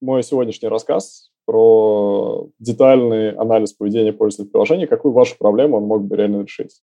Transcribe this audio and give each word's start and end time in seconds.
мой 0.00 0.22
сегодняшний 0.22 0.68
рассказ 0.68 1.30
про 1.44 2.48
детальный 2.58 3.32
анализ 3.32 3.72
поведения 3.72 4.12
пользователей 4.12 4.52
приложения, 4.52 4.86
какую 4.86 5.12
вашу 5.12 5.36
проблему 5.38 5.78
он 5.78 5.84
мог 5.84 6.04
бы 6.04 6.16
реально 6.16 6.42
решить. 6.42 6.80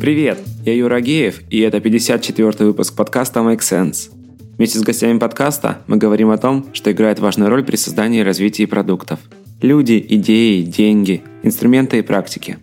Привет, 0.00 0.38
я 0.64 0.74
Юра 0.74 1.00
Геев, 1.00 1.42
и 1.48 1.60
это 1.60 1.78
54-й 1.78 2.64
выпуск 2.64 2.96
подкаста 2.96 3.40
Make 3.40 3.60
Sense. 3.60 4.10
Вместе 4.56 4.80
с 4.80 4.82
гостями 4.82 5.18
подкаста 5.18 5.78
мы 5.86 5.96
говорим 5.96 6.30
о 6.30 6.38
том, 6.38 6.66
что 6.72 6.90
играет 6.90 7.20
важную 7.20 7.50
роль 7.50 7.64
при 7.64 7.76
создании 7.76 8.20
и 8.20 8.24
развитии 8.24 8.66
продуктов. 8.66 9.20
Люди, 9.60 10.04
идеи, 10.08 10.62
деньги, 10.62 11.22
инструменты 11.44 11.98
и 11.98 12.02
практики. 12.02 12.58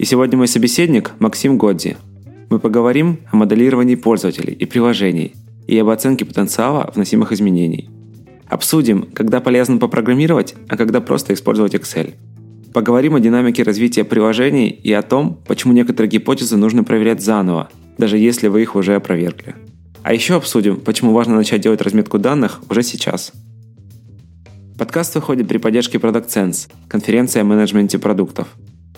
И 0.00 0.06
сегодня 0.06 0.38
мой 0.38 0.48
собеседник 0.48 1.10
Максим 1.18 1.58
Годзи. 1.58 1.98
Мы 2.48 2.58
поговорим 2.58 3.20
о 3.30 3.36
моделировании 3.36 3.96
пользователей 3.96 4.54
и 4.54 4.64
приложений 4.64 5.34
и 5.66 5.76
об 5.78 5.90
оценке 5.90 6.24
потенциала 6.24 6.90
вносимых 6.94 7.32
изменений. 7.32 7.90
Обсудим, 8.48 9.10
когда 9.12 9.40
полезно 9.40 9.76
попрограммировать, 9.76 10.54
а 10.70 10.78
когда 10.78 11.02
просто 11.02 11.34
использовать 11.34 11.74
Excel– 11.74 12.14
Поговорим 12.72 13.14
о 13.14 13.20
динамике 13.20 13.62
развития 13.62 14.04
приложений 14.04 14.70
и 14.70 14.90
о 14.92 15.02
том, 15.02 15.38
почему 15.46 15.74
некоторые 15.74 16.08
гипотезы 16.08 16.56
нужно 16.56 16.82
проверять 16.82 17.20
заново, 17.20 17.68
даже 17.98 18.16
если 18.16 18.48
вы 18.48 18.62
их 18.62 18.76
уже 18.76 18.94
опровергли. 18.94 19.54
А 20.02 20.14
еще 20.14 20.36
обсудим, 20.36 20.76
почему 20.76 21.12
важно 21.12 21.36
начать 21.36 21.60
делать 21.60 21.82
разметку 21.82 22.18
данных 22.18 22.62
уже 22.70 22.82
сейчас. 22.84 23.32
Подкаст 24.78 25.14
выходит 25.16 25.46
при 25.46 25.58
поддержке 25.58 25.98
Product 25.98 26.28
Sense, 26.28 26.70
конференция 26.88 27.42
о 27.42 27.44
менеджменте 27.44 27.98
продуктов. 27.98 28.48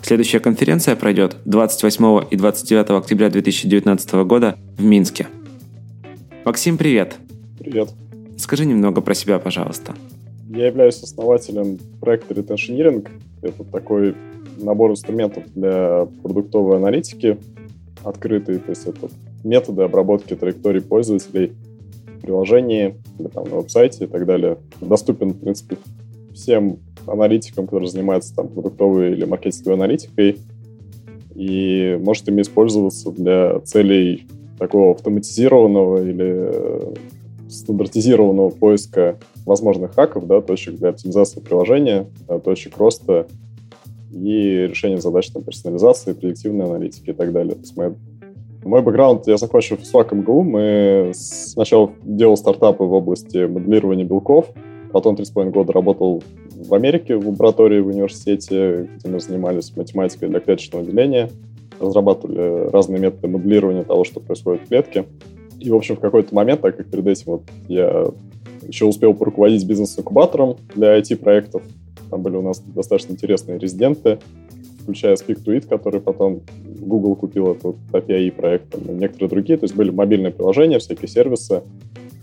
Следующая 0.03 0.41
конференция 0.41 0.97
пройдет 0.97 1.37
28 1.45 2.27
и 2.29 2.37
29 2.37 2.91
октября 2.91 3.31
2019 3.31 4.13
года 4.25 4.59
в 4.77 4.83
Минске. 4.83 5.29
Максим, 6.45 6.77
привет! 6.77 7.15
Привет! 7.57 7.91
Скажи 8.37 8.67
немного 8.67 9.01
про 9.01 9.15
себя, 9.15 9.39
пожалуйста. 9.39 9.95
Я 10.49 10.67
являюсь 10.67 11.01
основателем 11.01 11.79
проекта 12.01 12.35
Retentioneering. 12.35 13.09
Это 13.43 13.63
такой 13.63 14.17
набор 14.59 14.91
инструментов 14.91 15.45
для 15.55 16.09
продуктовой 16.23 16.79
аналитики, 16.79 17.39
открытый, 18.03 18.59
то 18.59 18.71
есть 18.71 18.85
это 18.87 19.09
методы 19.45 19.83
обработки 19.83 20.35
траекторий 20.35 20.81
пользователей 20.81 21.53
в 22.07 22.23
приложении, 22.23 22.97
или 23.21 23.29
там 23.29 23.45
на 23.45 23.57
веб-сайте 23.57 24.05
и 24.05 24.09
так 24.09 24.27
далее. 24.27 24.59
Доступен, 24.81 25.31
в 25.31 25.39
принципе, 25.39 25.77
всем 26.35 26.79
аналитикам, 27.07 27.67
которые 27.67 27.89
занимаются 27.89 28.35
там 28.35 28.49
продуктовой 28.49 29.13
или 29.13 29.25
маркетинговой 29.25 29.77
аналитикой, 29.77 30.39
и 31.35 31.99
может 32.03 32.29
ими 32.29 32.43
использоваться 32.43 33.11
для 33.11 33.61
целей 33.61 34.27
такого 34.59 34.93
автоматизированного 34.93 36.03
или 36.03 36.93
стандартизированного 37.49 38.51
поиска 38.51 39.19
возможных 39.45 39.95
хаков, 39.95 40.27
да, 40.27 40.41
точек 40.41 40.77
для 40.77 40.91
оптимизации 40.91 41.41
приложения, 41.41 42.07
точек 42.45 42.77
роста 42.79 43.27
и 44.13 44.67
решения 44.69 45.01
задач 45.01 45.31
там, 45.31 45.43
персонализации, 45.43 46.13
предиктивной 46.13 46.67
аналитики 46.67 47.11
и 47.11 47.13
так 47.13 47.33
далее. 47.33 47.55
То 47.55 47.61
есть 47.61 47.77
мы 47.77 47.95
мой 48.65 48.81
бэкграунд, 48.83 49.27
я 49.27 49.37
закончил 49.39 49.77
физфак 49.77 50.13
МГУ, 50.13 50.43
мы 50.43 51.13
сначала 51.15 51.91
делал 52.05 52.37
стартапы 52.37 52.85
в 52.85 52.93
области 52.93 53.47
моделирования 53.47 54.05
белков, 54.05 54.53
потом 54.93 55.17
три 55.17 55.25
с 55.25 55.31
половиной 55.31 55.53
года 55.53 55.73
работал 55.73 56.23
в 56.63 56.75
Америке 56.75 57.17
в 57.17 57.29
лаборатории 57.29 57.81
в 57.81 57.89
университете, 57.89 58.89
где 58.97 59.09
мы 59.09 59.21
занимались 59.21 59.75
математикой 59.77 60.29
для 60.29 60.41
клеточного 60.41 60.85
деления, 60.85 61.31
разрабатывали 61.81 62.71
разные 62.71 63.01
методы 63.01 63.29
моделирования 63.29 63.83
того, 63.83 64.05
что 64.05 64.21
происходит 64.21 64.63
в 64.63 64.69
клетке. 64.69 65.05
И, 65.59 65.71
в 65.71 65.75
общем, 65.75 65.97
в 65.97 66.01
какой-то 66.01 66.35
момент, 66.35 66.61
так 66.61 66.77
как 66.77 66.87
перед 66.87 67.07
этим 67.07 67.33
вот 67.33 67.43
я 67.69 68.07
еще 68.67 68.85
успел 68.85 69.15
поруководить 69.15 69.67
бизнес-инкубатором 69.67 70.57
для 70.75 70.99
IT-проектов, 70.99 71.63
там 72.11 72.23
были 72.23 72.37
у 72.37 72.43
нас 72.43 72.61
достаточно 72.61 73.13
интересные 73.13 73.59
резиденты, 73.59 74.19
включая 74.83 75.15
Speak 75.15 75.45
to 75.45 75.57
It, 75.57 75.67
который 75.69 76.01
потом 76.01 76.41
Google 76.65 77.15
купил 77.15 77.53
этот 77.53 77.77
API 77.93 78.31
проект, 78.33 78.75
и 78.77 78.93
некоторые 78.93 79.31
другие. 79.31 79.59
То 79.59 79.65
есть 79.65 79.75
были 79.75 79.91
мобильные 79.91 80.33
приложения, 80.33 80.79
всякие 80.79 81.09
сервисы. 81.09 81.63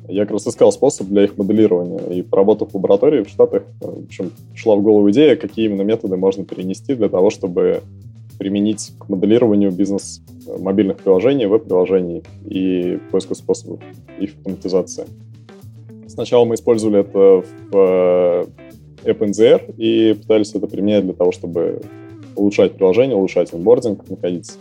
Я 0.10 0.24
как 0.24 0.32
раз 0.32 0.48
искал 0.48 0.72
способ 0.72 1.08
для 1.08 1.26
их 1.26 1.38
моделирования. 1.38 2.00
И 2.14 2.22
поработав 2.22 2.72
в 2.72 2.76
лаборатории 2.76 3.24
в 3.24 3.30
Штатах, 3.30 3.64
в 3.80 4.06
общем, 4.06 4.32
шла 4.56 4.76
в 4.76 4.82
голову 4.82 5.10
идея, 5.12 5.36
какие 5.36 5.66
именно 5.66 5.84
методы 5.84 6.18
можно 6.18 6.44
перенести 6.44 6.96
для 6.96 7.10
того, 7.10 7.30
чтобы 7.30 7.84
применить 8.40 8.94
к 8.98 9.10
моделированию 9.10 9.72
бизнес 9.72 10.22
э, 10.48 10.58
мобильных 10.58 10.98
приложений, 10.98 11.48
веб-приложений 11.48 12.24
и 12.46 12.98
поиску 13.12 13.36
способов 13.36 13.82
их 14.18 14.36
автоматизации. 14.38 15.06
Сначала 16.08 16.46
мы 16.46 16.56
использовали 16.56 17.02
это 17.02 17.44
в 17.72 17.76
э, 17.76 18.46
AppNZR 19.04 19.76
и 19.78 20.14
пытались 20.14 20.56
это 20.56 20.68
применять 20.68 21.04
для 21.04 21.14
того, 21.14 21.32
чтобы 21.32 21.82
улучшать 22.36 22.74
приложение, 22.74 23.16
улучшать 23.16 23.54
онбординг, 23.54 24.10
находить 24.10 24.52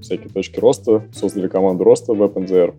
всякие 0.00 0.28
точки 0.28 0.58
роста, 0.58 1.04
создали 1.12 1.46
команду 1.46 1.84
роста 1.84 2.12
в 2.12 2.22
AppNZR. 2.22 2.74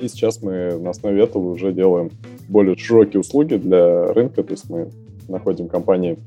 И 0.00 0.08
сейчас 0.08 0.42
мы 0.42 0.78
на 0.78 0.90
основе 0.90 1.22
этого 1.22 1.50
уже 1.50 1.72
делаем 1.72 2.10
более 2.48 2.76
широкие 2.76 3.20
услуги 3.20 3.54
для 3.54 4.12
рынка, 4.12 4.42
то 4.42 4.52
есть 4.52 4.68
мы 4.70 4.90
находим 5.28 5.68
компании 5.68 6.18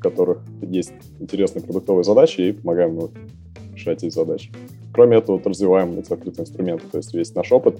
в 0.00 0.02
которых 0.02 0.38
есть 0.62 0.92
интересные 1.18 1.62
продуктовые 1.62 2.04
задачи 2.04 2.40
и 2.40 2.52
помогаем 2.52 2.96
ну, 2.96 3.10
решать 3.74 4.02
эти 4.02 4.12
задачи. 4.12 4.50
Кроме 4.94 5.18
этого, 5.18 5.36
вот 5.36 5.46
развиваем 5.46 5.98
эти 5.98 6.10
открытые 6.10 6.44
инструменты, 6.44 6.84
то 6.90 6.96
есть 6.96 7.12
весь 7.12 7.34
наш 7.34 7.52
опыт 7.52 7.78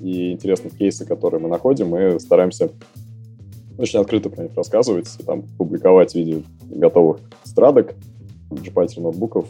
и 0.00 0.32
интересные 0.32 0.70
кейсы, 0.70 1.04
которые 1.04 1.40
мы 1.40 1.50
находим, 1.50 1.88
мы 1.88 2.18
стараемся 2.18 2.70
очень 3.76 4.00
открыто 4.00 4.30
про 4.30 4.44
них 4.44 4.52
рассказывать, 4.56 5.08
там, 5.26 5.42
публиковать 5.58 6.12
в 6.12 6.14
виде 6.14 6.42
готовых 6.70 7.20
страдок, 7.44 7.94
Jupyter 8.50 9.00
ноутбуков 9.00 9.46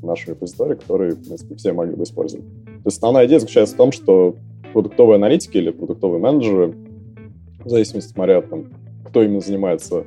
в 0.00 0.06
нашем 0.06 0.32
репозитории, 0.32 0.74
которые, 0.74 1.12
в 1.12 1.22
принципе, 1.22 1.54
все 1.54 1.72
могли 1.72 1.94
бы 1.94 2.04
использовать. 2.04 2.46
То 2.64 2.86
есть 2.86 2.96
основная 2.96 3.26
идея 3.26 3.40
заключается 3.40 3.74
в 3.74 3.78
том, 3.78 3.92
что 3.92 4.36
продуктовые 4.72 5.16
аналитики 5.16 5.58
или 5.58 5.70
продуктовые 5.70 6.20
менеджеры, 6.20 6.74
в 7.64 7.68
зависимости, 7.68 8.12
смотря 8.12 8.40
там, 8.42 8.64
кто 9.04 9.22
именно 9.22 9.40
занимается 9.40 10.04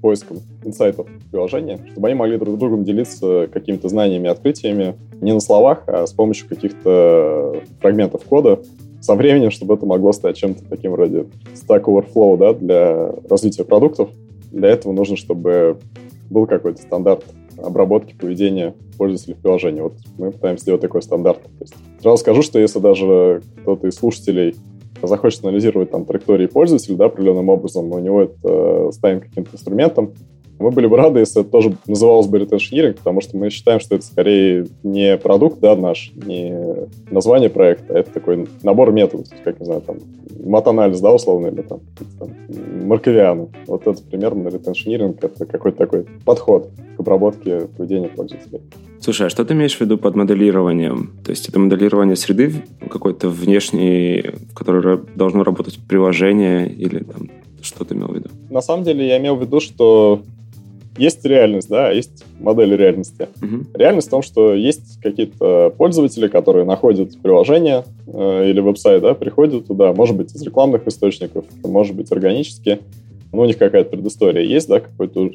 поиском 0.00 0.38
инсайтов 0.64 1.06
приложения, 1.30 1.78
чтобы 1.92 2.08
они 2.08 2.16
могли 2.16 2.36
друг 2.36 2.56
с 2.56 2.58
другом 2.58 2.84
делиться 2.84 3.48
какими-то 3.52 3.88
знаниями, 3.88 4.28
открытиями 4.28 4.96
не 5.20 5.32
на 5.32 5.40
словах, 5.40 5.84
а 5.86 6.06
с 6.06 6.12
помощью 6.12 6.48
каких-то 6.48 7.62
фрагментов 7.80 8.24
кода 8.24 8.60
со 9.00 9.14
временем, 9.14 9.50
чтобы 9.50 9.74
это 9.74 9.86
могло 9.86 10.12
стать 10.12 10.36
чем-то 10.36 10.64
таким 10.68 10.92
вроде 10.92 11.26
Stack 11.54 11.84
Overflow 11.84 12.36
да, 12.36 12.52
для 12.52 13.12
развития 13.28 13.64
продуктов. 13.64 14.10
Для 14.50 14.68
этого 14.68 14.92
нужно, 14.92 15.16
чтобы 15.16 15.78
был 16.30 16.46
какой-то 16.46 16.82
стандарт 16.82 17.24
обработки 17.62 18.14
поведения 18.14 18.74
пользователей 18.98 19.34
в 19.34 19.38
приложении. 19.38 19.80
Вот 19.80 19.94
мы 20.18 20.30
пытаемся 20.32 20.62
сделать 20.62 20.80
такой 20.80 21.02
стандарт. 21.02 21.42
То 21.42 21.50
есть, 21.60 21.74
сразу 22.00 22.16
скажу, 22.18 22.42
что 22.42 22.58
если 22.58 22.78
даже 22.78 23.42
кто-то 23.62 23.86
из 23.86 23.94
слушателей 23.94 24.54
захочет 25.02 25.44
анализировать 25.44 25.90
там 25.90 26.04
траектории 26.04 26.46
пользователя 26.46 26.96
да, 26.96 27.04
определенным 27.06 27.48
образом, 27.48 27.90
у 27.92 27.98
него 27.98 28.22
это 28.22 28.92
станет 28.92 29.24
каким-то 29.24 29.54
инструментом, 29.54 30.12
мы 30.62 30.70
были 30.70 30.86
бы 30.86 30.96
рады, 30.96 31.20
если 31.20 31.42
это 31.42 31.50
тоже 31.50 31.76
называлось 31.86 32.26
бы 32.26 32.38
retention 32.38 32.94
потому 32.94 33.20
что 33.20 33.36
мы 33.36 33.50
считаем, 33.50 33.80
что 33.80 33.96
это 33.96 34.04
скорее 34.04 34.66
не 34.82 35.16
продукт 35.18 35.60
да, 35.60 35.76
наш, 35.76 36.12
не 36.14 36.54
название 37.10 37.50
проекта, 37.50 37.94
а 37.94 37.98
это 37.98 38.10
такой 38.10 38.48
набор 38.62 38.92
методов, 38.92 39.26
как, 39.44 39.60
не 39.60 39.66
знаю, 39.66 39.82
там, 39.82 39.98
мат-анализ, 40.44 41.00
да, 41.00 41.12
условно, 41.12 41.48
или 41.48 41.62
там, 41.62 41.80
там 42.18 42.30
марковианы. 42.84 43.48
Вот 43.66 43.86
это 43.86 44.02
примерно 44.02 44.48
retention 44.48 45.18
это 45.20 45.46
какой-то 45.46 45.78
такой 45.78 46.06
подход 46.24 46.70
к 46.96 47.00
обработке 47.00 47.68
поведения 47.76 48.08
пользователей. 48.08 48.60
Слушай, 49.00 49.26
а 49.26 49.30
что 49.30 49.44
ты 49.44 49.54
имеешь 49.54 49.76
в 49.76 49.80
виду 49.80 49.98
под 49.98 50.14
моделированием? 50.14 51.12
То 51.24 51.30
есть 51.30 51.48
это 51.48 51.58
моделирование 51.58 52.14
среды 52.14 52.52
какой-то 52.88 53.28
внешней, 53.28 54.30
в 54.50 54.54
которой 54.54 55.00
должно 55.16 55.42
работать 55.42 55.78
приложение 55.88 56.70
или 56.70 57.02
там 57.02 57.28
что 57.62 57.84
ты 57.84 57.94
имел 57.94 58.08
в 58.08 58.14
виду? 58.14 58.28
На 58.50 58.60
самом 58.60 58.84
деле 58.84 59.06
я 59.06 59.18
имел 59.18 59.36
в 59.36 59.40
виду, 59.40 59.60
что 59.60 60.22
есть 60.96 61.24
реальность, 61.24 61.68
да, 61.68 61.90
есть 61.90 62.24
модель 62.40 62.76
реальности. 62.76 63.28
Угу. 63.40 63.78
Реальность 63.78 64.08
в 64.08 64.10
том, 64.10 64.22
что 64.22 64.54
есть 64.54 65.00
какие-то 65.00 65.72
пользователи, 65.76 66.28
которые 66.28 66.64
находят 66.64 67.20
приложение 67.22 67.84
э, 68.06 68.50
или 68.50 68.60
веб-сайт, 68.60 69.02
да, 69.02 69.14
приходят 69.14 69.66
туда, 69.66 69.92
может 69.92 70.16
быть, 70.16 70.34
из 70.34 70.42
рекламных 70.42 70.86
источников, 70.86 71.44
может 71.64 71.96
быть, 71.96 72.12
органически, 72.12 72.80
ну, 73.32 73.42
у 73.42 73.44
них 73.46 73.56
какая-то 73.56 73.90
предыстория 73.90 74.42
есть, 74.42 74.68
да, 74.68 74.80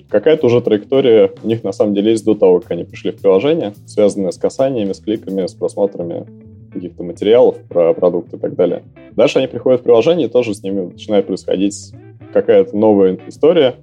какая-то 0.09 0.45
уже 0.45 0.61
траектория 0.61 1.31
у 1.43 1.47
них 1.47 1.63
на 1.63 1.71
самом 1.71 1.95
деле 1.95 2.11
есть 2.11 2.25
до 2.25 2.35
того, 2.35 2.59
как 2.59 2.71
они 2.71 2.83
пришли 2.83 3.11
в 3.11 3.19
приложение, 3.19 3.73
связанная 3.87 4.31
с 4.31 4.37
касаниями, 4.37 4.93
с 4.93 4.99
кликами, 4.99 5.47
с 5.47 5.53
просмотрами 5.55 6.25
каких-то 6.71 7.03
материалов 7.03 7.57
про 7.67 7.93
продукт 7.93 8.33
и 8.33 8.37
так 8.37 8.55
далее. 8.55 8.83
Дальше 9.15 9.39
они 9.39 9.47
приходят 9.47 9.81
в 9.81 9.83
приложение, 9.83 10.27
и 10.27 10.31
тоже 10.31 10.53
с 10.53 10.61
ними 10.61 10.91
начинает 10.91 11.25
происходить 11.25 11.93
какая-то 12.33 12.77
новая 12.77 13.17
история, 13.27 13.75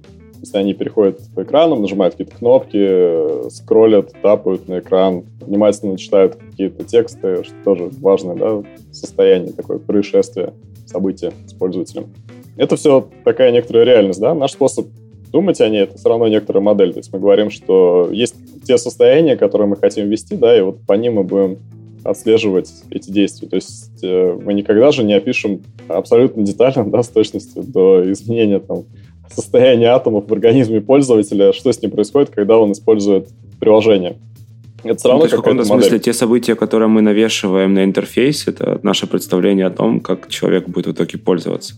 Если 0.45 0.59
они 0.59 0.75
переходят 0.75 1.19
по 1.33 1.41
экранам, 1.41 1.81
нажимают 1.81 2.13
какие-то 2.13 2.37
кнопки, 2.37 3.49
скроллят, 3.49 4.13
тапают 4.21 4.67
на 4.67 4.77
экран, 4.77 5.23
внимательно 5.41 5.97
читают 5.97 6.35
какие-то 6.35 6.83
тексты, 6.83 7.43
что 7.43 7.55
тоже 7.63 7.89
важное 7.99 8.35
да, 8.35 8.63
состояние, 8.91 9.53
такое 9.53 9.79
происшествие, 9.79 10.53
событие 10.85 11.31
с 11.47 11.53
пользователем. 11.53 12.09
Это 12.57 12.75
все 12.75 13.07
такая 13.23 13.51
некоторая 13.51 13.85
реальность, 13.85 14.19
да. 14.19 14.35
Наш 14.35 14.51
способ 14.51 14.85
думать 15.31 15.59
о 15.61 15.67
ней, 15.67 15.81
это 15.81 15.97
все 15.97 16.09
равно 16.09 16.27
некоторая 16.27 16.61
модель. 16.61 16.93
То 16.93 16.99
есть 16.99 17.11
мы 17.11 17.17
говорим, 17.17 17.49
что 17.49 18.09
есть 18.11 18.35
те 18.67 18.77
состояния, 18.77 19.37
которые 19.37 19.67
мы 19.67 19.77
хотим 19.77 20.07
ввести, 20.07 20.35
да, 20.35 20.55
и 20.55 20.61
вот 20.61 20.77
по 20.85 20.93
ним 20.93 21.15
мы 21.15 21.23
будем 21.23 21.57
отслеживать 22.03 22.71
эти 22.91 23.09
действия. 23.09 23.47
То 23.47 23.55
есть 23.55 24.03
э, 24.03 24.39
мы 24.45 24.53
никогда 24.53 24.91
же 24.91 25.03
не 25.03 25.15
опишем 25.15 25.63
абсолютно 25.87 26.43
детально, 26.43 26.85
да, 26.91 27.01
с 27.01 27.09
точностью 27.09 27.63
до 27.63 28.11
изменения 28.11 28.59
там, 28.59 28.83
состояния 29.29 29.87
атомов 29.87 30.27
в 30.27 30.33
организме 30.33 30.81
пользователя, 30.81 31.53
что 31.53 31.71
с 31.71 31.81
ним 31.81 31.91
происходит, 31.91 32.29
когда 32.29 32.57
он 32.57 32.71
использует 32.71 33.29
приложение. 33.59 34.17
Это 34.83 34.97
все 34.97 35.09
равно 35.09 35.23
ну, 35.23 35.29
в 35.29 35.35
каком-то 35.35 35.65
смысле 35.65 35.99
те 35.99 36.13
события, 36.13 36.55
которые 36.55 36.87
мы 36.87 37.01
навешиваем 37.01 37.73
на 37.73 37.83
интерфейс, 37.83 38.47
это 38.47 38.79
наше 38.83 39.07
представление 39.07 39.65
о 39.65 39.71
том, 39.71 39.99
как 39.99 40.29
человек 40.29 40.67
будет 40.67 40.87
в 40.87 40.91
итоге 40.91 41.17
пользоваться. 41.17 41.73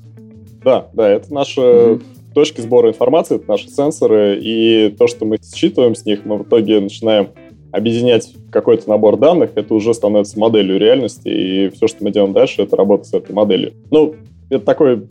Да, 0.64 0.88
да, 0.94 1.10
это 1.10 1.34
наши 1.34 1.62
mm-hmm. 1.62 2.02
точки 2.34 2.60
сбора 2.60 2.90
информации, 2.90 3.38
это 3.38 3.48
наши 3.48 3.70
сенсоры, 3.70 4.38
и 4.42 4.94
то, 4.98 5.08
что 5.08 5.24
мы 5.26 5.38
считываем 5.42 5.96
с 5.96 6.06
них, 6.06 6.26
мы 6.26 6.38
в 6.38 6.44
итоге 6.44 6.82
начинаем 6.82 7.30
объединять 7.72 8.34
какой-то 8.52 8.90
набор 8.90 9.18
данных, 9.18 9.52
это 9.56 9.74
уже 9.74 9.94
становится 9.94 10.38
моделью 10.38 10.78
реальности, 10.78 11.30
и 11.30 11.70
все, 11.70 11.88
что 11.88 12.04
мы 12.04 12.12
делаем 12.12 12.34
дальше, 12.34 12.64
это 12.64 12.76
работа 12.76 13.06
с 13.06 13.14
этой 13.14 13.34
моделью. 13.34 13.72
Ну, 13.90 14.16
это 14.50 14.66
такой 14.66 15.04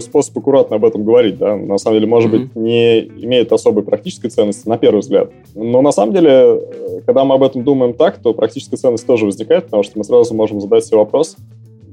способ 0.00 0.38
аккуратно 0.38 0.76
об 0.76 0.84
этом 0.84 1.04
говорить, 1.04 1.38
да, 1.38 1.56
на 1.56 1.78
самом 1.78 1.96
деле, 1.96 2.06
может 2.06 2.32
mm-hmm. 2.32 2.38
быть, 2.38 2.56
не 2.56 3.00
имеет 3.00 3.52
особой 3.52 3.82
практической 3.82 4.28
ценности 4.28 4.68
на 4.68 4.78
первый 4.78 5.00
взгляд. 5.00 5.30
Но 5.54 5.82
на 5.82 5.92
самом 5.92 6.14
деле, 6.14 6.60
когда 7.06 7.24
мы 7.24 7.34
об 7.34 7.42
этом 7.42 7.64
думаем 7.64 7.94
так, 7.94 8.18
то 8.18 8.32
практическая 8.34 8.76
ценность 8.76 9.06
тоже 9.06 9.26
возникает, 9.26 9.66
потому 9.66 9.82
что 9.82 9.98
мы 9.98 10.04
сразу 10.04 10.34
можем 10.34 10.60
задать 10.60 10.84
себе 10.84 10.98
вопрос, 10.98 11.36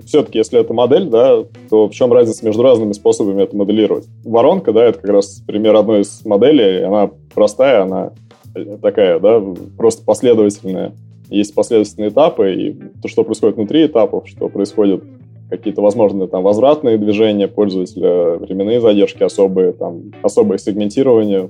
все-таки, 0.06 0.40
если 0.40 0.60
это 0.60 0.74
модель, 0.74 1.06
да, 1.06 1.44
то 1.70 1.88
в 1.88 1.92
чем 1.92 2.12
разница 2.12 2.46
между 2.46 2.64
разными 2.64 2.92
способами 2.92 3.44
это 3.44 3.56
моделировать? 3.56 4.08
Воронка, 4.24 4.74
да, 4.74 4.86
это 4.86 5.00
как 5.00 5.10
раз 5.10 5.42
пример 5.46 5.76
одной 5.76 6.02
из 6.02 6.26
моделей, 6.26 6.84
она 6.84 7.12
простая, 7.34 7.84
она 7.84 8.12
такая, 8.82 9.20
да, 9.20 9.42
просто 9.78 10.04
последовательная. 10.04 10.94
Есть 11.30 11.56
последовательные 11.56 12.10
этапы, 12.10 12.54
и 12.54 12.76
то, 13.02 13.08
что 13.08 13.24
происходит 13.24 13.56
внутри 13.56 13.86
этапов, 13.86 14.28
что 14.28 14.50
происходит 14.50 15.02
какие-то 15.52 15.82
возможные 15.82 16.28
там 16.28 16.44
возвратные 16.44 16.98
движения 16.98 17.48
пользователя, 17.48 18.38
временные 18.38 18.80
задержки 18.80 19.22
особые, 19.22 19.74
там 19.74 20.14
особое 20.24 20.58
сегментирование 20.58 21.50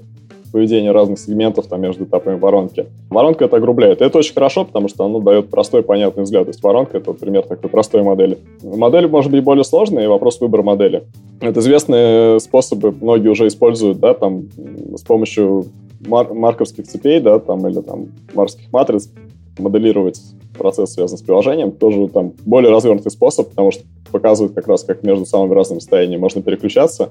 поведения 0.51 0.91
разных 0.91 1.19
сегментов 1.19 1.67
там 1.67 1.81
между 1.81 2.03
этапами 2.03 2.37
воронки. 2.37 2.87
Воронка 3.09 3.45
это 3.45 3.55
огрубляет. 3.55 4.01
Это 4.01 4.17
очень 4.17 4.33
хорошо, 4.33 4.65
потому 4.65 4.89
что 4.89 5.05
оно 5.05 5.21
дает 5.21 5.49
простой, 5.49 5.81
понятный 5.81 6.23
взгляд. 6.23 6.43
То 6.43 6.49
есть 6.49 6.61
воронка 6.61 6.97
это 6.97 7.13
пример 7.13 7.43
такой 7.43 7.69
простой 7.69 8.03
модели. 8.03 8.37
Модель 8.61 9.07
может 9.07 9.31
быть 9.31 9.43
более 9.43 9.63
сложная, 9.63 10.03
и 10.03 10.07
вопрос 10.07 10.41
выбора 10.41 10.63
модели. 10.63 11.03
Это 11.39 11.59
известные 11.61 12.39
способы, 12.39 12.91
многие 12.91 13.29
уже 13.29 13.47
используют, 13.47 13.99
да, 13.99 14.13
там 14.13 14.49
с 14.95 15.03
помощью 15.03 15.67
мар- 16.05 16.33
марковских 16.33 16.85
цепей, 16.85 17.21
да, 17.21 17.39
там, 17.39 17.65
или 17.67 17.79
там 17.79 18.07
марских 18.33 18.73
матриц 18.73 19.09
моделировать 19.57 20.21
процесс, 20.61 20.93
связанный 20.93 21.17
с 21.17 21.21
приложением, 21.21 21.71
тоже 21.71 22.07
там 22.07 22.33
более 22.45 22.71
развернутый 22.71 23.11
способ, 23.11 23.49
потому 23.49 23.71
что 23.71 23.83
показывает 24.11 24.53
как 24.53 24.67
раз, 24.67 24.83
как 24.83 25.03
между 25.03 25.25
самыми 25.25 25.53
разными 25.53 25.79
состояниями 25.79 26.21
можно 26.21 26.41
переключаться, 26.41 27.09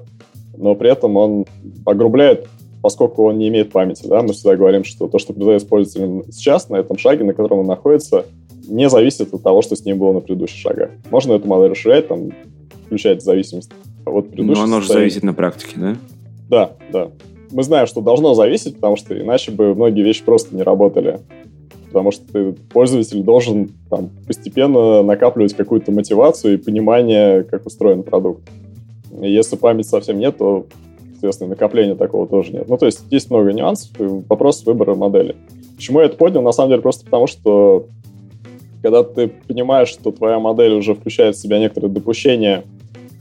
но 0.57 0.75
при 0.75 0.91
этом 0.91 1.17
он 1.17 1.45
огрубляет, 1.85 2.47
поскольку 2.81 3.25
он 3.25 3.37
не 3.37 3.49
имеет 3.49 3.71
памяти. 3.71 4.07
Да? 4.07 4.21
Мы 4.21 4.33
всегда 4.33 4.55
говорим, 4.55 4.83
что 4.83 5.07
то, 5.07 5.19
что 5.19 5.33
произойдет 5.33 5.63
с 5.63 5.65
пользователем 5.65 6.23
сейчас, 6.31 6.69
на 6.69 6.77
этом 6.77 6.97
шаге, 6.97 7.23
на 7.23 7.33
котором 7.33 7.59
он 7.59 7.67
находится, 7.67 8.25
не 8.67 8.89
зависит 8.89 9.33
от 9.33 9.43
того, 9.43 9.61
что 9.61 9.75
с 9.75 9.83
ним 9.83 9.97
было 9.97 10.13
на 10.13 10.21
предыдущих 10.21 10.59
шагах. 10.59 10.91
Можно 11.09 11.33
эту 11.33 11.47
модель 11.47 11.71
расширять, 11.71 12.07
там, 12.07 12.31
включать 12.85 13.23
зависимость 13.23 13.71
от 14.05 14.29
предыдущих 14.29 14.57
Но 14.57 14.63
оно 14.63 14.81
же 14.81 14.87
зависит 14.87 15.23
на 15.23 15.33
практике, 15.33 15.73
да? 15.77 15.97
Да, 16.49 16.71
да 16.91 17.11
мы 17.51 17.63
знаем, 17.63 17.87
что 17.87 18.01
должно 18.01 18.33
зависеть, 18.33 18.75
потому 18.75 18.95
что 18.95 19.19
иначе 19.19 19.51
бы 19.51 19.75
многие 19.75 20.03
вещи 20.03 20.23
просто 20.23 20.55
не 20.55 20.63
работали. 20.63 21.19
Потому 21.91 22.11
что 22.11 22.25
ты, 22.31 22.53
пользователь 22.71 23.21
должен 23.21 23.69
там, 23.89 24.09
постепенно 24.25 25.03
накапливать 25.03 25.53
какую-то 25.53 25.91
мотивацию 25.91 26.53
и 26.53 26.57
понимание, 26.57 27.43
как 27.43 27.65
устроен 27.65 28.03
продукт. 28.03 28.43
И 29.21 29.29
если 29.29 29.57
памяти 29.57 29.87
совсем 29.87 30.17
нет, 30.17 30.37
то, 30.37 30.65
соответственно, 31.11 31.49
накопления 31.49 31.95
такого 31.95 32.27
тоже 32.27 32.53
нет. 32.53 32.69
Ну, 32.69 32.77
то 32.77 32.85
есть 32.85 33.01
есть 33.09 33.29
много 33.29 33.51
нюансов, 33.51 33.99
и 33.99 34.03
вопрос 34.03 34.65
выбора 34.65 34.95
модели. 34.95 35.35
Почему 35.75 35.99
я 35.99 36.05
это 36.05 36.15
поднял? 36.15 36.41
На 36.41 36.53
самом 36.53 36.69
деле 36.69 36.81
просто 36.81 37.03
потому, 37.03 37.27
что 37.27 37.87
когда 38.81 39.03
ты 39.03 39.27
понимаешь, 39.27 39.89
что 39.89 40.11
твоя 40.11 40.39
модель 40.39 40.73
уже 40.73 40.95
включает 40.95 41.35
в 41.35 41.39
себя 41.39 41.59
некоторые 41.59 41.91
допущения, 41.91 42.63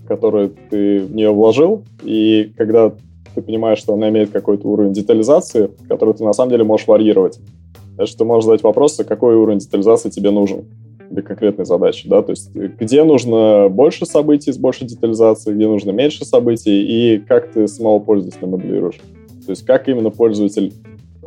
которые 0.07 0.51
ты 0.71 1.01
в 1.01 1.15
нее 1.15 1.31
вложил, 1.31 1.83
и 2.03 2.53
когда 2.57 2.93
ты 3.35 3.43
понимаешь, 3.43 3.79
что 3.79 3.95
она 3.95 4.09
имеет 4.09 4.31
какой-то 4.31 4.67
уровень 4.69 4.93
детализации, 4.93 5.71
который 5.89 6.15
ты 6.15 6.25
на 6.25 6.33
самом 6.33 6.51
деле 6.51 6.65
можешь 6.65 6.87
варьировать. 6.87 7.39
Значит, 8.01 8.17
ты 8.17 8.25
можешь 8.25 8.47
задать 8.47 8.63
вопрос, 8.63 8.99
а 8.99 9.05
какой 9.05 9.35
уровень 9.35 9.59
детализации 9.59 10.09
тебе 10.09 10.31
нужен 10.31 10.65
для 11.11 11.21
конкретной 11.21 11.67
задачи, 11.67 12.09
да, 12.09 12.23
то 12.23 12.31
есть 12.31 12.51
где 12.55 13.05
нужно 13.05 13.69
больше 13.69 14.07
событий 14.07 14.53
с 14.53 14.57
большей 14.57 14.87
детализацией, 14.87 15.55
где 15.55 15.67
нужно 15.67 15.91
меньше 15.91 16.25
событий, 16.25 16.81
и 16.81 17.19
как 17.19 17.53
ты 17.53 17.69
самого 17.69 17.99
пользователя 17.99 18.47
моделируешь. 18.47 19.01
То 19.45 19.51
есть 19.51 19.67
как 19.67 19.87
именно 19.87 20.09
пользователь 20.09 20.73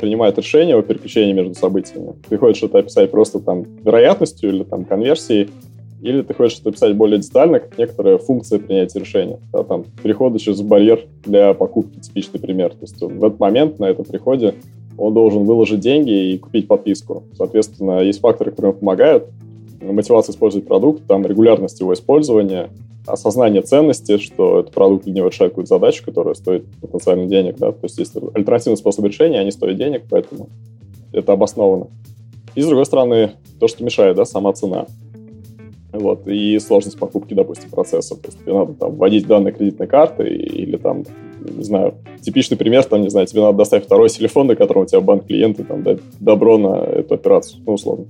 принимает 0.00 0.36
решение 0.36 0.76
о 0.76 0.82
переключении 0.82 1.32
между 1.32 1.54
событиями. 1.54 2.14
Ты 2.28 2.38
хочешь 2.38 2.64
это 2.64 2.78
описать 2.78 3.08
просто 3.12 3.38
там 3.38 3.62
вероятностью 3.84 4.50
или 4.50 4.64
там 4.64 4.84
конверсией, 4.84 5.50
или 6.02 6.22
ты 6.22 6.34
хочешь 6.34 6.58
это 6.58 6.72
писать 6.72 6.96
более 6.96 7.20
детально, 7.20 7.60
как 7.60 7.78
некоторая 7.78 8.18
функция 8.18 8.58
принятия 8.58 8.98
решения. 8.98 9.38
Да, 9.52 9.62
там, 9.62 9.84
переходы 10.02 10.40
через 10.40 10.60
барьер 10.60 11.06
для 11.24 11.54
покупки, 11.54 12.00
типичный 12.00 12.40
пример. 12.40 12.70
То 12.70 12.78
есть 12.80 13.00
в 13.00 13.24
этот 13.24 13.38
момент 13.38 13.78
на 13.78 13.84
этом 13.84 14.04
приходе 14.04 14.54
он 14.96 15.14
должен 15.14 15.44
выложить 15.44 15.80
деньги 15.80 16.32
и 16.32 16.38
купить 16.38 16.68
подписку. 16.68 17.24
Соответственно, 17.36 18.00
есть 18.00 18.20
факторы, 18.20 18.50
которые 18.50 18.70
ему 18.70 18.80
помогают. 18.80 19.26
Мотивация 19.80 20.32
использовать 20.32 20.66
продукт, 20.66 21.06
там 21.06 21.26
регулярность 21.26 21.80
его 21.80 21.92
использования, 21.92 22.70
осознание 23.06 23.62
ценности, 23.62 24.18
что 24.18 24.60
этот 24.60 24.72
продукт 24.72 25.04
для 25.04 25.12
него 25.12 25.28
решает 25.28 25.52
какую-то 25.52 25.74
задачу, 25.74 26.04
которая 26.04 26.34
стоит 26.34 26.64
потенциально 26.80 27.26
денег. 27.26 27.56
Да? 27.58 27.72
То 27.72 27.80
есть 27.82 27.98
есть 27.98 28.14
альтернативный 28.34 28.76
способ 28.76 29.04
решения, 29.04 29.40
они 29.40 29.50
стоят 29.50 29.76
денег, 29.76 30.04
поэтому 30.08 30.48
это 31.12 31.32
обосновано. 31.32 31.88
И, 32.54 32.62
с 32.62 32.66
другой 32.66 32.86
стороны, 32.86 33.32
то, 33.58 33.68
что 33.68 33.84
мешает, 33.84 34.16
да, 34.16 34.24
сама 34.24 34.52
цена. 34.52 34.86
Вот, 35.92 36.26
и 36.26 36.58
сложность 36.58 36.98
покупки, 36.98 37.34
допустим, 37.34 37.70
процесса. 37.70 38.16
То 38.16 38.26
есть 38.26 38.40
тебе 38.40 38.52
надо 38.52 38.74
там 38.74 38.96
вводить 38.96 39.26
данные 39.26 39.52
кредитной 39.52 39.86
карты 39.86 40.28
или 40.28 40.76
там, 40.76 41.04
не 41.40 41.64
знаю, 41.64 41.94
типичный 42.20 42.56
пример, 42.56 42.84
там, 42.84 43.02
не 43.02 43.10
знаю, 43.10 43.26
тебе 43.26 43.42
надо 43.42 43.58
доставить 43.58 43.84
второй 43.84 44.08
телефон, 44.08 44.46
на 44.46 44.56
котором 44.56 44.82
у 44.82 44.86
тебя 44.86 45.00
банк 45.00 45.26
клиенты 45.26 45.64
там 45.64 45.82
дать 45.82 46.00
добро 46.20 46.58
на 46.58 46.76
эту 46.76 47.14
операцию, 47.14 47.62
ну, 47.66 47.74
условно, 47.74 48.06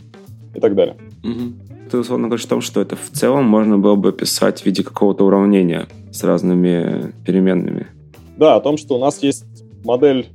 и 0.54 0.60
так 0.60 0.74
далее. 0.74 0.96
Угу. 1.22 1.90
Ты 1.90 1.98
условно 1.98 2.28
говоришь 2.28 2.46
о 2.46 2.50
том, 2.50 2.60
что 2.60 2.80
это 2.80 2.96
в 2.96 3.10
целом 3.10 3.44
можно 3.44 3.78
было 3.78 3.94
бы 3.94 4.12
писать 4.12 4.62
в 4.62 4.66
виде 4.66 4.82
какого-то 4.82 5.24
уравнения 5.24 5.86
с 6.12 6.24
разными 6.24 7.12
переменными. 7.26 7.88
Да, 8.36 8.56
о 8.56 8.60
том, 8.60 8.76
что 8.76 8.96
у 8.96 8.98
нас 8.98 9.22
есть 9.22 9.44
модель 9.84 10.26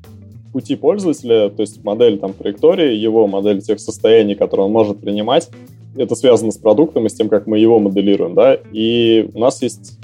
пути 0.54 0.76
пользователя, 0.76 1.50
то 1.50 1.62
есть 1.62 1.84
модель 1.84 2.18
там 2.18 2.34
траектории, 2.34 2.96
его 2.96 3.28
модель 3.28 3.62
тех 3.62 3.80
состояний, 3.80 4.36
которые 4.36 4.68
он 4.68 4.72
может 4.72 5.00
принимать, 5.00 5.50
это 5.96 6.16
связано 6.16 6.52
с 6.52 6.58
продуктом 6.58 7.06
и 7.06 7.10
с 7.10 7.14
тем, 7.14 7.30
как 7.30 7.48
мы 7.48 7.60
его 7.60 7.80
моделируем, 7.80 8.36
да, 8.36 8.58
и 8.72 9.30
у 9.34 9.40
нас 9.40 9.62
есть 9.62 10.00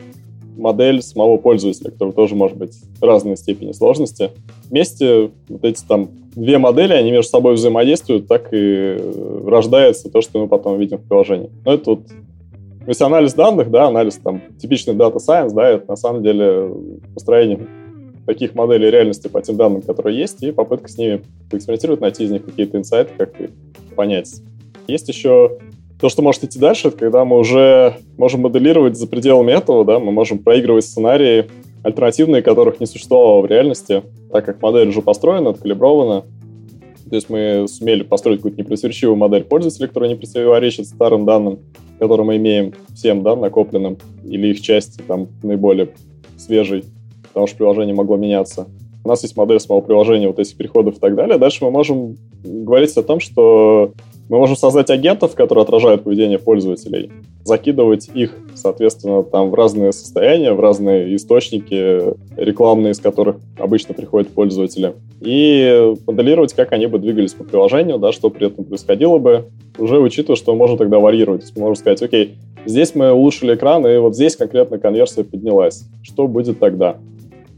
модель 0.57 1.01
самого 1.01 1.37
пользователя, 1.37 1.91
который 1.91 2.13
тоже 2.13 2.35
может 2.35 2.57
быть 2.57 2.73
разной 3.01 3.37
степени 3.37 3.71
сложности. 3.71 4.31
Вместе 4.69 5.31
вот 5.49 5.63
эти 5.63 5.83
там 5.85 6.09
две 6.35 6.57
модели, 6.57 6.93
они 6.93 7.11
между 7.11 7.29
собой 7.29 7.55
взаимодействуют, 7.55 8.27
так 8.27 8.49
и 8.51 8.97
рождается 9.45 10.09
то, 10.09 10.21
что 10.21 10.39
мы 10.39 10.47
потом 10.47 10.79
видим 10.79 10.97
в 10.97 11.03
приложении. 11.03 11.49
Но 11.65 11.73
это 11.73 11.91
вот 11.91 11.99
то 12.85 12.89
есть 12.89 13.01
анализ 13.01 13.33
данных, 13.33 13.71
да, 13.71 13.87
анализ 13.87 14.17
там 14.17 14.43
типичный 14.59 14.93
data 14.93 15.15
science, 15.15 15.53
да, 15.55 15.69
это 15.69 15.89
на 15.89 15.95
самом 15.95 16.21
деле 16.21 16.69
построение 17.15 17.59
таких 18.27 18.53
моделей 18.53 18.91
реальности 18.91 19.27
по 19.27 19.41
тем 19.41 19.57
данным, 19.57 19.81
которые 19.81 20.17
есть, 20.19 20.43
и 20.43 20.51
попытка 20.51 20.87
с 20.87 20.97
ними 20.97 21.21
поэкспериментировать, 21.49 22.01
найти 22.01 22.25
из 22.25 22.31
них 22.31 22.45
какие-то 22.45 22.77
инсайты, 22.77 23.11
как 23.17 23.41
их 23.41 23.49
понять. 23.95 24.35
Есть 24.87 25.07
еще 25.07 25.57
то, 25.99 26.09
что 26.09 26.21
может 26.21 26.43
идти 26.43 26.59
дальше, 26.59 26.89
это 26.89 26.97
когда 26.97 27.23
мы 27.25 27.37
уже 27.37 27.97
можем 28.17 28.41
моделировать 28.41 28.97
за 28.97 29.07
пределами 29.07 29.51
этого, 29.51 29.85
да, 29.85 29.99
мы 29.99 30.11
можем 30.11 30.39
проигрывать 30.39 30.85
сценарии 30.85 31.45
альтернативные, 31.83 32.41
которых 32.41 32.79
не 32.79 32.85
существовало 32.85 33.41
в 33.41 33.45
реальности, 33.45 34.03
так 34.31 34.45
как 34.45 34.61
модель 34.61 34.89
уже 34.89 35.01
построена, 35.01 35.51
откалибрована. 35.51 36.23
То 37.09 37.15
есть 37.15 37.29
мы 37.29 37.67
сумели 37.67 38.01
построить 38.01 38.39
какую-то 38.39 38.59
непротиворечивую 38.59 39.15
модель 39.15 39.43
пользователя, 39.43 39.87
которая 39.87 40.09
не 40.09 40.15
противоречит 40.15 40.87
старым 40.87 41.25
данным, 41.25 41.59
которые 41.99 42.25
мы 42.25 42.37
имеем 42.37 42.73
всем, 42.95 43.21
да, 43.21 43.35
накопленным, 43.35 43.97
или 44.23 44.47
их 44.47 44.61
части 44.61 45.01
там 45.07 45.27
наиболее 45.43 45.89
свежей, 46.37 46.83
потому 47.27 47.45
что 47.45 47.57
приложение 47.57 47.95
могло 47.95 48.17
меняться. 48.17 48.67
у 49.03 49.07
нас 49.07 49.21
есть 49.21 49.37
модель 49.37 49.59
самого 49.59 49.81
приложения, 49.81 50.27
вот 50.27 50.39
этих 50.39 50.57
переходов 50.57 50.97
и 50.97 50.99
так 50.99 51.15
далее. 51.15 51.37
Дальше 51.37 51.63
мы 51.63 51.69
можем 51.69 52.17
говорить 52.43 52.97
о 52.97 53.03
том, 53.03 53.19
что 53.19 53.91
мы 54.29 54.37
можем 54.37 54.55
создать 54.55 54.89
агентов, 54.89 55.35
которые 55.35 55.63
отражают 55.63 56.03
поведение 56.03 56.39
пользователей, 56.39 57.11
закидывать 57.43 58.09
их, 58.13 58.35
соответственно, 58.55 59.23
там 59.23 59.51
в 59.51 59.53
разные 59.53 59.91
состояния, 59.91 60.53
в 60.53 60.59
разные 60.59 61.15
источники 61.15 62.13
рекламные, 62.35 62.91
из 62.91 62.99
которых 62.99 63.37
обычно 63.57 63.93
приходят 63.93 64.29
пользователи, 64.29 64.93
и 65.21 65.93
моделировать, 66.07 66.53
как 66.53 66.71
они 66.73 66.87
бы 66.87 66.99
двигались 66.99 67.33
по 67.33 67.43
приложению, 67.43 67.99
да, 67.99 68.11
что 68.11 68.29
при 68.29 68.47
этом 68.47 68.65
происходило 68.65 69.17
бы, 69.17 69.45
уже 69.77 69.99
учитывая, 69.99 70.35
что 70.35 70.55
можем 70.55 70.77
тогда 70.77 70.99
варьировать. 70.99 71.41
То 71.41 71.47
есть 71.47 71.57
можем 71.57 71.75
сказать, 71.75 72.01
окей, 72.01 72.35
здесь 72.65 72.95
мы 72.95 73.11
улучшили 73.11 73.55
экран, 73.55 73.85
и 73.85 73.97
вот 73.97 74.15
здесь 74.15 74.35
конкретно 74.35 74.79
конверсия 74.79 75.23
поднялась. 75.23 75.85
Что 76.01 76.27
будет 76.27 76.59
тогда? 76.59 76.97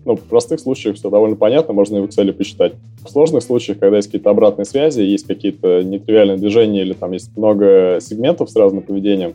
Ну, 0.06 0.16
в 0.16 0.22
простых 0.22 0.62
случаях 0.62 0.96
все 0.96 1.10
довольно 1.10 1.36
понятно, 1.36 1.74
можно 1.74 1.98
и 1.98 2.00
в 2.00 2.06
Excel 2.06 2.32
посчитать. 2.32 2.74
В 3.08 3.10
сложных 3.10 3.42
случаях, 3.42 3.80
когда 3.80 3.96
есть 3.98 4.10
какие-то 4.10 4.30
обратные 4.30 4.66
связи, 4.66 5.00
есть 5.00 5.26
какие-то 5.26 5.82
нетривиальные 5.82 6.38
движения 6.38 6.82
или 6.82 6.92
там 6.92 7.14
есть 7.14 7.36
много 7.38 8.00
сегментов 8.02 8.50
с 8.50 8.56
разным 8.56 8.84
поведением, 8.84 9.34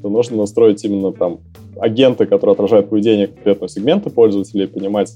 то 0.00 0.08
нужно 0.08 0.38
настроить 0.38 0.82
именно 0.86 1.12
там 1.12 1.40
агенты, 1.78 2.24
которые 2.24 2.54
отражают 2.54 2.88
поведение 2.88 3.26
конкретного 3.26 3.68
сегмента 3.68 4.08
пользователей, 4.08 4.66
понимать, 4.66 5.14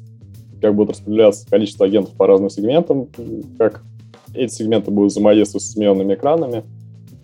как 0.61 0.75
будут 0.75 0.90
распределяться 0.90 1.49
количество 1.49 1.87
агентов 1.87 2.12
по 2.14 2.26
разным 2.26 2.50
сегментам, 2.50 3.08
как 3.56 3.82
эти 4.34 4.52
сегменты 4.52 4.90
будут 4.90 5.12
взаимодействовать 5.12 5.64
с 5.64 5.70
сменными 5.70 6.12
экранами. 6.12 6.62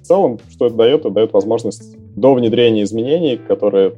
В 0.02 0.06
целом, 0.06 0.38
что 0.50 0.66
это 0.66 0.76
дает? 0.76 1.00
Это 1.00 1.10
дает 1.10 1.34
возможность 1.34 1.94
до 2.16 2.32
внедрения 2.32 2.84
изменений, 2.84 3.36
которые 3.36 3.92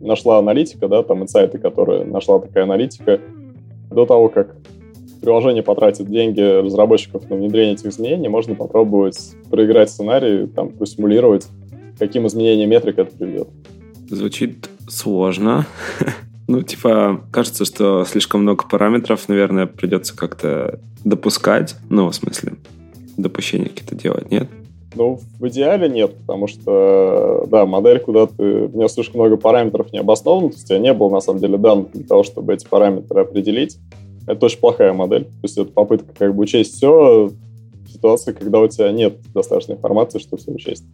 нашла 0.00 0.38
аналитика, 0.38 0.86
да, 0.86 1.02
там 1.02 1.24
инсайты, 1.24 1.58
которые 1.58 2.04
нашла 2.04 2.38
такая 2.38 2.62
аналитика, 2.62 3.20
до 3.90 4.06
того, 4.06 4.28
как 4.28 4.54
приложение 5.20 5.62
потратит 5.62 6.06
деньги 6.08 6.40
разработчиков 6.40 7.28
на 7.28 7.36
внедрение 7.36 7.74
этих 7.74 7.86
изменений, 7.86 8.28
можно 8.28 8.54
попробовать 8.54 9.18
проиграть 9.50 9.90
сценарий, 9.90 10.46
там, 10.46 10.70
просимулировать, 10.70 11.46
каким 11.98 12.26
изменением 12.26 12.70
метрик 12.70 12.98
это 12.98 13.16
приведет. 13.16 13.48
Звучит 14.08 14.68
сложно. 14.88 15.66
Ну, 16.48 16.62
типа, 16.62 17.22
кажется, 17.32 17.64
что 17.64 18.04
слишком 18.04 18.42
много 18.42 18.68
параметров, 18.68 19.28
наверное, 19.28 19.66
придется 19.66 20.16
как-то 20.16 20.78
допускать. 21.04 21.74
Ну, 21.88 22.08
в 22.08 22.14
смысле, 22.14 22.52
допущения 23.16 23.66
какие-то 23.66 23.96
делать, 23.96 24.30
нет? 24.30 24.48
Ну, 24.94 25.20
в 25.38 25.48
идеале 25.48 25.88
нет, 25.88 26.14
потому 26.14 26.46
что, 26.46 27.46
да, 27.50 27.66
модель, 27.66 27.98
куда 27.98 28.26
ты 28.26 28.66
внес 28.66 28.94
слишком 28.94 29.20
много 29.20 29.36
параметров 29.36 29.92
необоснованно, 29.92 30.48
то 30.48 30.54
есть 30.54 30.64
у 30.64 30.68
тебя 30.68 30.78
не 30.78 30.94
было, 30.94 31.10
на 31.10 31.20
самом 31.20 31.40
деле, 31.40 31.58
данных 31.58 31.92
для 31.92 32.04
того, 32.04 32.22
чтобы 32.22 32.54
эти 32.54 32.66
параметры 32.66 33.20
определить. 33.20 33.76
Это 34.26 34.46
очень 34.46 34.58
плохая 34.58 34.92
модель. 34.92 35.24
То 35.24 35.40
есть 35.42 35.58
это 35.58 35.70
попытка 35.70 36.12
как 36.18 36.34
бы 36.34 36.42
учесть 36.42 36.76
все 36.76 37.30
в 37.30 37.88
ситуации, 37.88 38.32
когда 38.32 38.60
у 38.60 38.68
тебя 38.68 38.90
нет 38.92 39.18
достаточной 39.32 39.76
информации, 39.76 40.18
чтобы 40.18 40.42
все 40.42 40.52
учесть. 40.52 40.84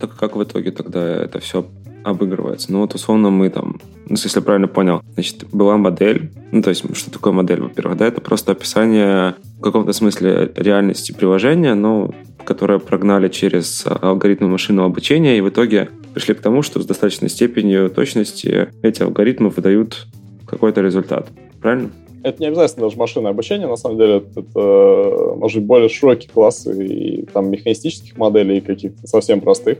Так 0.00 0.16
как 0.16 0.36
в 0.36 0.42
итоге 0.42 0.70
тогда 0.70 1.24
это 1.24 1.38
все 1.40 1.66
обыгрывается? 2.04 2.72
Ну 2.72 2.80
вот 2.80 2.94
условно 2.94 3.30
мы 3.30 3.50
там, 3.50 3.80
ну 4.06 4.12
если 4.16 4.30
я 4.38 4.42
правильно 4.42 4.68
понял, 4.68 5.02
значит, 5.14 5.44
была 5.52 5.76
модель, 5.76 6.30
ну 6.52 6.62
то 6.62 6.70
есть 6.70 6.84
что 6.96 7.10
такое 7.10 7.32
модель, 7.32 7.60
во-первых, 7.60 7.98
да, 7.98 8.06
это 8.06 8.20
просто 8.20 8.52
описание 8.52 9.34
в 9.58 9.60
каком-то 9.60 9.92
смысле 9.92 10.52
реальности 10.56 11.12
приложения, 11.12 11.74
но 11.74 12.10
которое 12.44 12.78
прогнали 12.78 13.28
через 13.28 13.84
алгоритмы 13.86 14.48
машинного 14.48 14.88
обучения, 14.88 15.36
и 15.36 15.40
в 15.42 15.50
итоге 15.50 15.90
пришли 16.14 16.34
к 16.34 16.40
тому, 16.40 16.62
что 16.62 16.80
с 16.80 16.86
достаточной 16.86 17.28
степенью 17.28 17.90
точности 17.90 18.68
эти 18.82 19.02
алгоритмы 19.02 19.50
выдают 19.50 20.06
какой-то 20.46 20.80
результат. 20.80 21.28
Правильно? 21.60 21.90
Это 22.22 22.40
не 22.40 22.48
обязательно 22.48 22.86
даже 22.86 22.98
машинное 22.98 23.30
обучение, 23.30 23.66
на 23.66 23.76
самом 23.76 23.98
деле. 23.98 24.16
Это, 24.18 24.40
это 24.40 25.34
может 25.36 25.58
быть 25.58 25.66
более 25.66 25.88
широкий 25.88 26.28
класс 26.28 26.66
и 26.66 27.26
там 27.32 27.50
механистических 27.50 28.16
моделей, 28.18 28.58
и 28.58 28.60
каких-то 28.60 29.06
совсем 29.06 29.40
простых. 29.40 29.78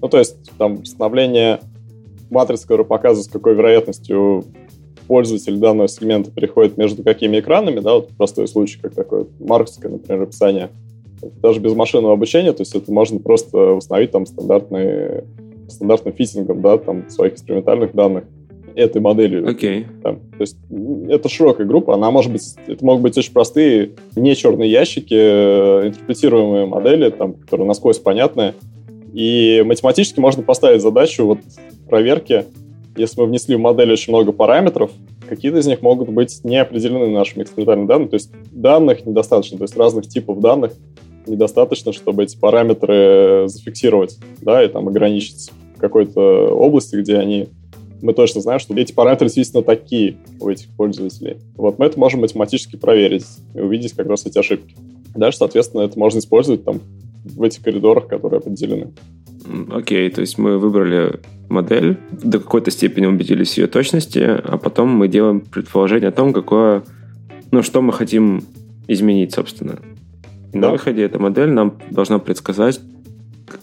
Ну, 0.00 0.08
то 0.08 0.18
есть 0.18 0.36
там 0.58 0.84
становление 0.84 1.60
матрицы, 2.30 2.64
которая 2.64 2.86
показывает, 2.86 3.26
с 3.26 3.32
какой 3.32 3.54
вероятностью 3.54 4.44
пользователь 5.06 5.56
данного 5.56 5.88
сегмента 5.88 6.30
переходит 6.30 6.76
между 6.76 7.02
какими 7.02 7.40
экранами, 7.40 7.80
да, 7.80 7.94
вот 7.94 8.08
простой 8.10 8.46
случай, 8.46 8.78
как 8.80 8.94
такое 8.94 9.26
маркетское, 9.40 9.90
например, 9.90 10.22
описание, 10.24 10.68
даже 11.42 11.60
без 11.60 11.74
машинного 11.74 12.12
обучения, 12.12 12.52
то 12.52 12.60
есть 12.60 12.74
это 12.74 12.92
можно 12.92 13.18
просто 13.18 13.72
установить 13.72 14.10
там 14.10 14.26
стандартные, 14.26 15.24
стандартным 15.68 16.14
фитингом, 16.14 16.60
да, 16.60 16.76
там 16.76 17.08
своих 17.08 17.32
экспериментальных 17.32 17.94
данных 17.94 18.24
этой 18.78 19.00
моделью. 19.00 19.44
Okay. 19.48 19.86
Там, 20.02 20.20
то 20.20 20.40
есть 20.40 20.56
это 21.08 21.28
широкая 21.28 21.66
группа, 21.66 21.94
она 21.94 22.10
может 22.10 22.30
быть, 22.30 22.54
это 22.66 22.84
могут 22.84 23.02
быть 23.02 23.18
очень 23.18 23.32
простые, 23.32 23.90
не 24.14 24.36
черные 24.36 24.70
ящики, 24.70 25.14
э, 25.14 25.88
интерпретируемые 25.88 26.66
модели, 26.66 27.10
там, 27.10 27.34
которые 27.34 27.66
насквозь 27.66 27.98
понятны. 27.98 28.54
И 29.12 29.62
математически 29.66 30.20
можно 30.20 30.44
поставить 30.44 30.80
задачу 30.80 31.26
вот 31.26 31.38
проверки, 31.88 32.44
если 32.96 33.20
мы 33.20 33.26
внесли 33.26 33.56
в 33.56 33.60
модель 33.60 33.92
очень 33.92 34.12
много 34.12 34.30
параметров, 34.30 34.92
какие-то 35.28 35.58
из 35.58 35.66
них 35.66 35.82
могут 35.82 36.08
быть 36.10 36.40
не 36.44 36.58
определены 36.58 37.08
нашими 37.08 37.42
экспериментальными 37.42 37.88
данными, 37.88 38.08
то 38.08 38.14
есть 38.14 38.30
данных 38.52 39.04
недостаточно, 39.06 39.58
то 39.58 39.64
есть 39.64 39.76
разных 39.76 40.06
типов 40.06 40.40
данных 40.40 40.72
недостаточно, 41.26 41.92
чтобы 41.92 42.22
эти 42.22 42.38
параметры 42.38 43.44
зафиксировать, 43.46 44.18
да, 44.40 44.62
и 44.62 44.68
там 44.68 44.86
ограничить 44.86 45.50
в 45.76 45.80
какой-то 45.80 46.20
области, 46.20 46.96
где 46.96 47.16
они 47.16 47.48
мы 48.00 48.12
точно 48.14 48.40
знаем, 48.40 48.60
что 48.60 48.74
эти 48.74 48.92
параметры 48.92 49.26
действительно 49.26 49.62
такие 49.62 50.16
у 50.40 50.48
этих 50.48 50.68
пользователей. 50.76 51.38
Вот 51.56 51.78
мы 51.78 51.86
это 51.86 51.98
можем 51.98 52.20
математически 52.20 52.76
проверить 52.76 53.26
и 53.54 53.60
увидеть 53.60 53.92
как 53.92 54.06
раз 54.08 54.26
эти 54.26 54.38
ошибки. 54.38 54.74
Дальше, 55.14 55.38
соответственно, 55.38 55.82
это 55.82 55.98
можно 55.98 56.18
использовать 56.18 56.64
там 56.64 56.80
в 57.24 57.42
этих 57.42 57.62
коридорах, 57.62 58.06
которые 58.06 58.38
определены. 58.38 58.92
Окей, 59.70 60.08
okay, 60.08 60.14
то 60.14 60.20
есть 60.20 60.38
мы 60.38 60.58
выбрали 60.58 61.20
модель, 61.48 61.98
до 62.10 62.38
какой-то 62.38 62.70
степени 62.70 63.06
убедились 63.06 63.54
в 63.54 63.58
ее 63.58 63.66
точности, 63.66 64.18
а 64.18 64.58
потом 64.58 64.90
мы 64.90 65.08
делаем 65.08 65.40
предположение 65.40 66.08
о 66.08 66.12
том, 66.12 66.32
какое, 66.32 66.82
ну, 67.50 67.62
что 67.62 67.80
мы 67.80 67.92
хотим 67.92 68.44
изменить, 68.86 69.32
собственно. 69.32 69.78
И 70.52 70.58
да. 70.58 70.66
на 70.66 70.70
выходе 70.72 71.02
эта 71.02 71.18
модель 71.18 71.50
нам 71.50 71.78
должна 71.90 72.18
предсказать, 72.18 72.80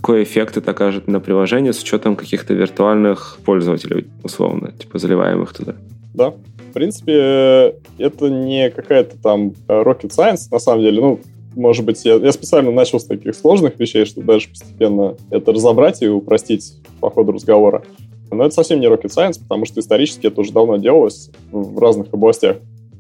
какой 0.05 0.21
эффект 0.21 0.55
это 0.55 0.69
окажет 0.69 1.07
на 1.07 1.19
приложение 1.19 1.74
с 1.74 1.81
учетом 1.81 2.15
каких-то 2.15 2.53
виртуальных 2.53 3.39
пользователей, 3.43 4.05
условно, 4.21 4.71
типа 4.71 5.00
заливаемых 5.00 5.51
туда. 5.51 5.74
Да. 6.13 6.29
В 6.29 6.74
принципе, 6.75 7.74
это 7.97 8.29
не 8.29 8.69
какая-то 8.69 9.17
там 9.17 9.55
rocket 9.67 10.12
science, 10.15 10.41
на 10.51 10.59
самом 10.59 10.83
деле. 10.83 11.01
Ну, 11.01 11.19
может 11.55 11.83
быть, 11.85 12.05
я, 12.05 12.17
я 12.17 12.31
специально 12.31 12.69
начал 12.69 13.00
с 13.00 13.05
таких 13.05 13.33
сложных 13.33 13.79
вещей, 13.79 14.05
чтобы 14.05 14.27
дальше 14.27 14.50
постепенно 14.50 15.15
это 15.31 15.51
разобрать 15.51 16.03
и 16.03 16.07
упростить 16.07 16.75
по 17.00 17.09
ходу 17.09 17.31
разговора. 17.31 17.81
Но 18.29 18.45
это 18.45 18.53
совсем 18.53 18.79
не 18.79 18.85
rocket 18.85 19.09
science, 19.09 19.39
потому 19.41 19.65
что 19.65 19.79
исторически 19.79 20.27
это 20.27 20.39
уже 20.39 20.51
давно 20.51 20.77
делалось 20.77 21.31
в 21.51 21.79
разных 21.79 22.13
областях. 22.13 22.57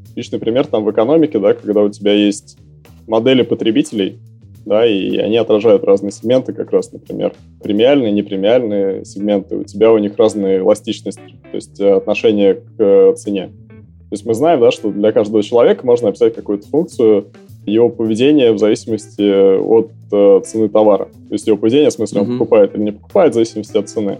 Отличный 0.09 0.39
пример 0.39 0.65
там 0.65 0.83
в 0.83 0.89
экономике, 0.89 1.37
да, 1.37 1.53
когда 1.53 1.83
у 1.83 1.89
тебя 1.89 2.13
есть 2.13 2.57
модели 3.05 3.43
потребителей, 3.43 4.17
да, 4.65 4.85
и 4.85 5.17
они 5.17 5.37
отражают 5.37 5.83
разные 5.83 6.11
сегменты, 6.11 6.53
как 6.53 6.71
раз, 6.71 6.91
например, 6.91 7.33
премиальные, 7.61 8.11
непремиальные 8.11 9.05
сегменты. 9.05 9.57
У 9.57 9.63
тебя 9.63 9.91
у 9.91 9.97
них 9.97 10.17
разные 10.17 10.59
эластичности, 10.59 11.21
то 11.51 11.55
есть 11.55 11.79
э, 11.79 11.93
отношение 11.93 12.55
к 12.55 12.61
э, 12.79 13.13
цене. 13.15 13.47
То 13.47 14.13
есть 14.13 14.25
мы 14.25 14.33
знаем, 14.33 14.59
да, 14.59 14.71
что 14.71 14.91
для 14.91 15.11
каждого 15.11 15.43
человека 15.43 15.85
можно 15.85 16.09
описать 16.09 16.35
какую-то 16.35 16.67
функцию, 16.67 17.27
его 17.65 17.89
поведение 17.89 18.51
в 18.51 18.59
зависимости 18.59 19.57
от 19.57 19.91
э, 20.11 20.41
цены 20.45 20.69
товара. 20.69 21.05
То 21.05 21.33
есть 21.33 21.47
его 21.47 21.57
поведение, 21.57 21.89
в 21.89 21.93
смысле, 21.93 22.21
он 22.21 22.37
покупает 22.37 22.75
или 22.75 22.83
не 22.83 22.91
покупает, 22.91 23.31
в 23.31 23.35
зависимости 23.35 23.77
от 23.77 23.89
цены. 23.89 24.19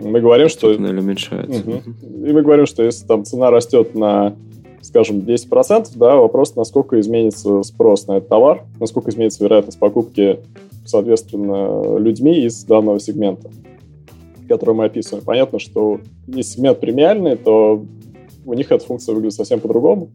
Мы 0.00 0.20
говорим, 0.20 0.48
что... 0.48 0.72
Или 0.72 0.98
уменьшается. 0.98 1.60
Угу. 1.60 2.26
И 2.26 2.32
мы 2.32 2.42
говорим, 2.42 2.66
что 2.66 2.82
если 2.82 3.06
там 3.06 3.24
цена 3.24 3.50
растет 3.50 3.94
на 3.94 4.36
скажем, 4.82 5.18
10%, 5.18 5.90
да, 5.96 6.16
вопрос, 6.16 6.54
насколько 6.54 6.98
изменится 7.00 7.62
спрос 7.62 8.06
на 8.06 8.18
этот 8.18 8.28
товар, 8.28 8.64
насколько 8.80 9.10
изменится 9.10 9.44
вероятность 9.44 9.78
покупки, 9.78 10.40
соответственно, 10.84 11.98
людьми 11.98 12.40
из 12.40 12.64
данного 12.64 13.00
сегмента, 13.00 13.50
который 14.48 14.74
мы 14.74 14.86
описываем. 14.86 15.24
Понятно, 15.24 15.58
что 15.58 16.00
если 16.26 16.54
сегмент 16.54 16.80
премиальный, 16.80 17.36
то 17.36 17.84
у 18.46 18.54
них 18.54 18.72
эта 18.72 18.84
функция 18.84 19.14
выглядит 19.14 19.36
совсем 19.36 19.60
по-другому. 19.60 20.08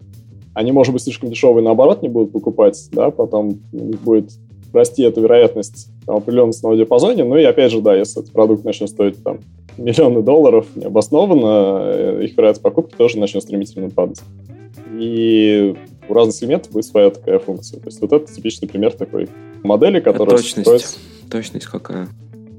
Они, 0.54 0.72
может 0.72 0.94
быть, 0.94 1.04
слишком 1.04 1.30
дешевые, 1.30 1.64
наоборот, 1.64 2.02
не 2.02 2.10
будут 2.10 2.32
покупать, 2.32 2.80
да, 2.92 3.12
потом 3.12 3.60
будет 3.72 4.32
расти 4.72 5.04
эта 5.04 5.22
вероятность 5.22 5.88
там, 6.06 6.18
определенном 6.18 6.52
ценовом 6.52 6.78
диапазоне. 6.78 7.24
Ну 7.24 7.38
и 7.38 7.44
опять 7.44 7.72
же, 7.72 7.82
да, 7.82 7.96
если 7.96 8.22
этот 8.22 8.34
продукт 8.34 8.64
начнет 8.64 8.90
стоить 8.90 9.24
там 9.24 9.40
миллионы 9.78 10.22
долларов 10.22 10.68
необоснованно, 10.76 11.82
э, 11.84 12.24
их 12.24 12.38
вероятность 12.38 12.62
покупки 12.62 12.96
тоже 12.96 13.18
начнет 13.18 13.44
стремительно 13.44 13.90
падать 13.90 14.22
и 15.00 15.76
у 16.08 16.14
разных 16.14 16.36
сегментов 16.36 16.72
будет 16.72 16.86
своя 16.86 17.10
такая 17.10 17.40
функция. 17.40 17.80
То 17.80 17.88
есть 17.88 18.02
вот 18.02 18.14
это 18.14 18.32
типичный 18.32 18.68
пример 18.68 18.94
такой 18.94 19.30
модели, 19.64 20.00
которая... 20.00 20.36
А 20.36 20.38
точность? 20.38 20.62
Строится... 20.62 20.98
Точность 21.30 21.66
какая? 21.66 22.08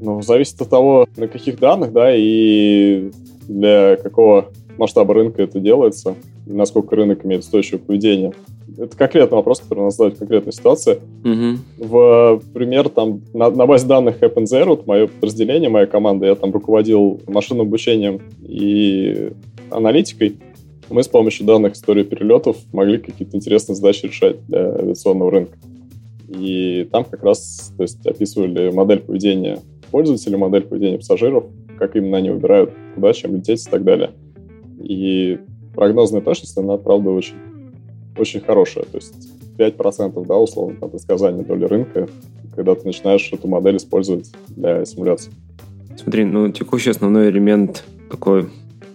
Ну, 0.00 0.22
зависит 0.22 0.60
от 0.60 0.68
того, 0.68 1.06
на 1.16 1.28
каких 1.28 1.58
данных, 1.58 1.92
да, 1.92 2.14
и 2.14 3.10
для 3.48 3.96
какого 3.96 4.50
масштаба 4.78 5.14
рынка 5.14 5.42
это 5.42 5.60
делается, 5.60 6.14
и 6.46 6.52
насколько 6.52 6.96
рынок 6.96 7.24
имеет 7.24 7.42
устойчивое 7.42 7.80
поведение. 7.80 8.32
это 8.76 8.96
конкретный 8.96 9.36
вопрос, 9.36 9.60
который 9.60 9.80
надо 9.80 9.94
задать 9.94 10.14
в 10.14 10.18
конкретной 10.18 10.52
ситуации. 10.52 10.98
Угу. 11.24 11.86
В 11.86 12.42
пример, 12.52 12.88
там, 12.88 13.22
на, 13.32 13.50
на 13.50 13.66
базе 13.66 13.86
данных 13.86 14.20
Happen 14.20 14.44
Zero, 14.44 14.82
мое 14.86 15.06
подразделение, 15.06 15.70
моя 15.70 15.86
команда, 15.86 16.26
я 16.26 16.34
там 16.34 16.52
руководил 16.52 17.20
машинным 17.26 17.66
обучением 17.66 18.20
и 18.42 19.32
аналитикой. 19.70 20.36
Мы 20.90 21.02
с 21.02 21.08
помощью 21.08 21.46
данных 21.46 21.74
истории 21.74 22.02
перелетов 22.02 22.56
могли 22.72 22.98
какие-то 22.98 23.36
интересные 23.36 23.76
задачи 23.76 24.06
решать 24.06 24.44
для 24.46 24.74
авиационного 24.74 25.30
рынка. 25.30 25.56
И 26.28 26.88
там 26.90 27.04
как 27.04 27.22
раз 27.22 27.72
то 27.76 27.82
есть, 27.82 28.04
описывали 28.06 28.70
модель 28.70 29.00
поведения 29.00 29.60
пользователей, 29.90 30.36
модель 30.36 30.62
поведения 30.62 30.98
пассажиров, 30.98 31.44
как 31.78 31.96
именно 31.96 32.18
они 32.18 32.30
выбирают, 32.30 32.72
куда, 32.94 33.12
чем 33.12 33.36
лететь 33.36 33.66
и 33.66 33.70
так 33.70 33.84
далее. 33.84 34.10
И 34.84 35.38
прогнозная 35.74 36.20
точность, 36.20 36.56
она, 36.58 36.76
правда, 36.76 37.10
очень, 37.10 37.36
очень 38.16 38.40
хорошая. 38.40 38.84
То 38.84 38.98
есть 38.98 39.14
5%, 39.58 40.26
да, 40.26 40.36
условно, 40.36 40.76
там, 40.80 40.90
предсказания 40.90 41.42
доли 41.42 41.64
рынка, 41.64 42.08
когда 42.54 42.74
ты 42.74 42.86
начинаешь 42.86 43.32
эту 43.32 43.48
модель 43.48 43.76
использовать 43.76 44.30
для 44.48 44.84
симуляции. 44.84 45.32
Смотри, 45.96 46.24
ну, 46.24 46.50
текущий 46.50 46.90
основной 46.90 47.30
элемент 47.30 47.84
такой, 48.10 48.48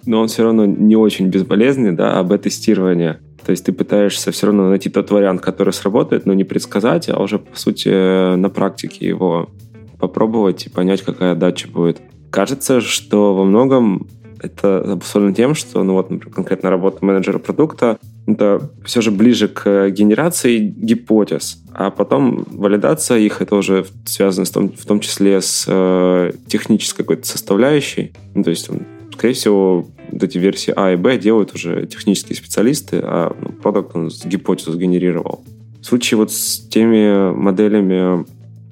но 0.05 0.21
он 0.21 0.27
все 0.27 0.43
равно 0.43 0.65
не 0.65 0.95
очень 0.95 1.27
безболезненный, 1.27 1.95
да, 1.95 2.19
об 2.19 2.37
тестирование. 2.37 3.19
То 3.45 3.51
есть 3.51 3.65
ты 3.65 3.71
пытаешься 3.71 4.31
все 4.31 4.47
равно 4.47 4.69
найти 4.69 4.89
тот 4.89 5.09
вариант, 5.11 5.41
который 5.41 5.73
сработает, 5.73 6.25
но 6.25 6.33
не 6.33 6.43
предсказать, 6.43 7.09
а 7.09 7.21
уже, 7.21 7.39
по 7.39 7.57
сути, 7.57 8.35
на 8.35 8.49
практике 8.49 9.07
его 9.07 9.49
попробовать 9.97 10.65
и 10.65 10.69
понять, 10.69 11.01
какая 11.01 11.35
дача 11.35 11.67
будет. 11.67 12.01
Кажется, 12.29 12.79
что 12.79 13.33
во 13.33 13.43
многом 13.43 14.07
это 14.41 14.79
обусловлено 14.93 15.33
тем, 15.33 15.55
что, 15.55 15.83
ну 15.83 15.93
вот, 15.93 16.09
например, 16.09 16.33
конкретно 16.33 16.69
работа 16.69 17.03
менеджера 17.03 17.39
продукта, 17.39 17.97
это 18.27 18.69
все 18.85 19.01
же 19.01 19.11
ближе 19.11 19.47
к 19.47 19.89
генерации 19.89 20.59
гипотез, 20.59 21.63
а 21.73 21.89
потом 21.89 22.45
валидация 22.51 23.17
их, 23.19 23.41
это 23.41 23.55
уже 23.55 23.85
связано 24.05 24.45
с 24.45 24.51
том, 24.51 24.69
в 24.69 24.85
том 24.85 24.99
числе 24.99 25.41
с 25.41 25.65
э, 25.67 26.31
технической 26.47 27.03
какой-то 27.03 27.27
составляющей. 27.27 28.13
Ну, 28.35 28.43
то 28.43 28.51
есть, 28.51 28.69
скорее 29.13 29.33
всего, 29.33 29.87
вот 30.11 30.23
эти 30.23 30.37
версии 30.37 30.73
А 30.75 30.93
и 30.93 30.95
Б 30.95 31.17
делают 31.17 31.53
уже 31.53 31.85
технические 31.87 32.35
специалисты, 32.35 32.99
а 33.03 33.35
ну, 33.39 33.49
продукт 33.51 33.95
он 33.95 34.09
гипотезу 34.25 34.73
сгенерировал. 34.73 35.43
В 35.81 35.85
случае 35.85 36.17
вот 36.17 36.31
с 36.31 36.59
теми 36.59 37.33
моделями, 37.33 38.25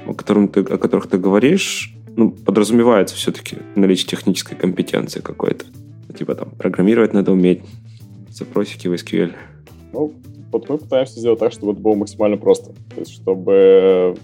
о, 0.05 0.13
которых 0.13 0.51
ты, 0.51 0.59
о 0.61 0.77
которых 0.77 1.07
ты 1.07 1.17
говоришь, 1.17 1.93
ну, 2.17 2.31
подразумевается 2.31 3.15
все-таки 3.15 3.59
наличие 3.75 4.09
технической 4.09 4.57
компетенции 4.57 5.21
какой-то. 5.21 5.65
Типа 6.17 6.35
там 6.35 6.49
программировать 6.49 7.13
надо 7.13 7.31
уметь, 7.31 7.61
запросики 8.31 8.87
в 8.87 8.93
SQL. 8.93 9.33
Ну, 9.93 10.13
вот 10.51 10.67
мы 10.67 10.77
пытаемся 10.79 11.19
сделать 11.19 11.39
так, 11.39 11.51
чтобы 11.51 11.73
это 11.73 11.81
было 11.81 11.93
максимально 11.93 12.37
просто. 12.37 12.71
То 12.93 12.99
есть, 13.01 13.13
чтобы 13.13 14.17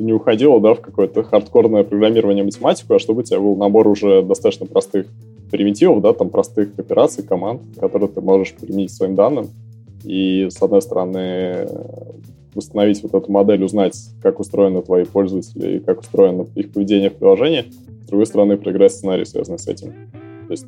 не 0.00 0.12
уходило, 0.12 0.60
да, 0.60 0.74
в 0.74 0.80
какое-то 0.80 1.22
хардкорное 1.22 1.84
программирование 1.84 2.42
математику, 2.42 2.94
а 2.94 2.98
чтобы 2.98 3.20
у 3.20 3.22
тебя 3.22 3.38
был 3.38 3.54
набор 3.54 3.86
уже 3.86 4.22
достаточно 4.22 4.66
простых 4.66 5.06
примитивов, 5.52 6.02
да, 6.02 6.12
там 6.12 6.30
простых 6.30 6.70
операций, 6.78 7.22
команд, 7.22 7.62
которые 7.78 8.08
ты 8.08 8.20
можешь 8.20 8.54
применить 8.54 8.92
своим 8.92 9.14
данным. 9.14 9.50
И, 10.02 10.48
с 10.50 10.60
одной 10.60 10.82
стороны, 10.82 11.68
восстановить 12.54 13.02
вот 13.02 13.14
эту 13.14 13.30
модель, 13.30 13.64
узнать, 13.64 13.96
как 14.22 14.40
устроены 14.40 14.82
твои 14.82 15.04
пользователи 15.04 15.76
и 15.76 15.80
как 15.80 16.00
устроено 16.00 16.46
их 16.54 16.72
поведение 16.72 17.10
в 17.10 17.14
приложении. 17.14 17.66
С 18.04 18.06
другой 18.06 18.26
стороны, 18.26 18.56
проиграть 18.56 18.92
сценарий, 18.92 19.24
связанный 19.24 19.58
с 19.58 19.68
этим. 19.68 19.92
То 20.46 20.52
есть 20.52 20.66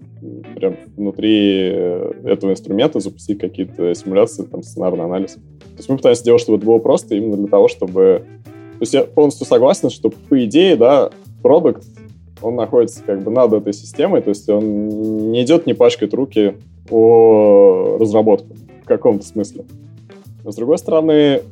прям 0.55 0.77
внутри 0.97 1.71
э, 1.73 2.13
этого 2.25 2.53
инструмента 2.53 3.01
запустить 3.01 3.41
какие-то 3.41 3.95
симуляции, 3.95 4.45
там, 4.45 4.63
сценарный 4.63 5.05
анализ. 5.05 5.33
То 5.33 5.79
есть 5.79 5.89
мы 5.89 5.97
пытаемся 5.97 6.23
сделать, 6.23 6.41
чтобы 6.41 6.59
это 6.59 6.67
было 6.67 6.79
просто 6.79 7.17
именно 7.17 7.37
для 7.37 7.49
того, 7.49 7.67
чтобы... 7.67 8.25
То 8.45 8.79
есть 8.81 8.95
я 8.95 9.03
полностью 9.03 9.45
согласен, 9.45 9.91
что 9.91 10.11
по 10.11 10.45
идее, 10.45 10.77
да, 10.77 11.11
продукт, 11.43 11.85
он 12.41 12.57
находится 12.57 13.03
как 13.05 13.23
бы 13.23 13.31
над 13.31 13.53
этой 13.53 13.73
системой, 13.73 14.23
то 14.23 14.29
есть 14.29 14.49
он 14.49 15.31
не 15.33 15.43
идет, 15.43 15.67
не 15.67 15.75
пачкает 15.75 16.15
руки 16.15 16.55
о 16.91 17.97
разработку 17.99 18.55
в 18.83 18.87
каком-то 18.87 19.25
смысле. 19.25 19.65
Но, 20.45 20.53
с 20.53 20.57
другой 20.57 20.79
стороны, 20.79 21.43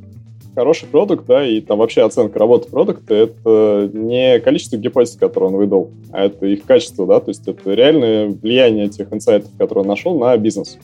хороший 0.55 0.89
продукт, 0.89 1.27
да, 1.27 1.47
и 1.47 1.61
там 1.61 1.79
вообще 1.79 2.03
оценка 2.03 2.39
работы 2.39 2.71
продукта— 2.71 3.15
это 3.17 3.91
не 3.93 4.41
количество 4.41 4.77
гипотез, 4.77 5.17
которые 5.17 5.51
он 5.51 5.57
выдал, 5.57 5.91
а 6.13 6.25
это 6.25 6.47
их 6.47 6.65
качество, 6.65 7.07
да, 7.07 7.21
то 7.21 7.31
есть 7.31 7.47
это 7.47 7.73
реальное 7.73 8.29
влияние 8.29 8.87
этих 8.87 9.13
инсайтов, 9.13 9.51
которые 9.59 9.83
он 9.83 9.89
нашел 9.89 10.19
на 10.19 10.37
бизнес. 10.37 10.79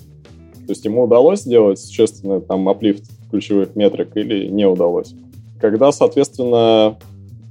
То 0.66 0.72
есть 0.72 0.84
ему 0.84 1.04
удалось 1.04 1.40
сделать 1.40 1.78
существенный 1.78 2.40
там 2.40 2.68
аплифт 2.68 3.04
ключевых 3.30 3.76
метрик 3.76 4.16
или 4.16 4.48
не 4.48 4.66
удалось. 4.66 5.14
Когда, 5.60 5.92
соответственно, 5.92 6.98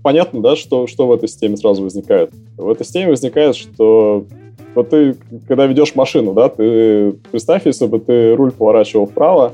понятно, 0.04 0.42
да, 0.42 0.56
что, 0.56 0.86
что 0.88 1.08
в 1.08 1.14
этой 1.14 1.30
системе 1.30 1.58
сразу 1.58 1.84
возникает. 1.84 2.32
В 2.58 2.70
этой 2.70 2.84
системе 2.84 3.10
возникает, 3.10 3.56
что 3.56 4.26
вот 4.76 4.90
ты, 4.90 5.16
когда 5.48 5.66
ведешь 5.66 5.96
машину, 5.96 6.34
да, 6.34 6.50
ты 6.50 7.14
представь, 7.32 7.66
если 7.66 7.88
бы 7.88 8.00
ты 8.00 8.36
руль 8.36 8.52
поворачивал 8.52 9.08
вправо, 9.08 9.54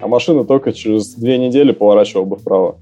а 0.00 0.06
машина 0.06 0.44
только 0.44 0.72
через 0.72 1.14
две 1.14 1.38
недели 1.38 1.72
поворачивала 1.72 2.24
бы 2.24 2.36
вправо. 2.36 2.76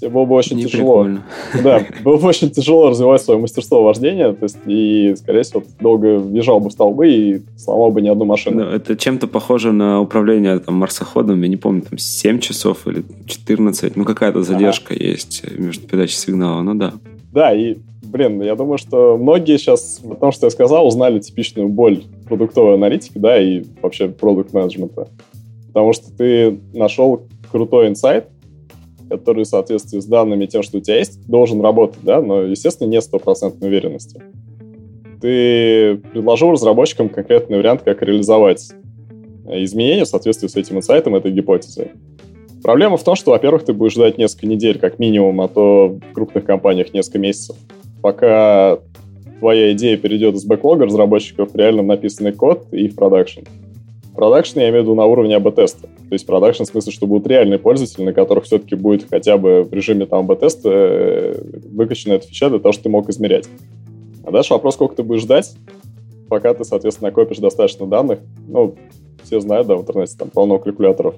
Тебе 0.00 0.10
было 0.10 0.24
бы 0.24 0.34
очень 0.34 0.56
Не 0.56 0.64
тяжело. 0.64 1.04
Прикольно. 1.04 1.24
Да, 1.62 1.86
было 2.04 2.16
бы 2.16 2.26
очень 2.26 2.50
тяжело 2.50 2.88
развивать 2.88 3.20
свое 3.20 3.38
мастерство 3.38 3.82
вождения, 3.82 4.32
то 4.32 4.44
есть, 4.44 4.56
и, 4.64 5.14
скорее 5.18 5.42
всего, 5.42 5.62
долго 5.78 6.18
въезжал 6.18 6.58
бы 6.58 6.70
в 6.70 6.72
столбы 6.72 7.12
и 7.12 7.42
сломал 7.58 7.90
бы 7.90 8.00
ни 8.00 8.08
одну 8.08 8.24
машину. 8.24 8.64
Да, 8.64 8.76
это 8.76 8.96
чем-то 8.96 9.26
похоже 9.26 9.72
на 9.72 10.00
управление 10.00 10.58
там, 10.58 10.76
марсоходом, 10.76 11.42
я 11.42 11.48
не 11.48 11.58
помню, 11.58 11.82
там 11.82 11.98
7 11.98 12.38
часов 12.38 12.86
или 12.86 13.04
14, 13.26 13.94
ну 13.96 14.04
какая-то 14.06 14.42
задержка 14.42 14.94
ага. 14.94 15.04
есть 15.04 15.44
между 15.58 15.86
передачей 15.86 16.16
сигнала, 16.16 16.62
ну 16.62 16.74
да. 16.74 16.94
Да, 17.30 17.54
и, 17.54 17.76
блин, 18.02 18.40
я 18.40 18.56
думаю, 18.56 18.78
что 18.78 19.18
многие 19.18 19.58
сейчас, 19.58 20.00
потому 20.02 20.32
что 20.32 20.46
я 20.46 20.50
сказал, 20.50 20.86
узнали 20.86 21.18
типичную 21.18 21.68
боль 21.68 22.04
продуктовой 22.26 22.76
аналитики, 22.76 23.18
да, 23.18 23.38
и 23.38 23.64
вообще 23.82 24.08
продукт-менеджмента. 24.08 25.08
Потому 25.72 25.92
что 25.92 26.12
ты 26.12 26.58
нашел 26.72 27.22
крутой 27.50 27.88
инсайт, 27.88 28.28
который 29.08 29.44
в 29.44 29.48
соответствии 29.48 30.00
с 30.00 30.06
данными 30.06 30.46
тем, 30.46 30.62
что 30.62 30.78
у 30.78 30.80
тебя 30.80 30.98
есть, 30.98 31.26
должен 31.26 31.60
работать, 31.60 32.00
да, 32.02 32.20
но, 32.20 32.42
естественно, 32.42 32.88
нет 32.88 33.02
стопроцентной 33.02 33.68
уверенности. 33.68 34.22
Ты 35.20 35.96
предложил 36.12 36.52
разработчикам 36.52 37.08
конкретный 37.08 37.58
вариант, 37.58 37.82
как 37.82 38.02
реализовать 38.02 38.70
изменения 39.46 40.04
в 40.04 40.08
соответствии 40.08 40.48
с 40.48 40.56
этим 40.56 40.78
инсайтом, 40.78 41.14
этой 41.14 41.32
гипотезой. 41.32 41.92
Проблема 42.62 42.96
в 42.96 43.04
том, 43.04 43.16
что, 43.16 43.32
во-первых, 43.32 43.64
ты 43.64 43.72
будешь 43.72 43.94
ждать 43.94 44.18
несколько 44.18 44.46
недель 44.46 44.78
как 44.78 44.98
минимум, 44.98 45.40
а 45.40 45.48
то 45.48 45.98
в 46.10 46.12
крупных 46.12 46.44
компаниях 46.44 46.92
несколько 46.92 47.18
месяцев, 47.18 47.56
пока 48.02 48.78
твоя 49.38 49.72
идея 49.72 49.96
перейдет 49.96 50.34
из 50.34 50.44
бэклога 50.44 50.86
разработчиков 50.86 51.52
в 51.52 51.56
реально 51.56 51.82
написанный 51.82 52.32
код 52.32 52.66
и 52.72 52.88
в 52.88 52.94
продакшн. 52.94 53.40
Продакшн 54.20 54.58
я 54.58 54.68
имею 54.68 54.82
в 54.82 54.84
виду 54.84 54.94
на 54.94 55.06
уровне 55.06 55.34
АБ-теста. 55.34 55.86
То 55.86 56.12
есть 56.12 56.26
продакшн 56.26 56.64
в 56.64 56.66
смысле, 56.66 56.92
что 56.92 57.06
будут 57.06 57.26
реальные 57.26 57.58
пользователи, 57.58 58.04
на 58.04 58.12
которых 58.12 58.44
все-таки 58.44 58.74
будет 58.74 59.06
хотя 59.08 59.38
бы 59.38 59.62
в 59.62 59.72
режиме 59.72 60.04
там 60.04 60.30
АБ-теста 60.30 60.68
э, 60.70 61.42
выкачана 61.72 62.12
эта 62.12 62.26
фича 62.26 62.50
для 62.50 62.58
того, 62.58 62.72
чтобы 62.72 62.82
ты 62.82 62.88
мог 62.90 63.08
измерять. 63.08 63.48
А 64.22 64.30
дальше 64.30 64.52
вопрос, 64.52 64.74
сколько 64.74 64.94
ты 64.94 65.02
будешь 65.04 65.22
ждать, 65.22 65.54
пока 66.28 66.52
ты, 66.52 66.64
соответственно, 66.64 67.08
накопишь 67.08 67.38
достаточно 67.38 67.86
данных. 67.86 68.18
Ну, 68.46 68.74
все 69.24 69.40
знают, 69.40 69.68
да, 69.68 69.76
в 69.76 69.80
интернете 69.80 70.14
там 70.18 70.28
полно 70.28 70.58
калькуляторов, 70.58 71.14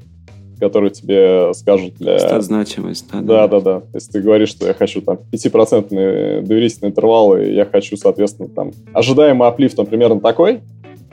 которые 0.61 0.93
тебе 0.93 1.53
скажут 1.55 1.95
для... 1.99 2.41
Значимость, 2.41 3.07
да. 3.11 3.21
Да, 3.21 3.49
да, 3.49 3.61
да. 3.61 3.83
Есть 3.95 4.12
ты 4.12 4.21
говоришь, 4.21 4.51
что 4.51 4.69
я 4.69 4.75
хочу 4.75 5.03
там 5.03 5.19
5% 5.33 6.43
доверительный 6.43 6.91
интервал, 6.91 7.37
и 7.37 7.53
я 7.53 7.65
хочу, 7.65 7.97
соответственно, 7.97 8.49
там 8.49 8.71
ожидаемый 8.93 9.49
аплифт, 9.49 9.75
там, 9.75 9.87
примерно 9.87 10.21
такой, 10.21 10.61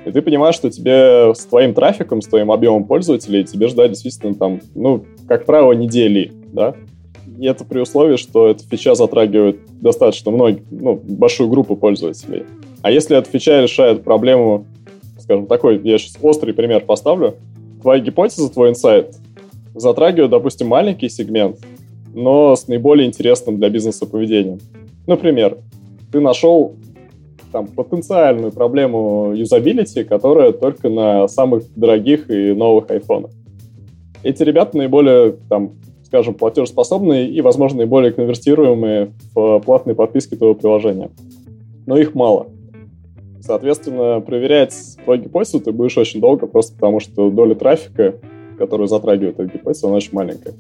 и 0.06 0.12
ты 0.12 0.22
понимаешь, 0.22 0.56
что 0.56 0.70
тебе 0.70 1.34
с 1.36 1.46
твоим 1.46 1.74
трафиком, 1.74 2.22
с 2.22 2.28
твоим 2.28 2.52
объемом 2.52 2.86
пользователей, 2.86 3.44
тебе 3.44 3.68
ждать 3.68 3.92
действительно 3.92 4.34
там, 4.34 4.62
ну, 4.76 5.06
как 5.28 5.46
правило, 5.46 5.74
недели, 5.74 6.32
да? 6.52 6.76
И 7.38 7.46
это 7.46 7.64
при 7.64 7.80
условии, 7.80 8.18
что 8.18 8.50
эта 8.50 8.64
фича 8.64 8.96
затрагивает 8.96 9.60
достаточно 9.82 10.32
многие, 10.32 10.64
ну, 10.72 11.00
большую 11.02 11.50
группу 11.50 11.76
пользователей. 11.76 12.44
А 12.82 12.92
если 12.92 13.18
эта 13.18 13.30
фича 13.30 13.62
решает 13.62 14.04
проблему, 14.04 14.66
скажем, 15.20 15.48
такой, 15.48 15.80
я 15.84 15.98
сейчас 15.98 16.18
острый 16.22 16.54
пример 16.54 16.86
поставлю, 16.86 17.36
твоя 17.82 18.02
гипотеза, 18.02 18.50
твой 18.50 18.70
инсайт 18.70 19.16
затрагивает, 19.76 20.32
допустим, 20.32 20.68
маленький 20.68 21.10
сегмент, 21.10 21.58
но 22.14 22.56
с 22.56 22.68
наиболее 22.68 23.08
интересным 23.08 23.58
для 23.58 23.70
бизнеса 23.70 24.06
поведением. 24.06 24.60
Например, 25.08 25.58
ты 26.12 26.20
нашел 26.20 26.76
там, 27.52 27.68
потенциальную 27.68 28.52
проблему 28.52 29.34
юзабилити, 29.36 30.04
которая 30.04 30.52
только 30.52 30.90
на 30.90 31.28
самых 31.28 31.64
дорогих 31.76 32.30
и 32.30 32.54
новых 32.54 32.90
айфонах. 32.92 33.32
Эти 34.24 34.44
ребята 34.44 34.78
наиболее, 34.78 35.36
там, 35.50 35.72
скажем, 36.04 36.34
платежеспособные 36.34 37.30
и, 37.30 37.42
возможно, 37.42 37.80
наиболее 37.80 38.12
конвертируемые 38.12 39.12
в 39.34 39.60
платные 39.60 39.96
подписки 39.96 40.36
твоего 40.36 40.56
приложения. 40.56 41.10
Но 41.86 41.98
их 41.98 42.16
мало. 42.16 42.48
Соответственно, 43.42 44.20
проверять 44.20 44.76
твою 45.04 45.22
гипотезу 45.22 45.60
ты 45.60 45.72
будешь 45.72 45.98
очень 45.98 46.20
долго, 46.20 46.46
просто 46.46 46.74
потому 46.76 47.00
что 47.00 47.30
доля 47.32 47.56
трафика, 47.56 48.16
которая 48.58 48.88
затрагивает 48.88 49.40
эту 49.40 49.58
гипотезу, 49.58 49.88
она 49.88 49.96
очень 49.96 50.14
маленькая. 50.14 50.54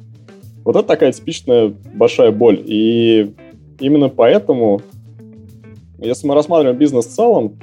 Вот 0.64 0.76
это 0.76 0.88
такая 0.88 1.12
типичная 1.12 1.74
большая 1.94 2.32
боль. 2.32 2.62
И 2.66 3.34
именно 3.80 4.10
поэтому, 4.10 4.82
если 6.02 6.28
мы 6.28 6.36
рассматриваем 6.36 6.78
бизнес 6.78 7.06
в 7.06 7.16
целом, 7.16 7.60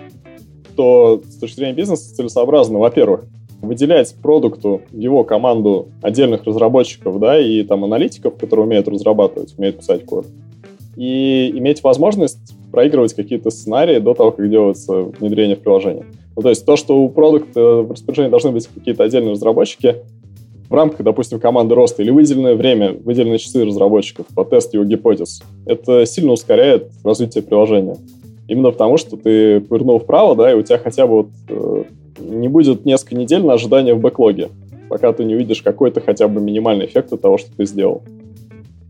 то 0.77 1.23
с 1.29 1.37
точки 1.37 1.57
зрения 1.57 1.75
бизнеса 1.75 2.15
целесообразно, 2.15 2.79
во-первых, 2.79 3.25
выделять 3.63 4.15
продукту 4.23 4.83
его 4.93 5.25
команду 5.25 5.89
отдельных 6.03 6.45
разработчиков, 6.45 7.19
да, 7.19 7.41
и 7.41 7.63
там 7.63 7.85
аналитиков, 7.85 8.37
которые 8.37 8.67
умеют 8.67 8.89
разрабатывать, 8.89 9.55
умеют 9.59 9.79
писать 9.79 10.05
код, 10.05 10.27
и 10.97 11.51
иметь 11.55 11.83
возможность 11.83 12.55
проигрывать 12.71 13.15
какие-то 13.15 13.51
сценарии 13.51 13.99
до 13.99 14.15
того, 14.15 14.33
как 14.33 14.49
делается 14.51 15.03
внедрение 15.03 15.57
в 15.57 15.61
приложение. 15.61 16.05
Ну, 16.37 16.43
то 16.43 16.51
есть 16.51 16.67
то, 16.67 16.77
что 16.77 16.99
у 16.99 17.09
продукта 17.09 17.61
в 17.61 17.91
распоряжении 17.91 18.31
должны 18.31 18.51
быть 18.51 18.67
какие-то 18.67 19.05
отдельные 19.05 19.33
разработчики, 19.33 19.97
в 20.69 20.75
рамках, 20.75 21.03
допустим, 21.03 21.39
команды 21.39 21.75
роста 21.75 22.03
или 22.03 22.11
выделенное 22.11 22.57
время, 22.57 22.93
выделенные 22.93 23.39
часы 23.39 23.65
разработчиков 23.65 24.27
по 24.35 24.45
тесту 24.45 24.79
его 24.79 24.85
гипотез, 24.85 25.43
это 25.65 26.05
сильно 26.07 26.33
ускоряет 26.33 26.91
развитие 27.05 27.45
приложения. 27.45 27.97
Именно 28.49 28.71
потому, 28.71 28.97
что 28.97 29.17
ты 29.17 29.61
повернул 29.61 29.99
вправо, 29.99 30.37
да, 30.37 30.53
и 30.53 30.55
у 30.55 30.63
тебя 30.63 30.79
хотя 30.79 31.07
бы 31.07 31.15
вот 31.15 31.29
э, 31.49 31.85
не 32.19 32.49
будет 32.49 32.85
несколько 32.85 33.17
недель 33.17 33.45
на 33.45 33.55
ожидание 33.55 33.95
в 33.95 34.01
бэклоге, 34.01 34.51
пока 34.89 35.13
ты 35.13 35.25
не 35.25 35.35
увидишь 35.35 35.63
какой-то 35.63 36.01
хотя 36.01 36.29
бы 36.29 36.41
минимальный 36.41 36.87
эффект 36.87 37.13
от 37.13 37.21
того, 37.21 37.39
что 37.39 37.51
ты 37.57 37.67
сделал. 37.67 38.03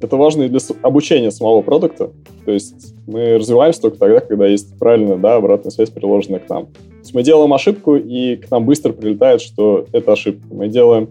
Это 0.01 0.16
важно 0.16 0.42
и 0.42 0.49
для 0.49 0.61
обучения 0.83 1.31
самого 1.31 1.62
продукта. 1.62 2.11
То 2.45 2.53
есть 2.53 2.95
мы 3.07 3.38
развиваемся 3.38 3.81
только 3.81 3.99
тогда, 3.99 4.21
когда 4.21 4.47
есть 4.47 4.79
правильная 4.79 5.16
да, 5.16 5.37
обратная 5.37 5.71
связь, 5.71 5.88
приложенная 5.88 6.40
к 6.40 6.49
нам. 6.51 6.66
То 6.66 7.01
есть 7.01 7.14
мы 7.14 7.23
делаем 7.23 7.53
ошибку, 7.55 7.97
и 7.97 8.37
к 8.37 8.51
нам 8.51 8.66
быстро 8.66 8.92
прилетает, 8.92 9.40
что 9.40 9.87
это 9.92 10.12
ошибка. 10.12 10.47
Мы 10.51 10.69
делаем 10.69 11.09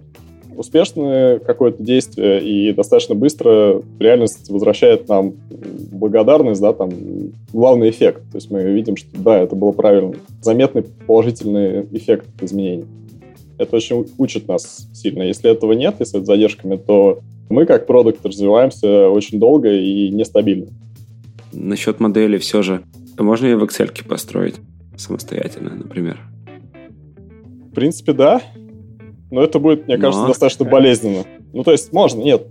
успешное 0.57 1.39
какое-то 1.39 1.81
действие 1.81 2.41
и 2.41 2.73
достаточно 2.73 3.15
быстро 3.15 3.81
реальность 3.99 4.49
возвращает 4.49 5.07
нам 5.07 5.33
благодарность, 5.91 6.61
да, 6.61 6.73
там, 6.73 6.91
главный 7.53 7.89
эффект. 7.89 8.21
То 8.31 8.37
есть 8.37 8.51
мы 8.51 8.63
видим, 8.63 8.95
что 8.95 9.09
да, 9.13 9.39
это 9.39 9.55
было 9.55 9.71
правильно. 9.71 10.13
Заметный 10.41 10.83
положительный 10.83 11.85
эффект 11.91 12.27
изменений. 12.41 12.85
Это 13.57 13.75
очень 13.75 14.05
учит 14.17 14.47
нас 14.47 14.87
сильно. 14.93 15.23
Если 15.23 15.49
этого 15.49 15.73
нет, 15.73 15.95
если 15.99 16.17
это 16.17 16.25
задержками, 16.25 16.75
то 16.75 17.19
мы 17.49 17.65
как 17.65 17.85
продукт 17.85 18.25
развиваемся 18.25 19.09
очень 19.09 19.39
долго 19.39 19.71
и 19.71 20.09
нестабильно. 20.09 20.67
Насчет 21.53 21.99
модели 21.99 22.37
все 22.37 22.61
же. 22.61 22.83
Можно 23.17 23.45
ее 23.45 23.57
в 23.57 23.63
Excel 23.63 23.91
построить 24.07 24.55
самостоятельно, 24.97 25.73
например? 25.73 26.19
В 27.71 27.75
принципе, 27.75 28.13
да. 28.13 28.41
Но 29.31 29.43
это 29.43 29.59
будет, 29.59 29.87
мне 29.87 29.97
кажется, 29.97 30.21
но... 30.21 30.27
достаточно 30.29 30.65
болезненно. 30.65 31.23
Ну, 31.53 31.63
то 31.63 31.71
есть 31.71 31.91
можно, 31.91 32.21
нет, 32.21 32.47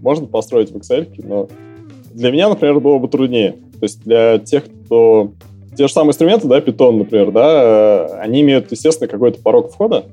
можно 0.00 0.26
построить 0.26 0.70
в 0.70 0.76
Excel, 0.76 1.08
но 1.18 1.48
для 2.12 2.30
меня, 2.30 2.48
например, 2.48 2.80
было 2.80 2.98
бы 2.98 3.08
труднее. 3.08 3.52
То 3.52 3.82
есть 3.82 4.02
для 4.04 4.38
тех, 4.38 4.64
кто... 4.64 5.32
Те 5.76 5.88
же 5.88 5.92
самые 5.92 6.12
инструменты, 6.12 6.48
да, 6.48 6.60
Python, 6.60 6.96
например, 6.96 7.32
да, 7.32 8.06
они 8.22 8.40
имеют, 8.40 8.72
естественно, 8.72 9.08
какой-то 9.08 9.40
порог 9.42 9.70
входа. 9.70 10.06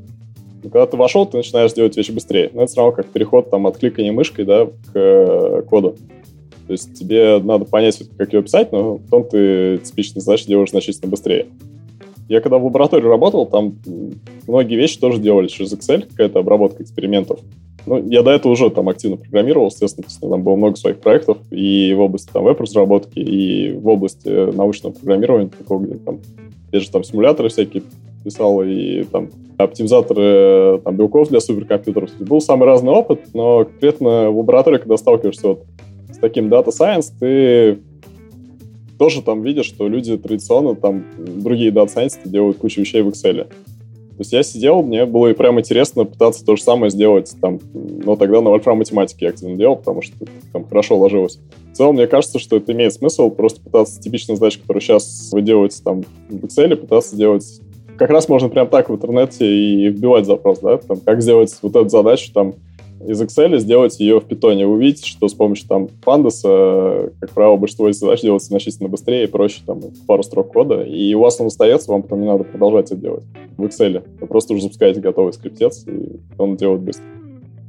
Но 0.61 0.69
когда 0.69 0.85
ты 0.85 0.97
вошел, 0.97 1.25
ты 1.25 1.37
начинаешь 1.37 1.71
делать 1.71 1.95
вещи 1.95 2.11
быстрее. 2.11 2.49
Но 2.53 2.63
это 2.63 2.71
все 2.71 2.81
равно 2.81 2.95
как 2.95 3.07
переход 3.07 3.49
там, 3.49 3.65
от 3.67 3.77
кликания 3.77 4.11
мышкой 4.11 4.43
да, 4.43 4.65
к 4.65 4.95
э, 4.95 5.61
коду. 5.69 5.95
То 6.67 6.71
есть 6.71 6.93
тебе 6.93 7.39
надо 7.39 7.65
понять, 7.65 8.01
как 8.17 8.33
ее 8.33 8.41
писать, 8.41 8.71
но 8.71 8.97
потом 8.97 9.25
ты 9.25 9.79
типичные 9.83 10.21
задачи 10.21 10.47
делаешь 10.47 10.69
значительно 10.69 11.09
быстрее. 11.09 11.47
Я 12.29 12.41
когда 12.41 12.57
в 12.57 12.65
лаборатории 12.65 13.07
работал, 13.07 13.45
там 13.45 13.75
многие 14.47 14.75
вещи 14.75 14.99
тоже 14.99 15.19
делали 15.19 15.47
через 15.47 15.73
Excel, 15.73 16.07
какая-то 16.09 16.39
обработка 16.39 16.83
экспериментов. 16.83 17.39
Ну, 17.85 18.01
я 18.09 18.23
до 18.23 18.31
этого 18.31 18.53
уже 18.53 18.69
там 18.69 18.87
активно 18.87 19.17
программировал, 19.17 19.67
естественно, 19.67 20.07
там 20.31 20.43
было 20.43 20.55
много 20.55 20.77
своих 20.77 20.99
проектов 20.99 21.37
и 21.51 21.93
в 21.93 21.99
области 21.99 22.29
там 22.31 22.45
веб-разработки, 22.45 23.19
и 23.19 23.73
в 23.73 23.87
области 23.87 24.29
научного 24.55 24.93
программирования, 24.93 25.49
такого, 25.49 25.83
где 25.83 25.95
там, 25.95 26.19
те 26.71 26.79
же 26.79 26.89
там 26.89 27.03
симуляторы 27.03 27.49
всякие 27.49 27.83
писал, 28.23 28.63
и 28.63 29.03
там 29.03 29.29
оптимизаторы 29.57 30.79
там, 30.79 30.95
белков 30.95 31.29
для 31.29 31.41
суперкомпьютеров. 31.41 32.09
Был 32.19 32.39
самый 32.39 32.65
разный 32.65 32.91
опыт, 32.91 33.19
но 33.33 33.65
конкретно 33.65 34.31
в 34.31 34.37
лаборатории, 34.37 34.77
когда 34.77 34.95
сталкиваешься 34.95 35.47
вот 35.49 35.63
с 36.09 36.17
таким 36.17 36.47
Science, 36.47 37.11
ты 37.19 37.79
тоже 38.97 39.21
там 39.21 39.43
видишь, 39.43 39.65
что 39.65 39.87
люди 39.87 40.17
традиционно, 40.17 40.75
там, 40.75 41.05
другие 41.17 41.71
Science 41.71 42.19
делают 42.25 42.57
кучу 42.57 42.81
вещей 42.81 43.01
в 43.01 43.09
Excel. 43.09 43.45
То 43.45 44.19
есть 44.19 44.31
я 44.31 44.43
сидел, 44.43 44.83
мне 44.83 45.05
было 45.05 45.27
и 45.27 45.33
прям 45.33 45.59
интересно 45.59 46.05
пытаться 46.05 46.45
то 46.45 46.55
же 46.55 46.61
самое 46.61 46.91
сделать 46.91 47.35
там, 47.41 47.59
но 47.73 48.15
тогда 48.15 48.41
на 48.41 48.51
вольфрам 48.51 48.77
математике 48.77 49.25
я 49.25 49.29
активно 49.29 49.55
делал, 49.55 49.75
потому 49.75 50.03
что 50.03 50.13
там 50.51 50.65
хорошо 50.65 50.97
ложилось. 50.97 51.39
В 51.71 51.75
целом, 51.75 51.95
мне 51.95 52.05
кажется, 52.05 52.37
что 52.37 52.57
это 52.57 52.73
имеет 52.73 52.93
смысл 52.93 53.31
просто 53.31 53.61
пытаться 53.61 53.99
типичные 53.99 54.35
задачи, 54.35 54.59
которые 54.59 54.81
сейчас 54.81 55.29
вы 55.31 55.41
делаете 55.41 55.81
там 55.83 56.03
в 56.29 56.45
Excel, 56.45 56.75
пытаться 56.75 57.15
делать 57.15 57.59
как 57.97 58.09
раз 58.09 58.27
можно 58.27 58.49
прям 58.49 58.67
так 58.67 58.89
в 58.89 58.95
интернете 58.95 59.45
и 59.45 59.89
вбивать 59.89 60.25
запрос, 60.25 60.59
да, 60.59 60.77
там, 60.77 60.99
как 60.99 61.21
сделать 61.21 61.55
вот 61.61 61.75
эту 61.75 61.89
задачу 61.89 62.31
там 62.33 62.55
из 63.07 63.21
Excel 63.21 63.57
сделать 63.59 63.99
ее 63.99 64.19
в 64.19 64.25
питоне. 64.25 64.67
Вы 64.67 64.73
увидите, 64.73 65.07
что 65.07 65.27
с 65.27 65.33
помощью 65.33 65.67
там 65.67 65.87
пандаса, 66.03 67.11
как 67.19 67.31
правило, 67.31 67.57
большинство 67.57 67.89
из 67.89 67.99
задач 67.99 68.21
делается 68.21 68.49
значительно 68.49 68.89
быстрее 68.89 69.25
и 69.25 69.27
проще, 69.27 69.61
там, 69.65 69.81
пару 70.07 70.23
строк 70.23 70.51
кода, 70.51 70.81
и 70.83 71.13
у 71.13 71.19
вас 71.19 71.39
он 71.39 71.47
остается, 71.47 71.91
вам 71.91 72.03
потом 72.03 72.21
не 72.21 72.27
надо 72.27 72.43
продолжать 72.43 72.91
это 72.91 72.95
делать 72.95 73.23
в 73.57 73.63
Excel. 73.63 74.03
Вы 74.19 74.27
просто 74.27 74.53
уже 74.53 74.63
запускаете 74.63 75.01
готовый 75.01 75.33
скриптец, 75.33 75.85
и 75.87 76.19
он 76.37 76.55
делает 76.55 76.81
быстро. 76.81 77.05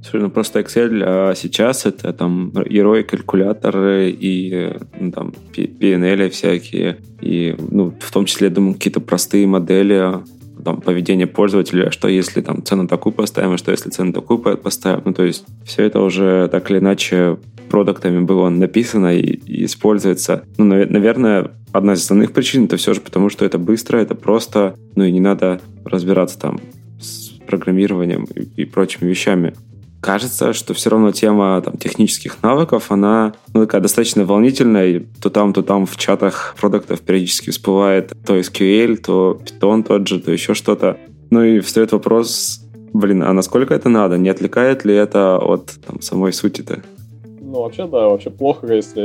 Слушай, 0.02 0.28
просто 0.28 0.60
Excel 0.60 1.02
а 1.02 1.34
сейчас 1.34 1.86
это 1.86 2.12
там 2.12 2.52
герои, 2.68 3.02
калькуляторы 3.02 4.10
и 4.10 4.72
ну, 5.00 5.10
там 5.10 5.32
PNL 5.56 6.28
всякие, 6.28 6.98
и 7.22 7.56
ну, 7.70 7.94
в 7.98 8.12
том 8.12 8.26
числе, 8.26 8.48
я 8.48 8.54
думаю, 8.54 8.74
какие-то 8.74 9.00
простые 9.00 9.46
модели 9.46 10.18
там, 10.64 10.80
поведение 10.80 11.26
пользователя, 11.26 11.90
что 11.90 12.08
если 12.08 12.40
там 12.40 12.64
цену 12.64 12.88
такую 12.88 13.12
поставим, 13.12 13.52
а 13.52 13.58
что 13.58 13.70
если 13.70 13.90
цену 13.90 14.12
такую 14.12 14.38
поставим. 14.38 15.02
Ну, 15.04 15.12
то 15.12 15.24
есть 15.24 15.44
все 15.64 15.84
это 15.84 16.00
уже 16.00 16.48
так 16.48 16.70
или 16.70 16.78
иначе 16.78 17.38
продуктами 17.68 18.20
было 18.20 18.48
написано 18.48 19.16
и, 19.16 19.20
и 19.20 19.64
используется. 19.64 20.44
Ну, 20.58 20.64
наверное, 20.64 21.50
одна 21.72 21.94
из 21.94 22.02
основных 22.02 22.32
причин 22.32 22.64
это 22.64 22.76
все 22.76 22.94
же 22.94 23.00
потому, 23.00 23.28
что 23.28 23.44
это 23.44 23.58
быстро, 23.58 23.98
это 23.98 24.14
просто, 24.14 24.76
ну 24.96 25.04
и 25.04 25.12
не 25.12 25.20
надо 25.20 25.60
разбираться 25.84 26.38
там 26.38 26.60
с 27.00 27.30
программированием 27.46 28.24
и, 28.24 28.62
и 28.62 28.64
прочими 28.64 29.08
вещами 29.08 29.54
кажется, 30.04 30.52
что 30.52 30.74
все 30.74 30.90
равно 30.90 31.12
тема 31.12 31.62
там, 31.64 31.78
технических 31.78 32.42
навыков, 32.42 32.92
она 32.92 33.32
ну, 33.54 33.62
такая 33.62 33.80
достаточно 33.80 34.26
волнительная. 34.26 35.02
То 35.22 35.30
там, 35.30 35.54
то 35.54 35.62
там 35.62 35.86
в 35.86 35.96
чатах 35.96 36.54
продуктов 36.60 37.00
периодически 37.00 37.48
всплывает 37.48 38.12
то 38.26 38.38
SQL, 38.38 38.98
то 38.98 39.40
Python 39.42 39.82
тот 39.82 40.06
же, 40.06 40.20
то 40.20 40.30
еще 40.30 40.52
что-то. 40.52 40.98
Ну 41.30 41.42
и 41.42 41.60
встает 41.60 41.92
вопрос, 41.92 42.60
блин, 42.92 43.22
а 43.22 43.32
насколько 43.32 43.72
это 43.72 43.88
надо? 43.88 44.18
Не 44.18 44.28
отвлекает 44.28 44.84
ли 44.84 44.94
это 44.94 45.38
от 45.38 45.72
там, 45.86 46.02
самой 46.02 46.34
сути-то? 46.34 46.82
Ну, 47.40 47.62
вообще, 47.62 47.86
да, 47.86 48.08
вообще 48.08 48.28
плохо, 48.28 48.66
если 48.74 49.00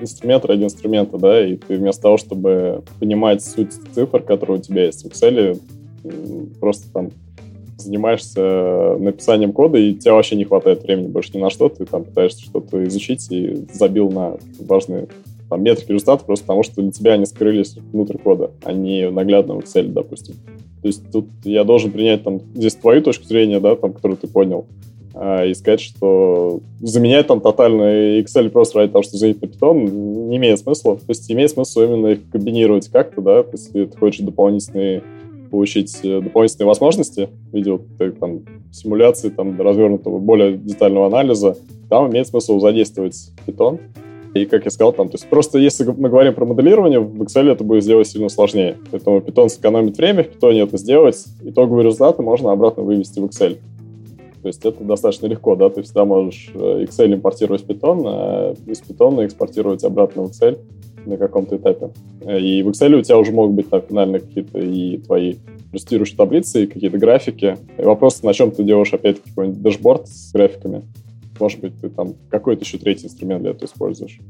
инструмент 0.00 0.46
ради 0.46 0.64
инструмента, 0.64 1.18
да, 1.18 1.46
и 1.46 1.56
ты 1.56 1.76
вместо 1.76 2.02
того, 2.02 2.16
чтобы 2.16 2.82
понимать 2.98 3.44
суть 3.44 3.72
цифр, 3.94 4.22
которые 4.22 4.60
у 4.60 4.62
тебя 4.62 4.86
есть 4.86 5.04
в 5.04 5.08
Excel, 5.08 5.60
просто 6.58 6.90
там 6.90 7.10
занимаешься 7.82 8.96
написанием 8.98 9.52
кода, 9.52 9.78
и 9.78 9.94
тебе 9.94 10.12
вообще 10.12 10.36
не 10.36 10.44
хватает 10.44 10.82
времени 10.82 11.08
больше 11.08 11.30
ни 11.34 11.40
на 11.40 11.50
что, 11.50 11.68
ты 11.68 11.84
там 11.84 12.04
пытаешься 12.04 12.42
что-то 12.42 12.82
изучить 12.84 13.26
и 13.30 13.66
забил 13.72 14.10
на 14.10 14.36
важные 14.60 15.08
там, 15.48 15.62
метрики 15.62 15.92
результатов 15.92 16.26
просто 16.26 16.46
потому, 16.46 16.62
что 16.62 16.80
для 16.80 16.92
тебя 16.92 17.12
они 17.12 17.26
скрылись 17.26 17.76
внутрь 17.92 18.18
кода, 18.18 18.50
а 18.64 18.72
не 18.72 19.10
наглядно 19.10 19.54
в 19.54 19.58
Excel, 19.58 19.88
допустим. 19.88 20.36
То 20.80 20.88
есть 20.88 21.10
тут 21.12 21.26
я 21.44 21.64
должен 21.64 21.92
принять 21.92 22.24
там 22.24 22.40
здесь 22.54 22.74
твою 22.74 23.02
точку 23.02 23.24
зрения, 23.24 23.60
да, 23.60 23.76
там, 23.76 23.92
которую 23.92 24.16
ты 24.16 24.26
понял, 24.26 24.66
а, 25.14 25.44
и 25.44 25.54
сказать, 25.54 25.80
что 25.80 26.60
заменять 26.80 27.26
там 27.26 27.40
тотально 27.40 28.18
Excel 28.20 28.48
просто 28.50 28.78
ради 28.78 28.92
того, 28.92 29.02
что 29.02 29.16
заменить 29.16 29.42
на 29.42 29.46
Python, 29.46 29.90
не 30.28 30.36
имеет 30.38 30.58
смысла. 30.58 30.96
То 30.96 31.04
есть 31.08 31.30
имеет 31.30 31.50
смысл 31.50 31.82
именно 31.82 32.06
их 32.08 32.30
комбинировать 32.30 32.88
как-то, 32.88 33.20
да, 33.20 33.42
то 33.42 33.52
есть 33.52 33.72
ты 33.72 33.86
хочешь 33.88 34.24
дополнительные 34.24 35.02
получить 35.52 36.00
э, 36.02 36.20
дополнительные 36.22 36.66
возможности 36.66 37.28
в 37.50 37.54
виде 37.54 37.72
вот, 37.72 37.82
там, 38.18 38.40
симуляции, 38.72 39.28
там, 39.28 39.60
развернутого, 39.60 40.18
более 40.18 40.56
детального 40.56 41.06
анализа, 41.06 41.56
там 41.90 42.10
имеет 42.10 42.26
смысл 42.26 42.58
задействовать 42.58 43.30
Python. 43.46 43.78
И, 44.32 44.46
как 44.46 44.64
я 44.64 44.70
сказал, 44.70 44.94
там, 44.94 45.10
то 45.10 45.16
есть 45.16 45.28
просто 45.28 45.58
если 45.58 45.84
мы 45.84 46.08
говорим 46.08 46.32
про 46.32 46.46
моделирование, 46.46 47.00
в 47.00 47.22
Excel 47.22 47.52
это 47.52 47.64
будет 47.64 47.84
сделать 47.84 48.08
сильно 48.08 48.30
сложнее. 48.30 48.78
Поэтому 48.90 49.18
Python 49.18 49.50
сэкономит 49.50 49.98
время, 49.98 50.24
в 50.24 50.28
Python 50.28 50.54
это 50.62 50.78
сделать, 50.78 51.22
итоговые 51.42 51.84
результаты 51.84 52.22
можно 52.22 52.50
обратно 52.50 52.82
вывести 52.82 53.20
в 53.20 53.26
Excel. 53.26 53.58
То 54.40 54.48
есть 54.48 54.64
это 54.64 54.82
достаточно 54.82 55.26
легко, 55.26 55.54
да, 55.54 55.68
ты 55.68 55.82
всегда 55.82 56.06
можешь 56.06 56.50
э, 56.54 56.84
Excel 56.84 57.12
импортировать 57.12 57.62
Python, 57.64 58.02
а 58.06 58.54
из 58.66 58.80
Python 58.80 59.26
экспортировать 59.26 59.84
обратно 59.84 60.22
в 60.22 60.30
Excel 60.30 60.58
на 61.06 61.16
каком-то 61.16 61.56
этапе. 61.56 61.90
И 62.22 62.62
в 62.62 62.68
Excel 62.68 62.94
у 62.94 63.02
тебя 63.02 63.18
уже 63.18 63.32
могут 63.32 63.54
быть 63.54 63.68
там 63.68 63.82
финальные 63.86 64.20
какие-то 64.20 64.58
и 64.58 64.98
твои 64.98 65.36
тестируешь 65.72 66.10
таблицы 66.10 66.64
и 66.64 66.66
какие-то 66.66 66.98
графики. 66.98 67.56
И 67.78 67.82
вопрос, 67.82 68.22
на 68.22 68.34
чем 68.34 68.50
ты 68.50 68.62
делаешь, 68.62 68.92
опять-таки, 68.92 69.30
какой-нибудь 69.30 69.62
дашборд 69.62 70.08
с 70.08 70.32
графиками. 70.32 70.82
Может 71.40 71.60
быть, 71.60 71.72
ты 71.80 71.88
там 71.88 72.14
какой-то 72.30 72.64
еще 72.64 72.78
третий 72.78 73.06
инструмент 73.06 73.42
для 73.42 73.50
этого 73.52 73.64
используешь. 73.64 74.20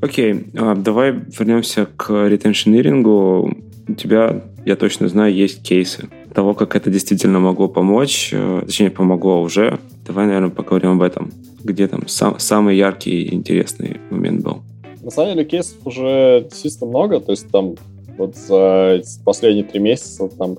Окей, 0.00 0.32
okay. 0.32 0.50
а, 0.56 0.74
давай 0.74 1.12
вернемся 1.12 1.86
к 1.96 2.28
ретеншенирингу. 2.28 3.54
У 3.88 3.94
тебя, 3.94 4.42
я 4.64 4.76
точно 4.76 5.08
знаю, 5.08 5.34
есть 5.34 5.62
кейсы 5.62 6.08
того, 6.32 6.54
как 6.54 6.76
это 6.76 6.90
действительно 6.90 7.40
могло 7.40 7.68
помочь, 7.68 8.30
э, 8.32 8.62
точнее, 8.64 8.90
помогло 8.90 9.42
уже. 9.42 9.78
Давай, 10.06 10.26
наверное, 10.26 10.50
поговорим 10.50 10.92
об 10.92 11.02
этом. 11.02 11.30
Где 11.62 11.86
там 11.86 12.08
сам, 12.08 12.38
самый 12.38 12.76
яркий 12.76 13.22
и 13.22 13.34
интересный 13.34 14.00
момент 14.10 14.42
был? 14.42 14.62
На 15.02 15.10
самом 15.10 15.34
деле 15.34 15.44
кейсов 15.44 15.84
уже 15.84 16.46
действительно 16.48 16.90
много, 16.90 17.20
то 17.20 17.32
есть 17.32 17.48
там 17.50 17.74
вот 18.16 18.36
за 18.36 19.02
последние 19.24 19.64
три 19.64 19.80
месяца 19.80 20.28
там 20.28 20.56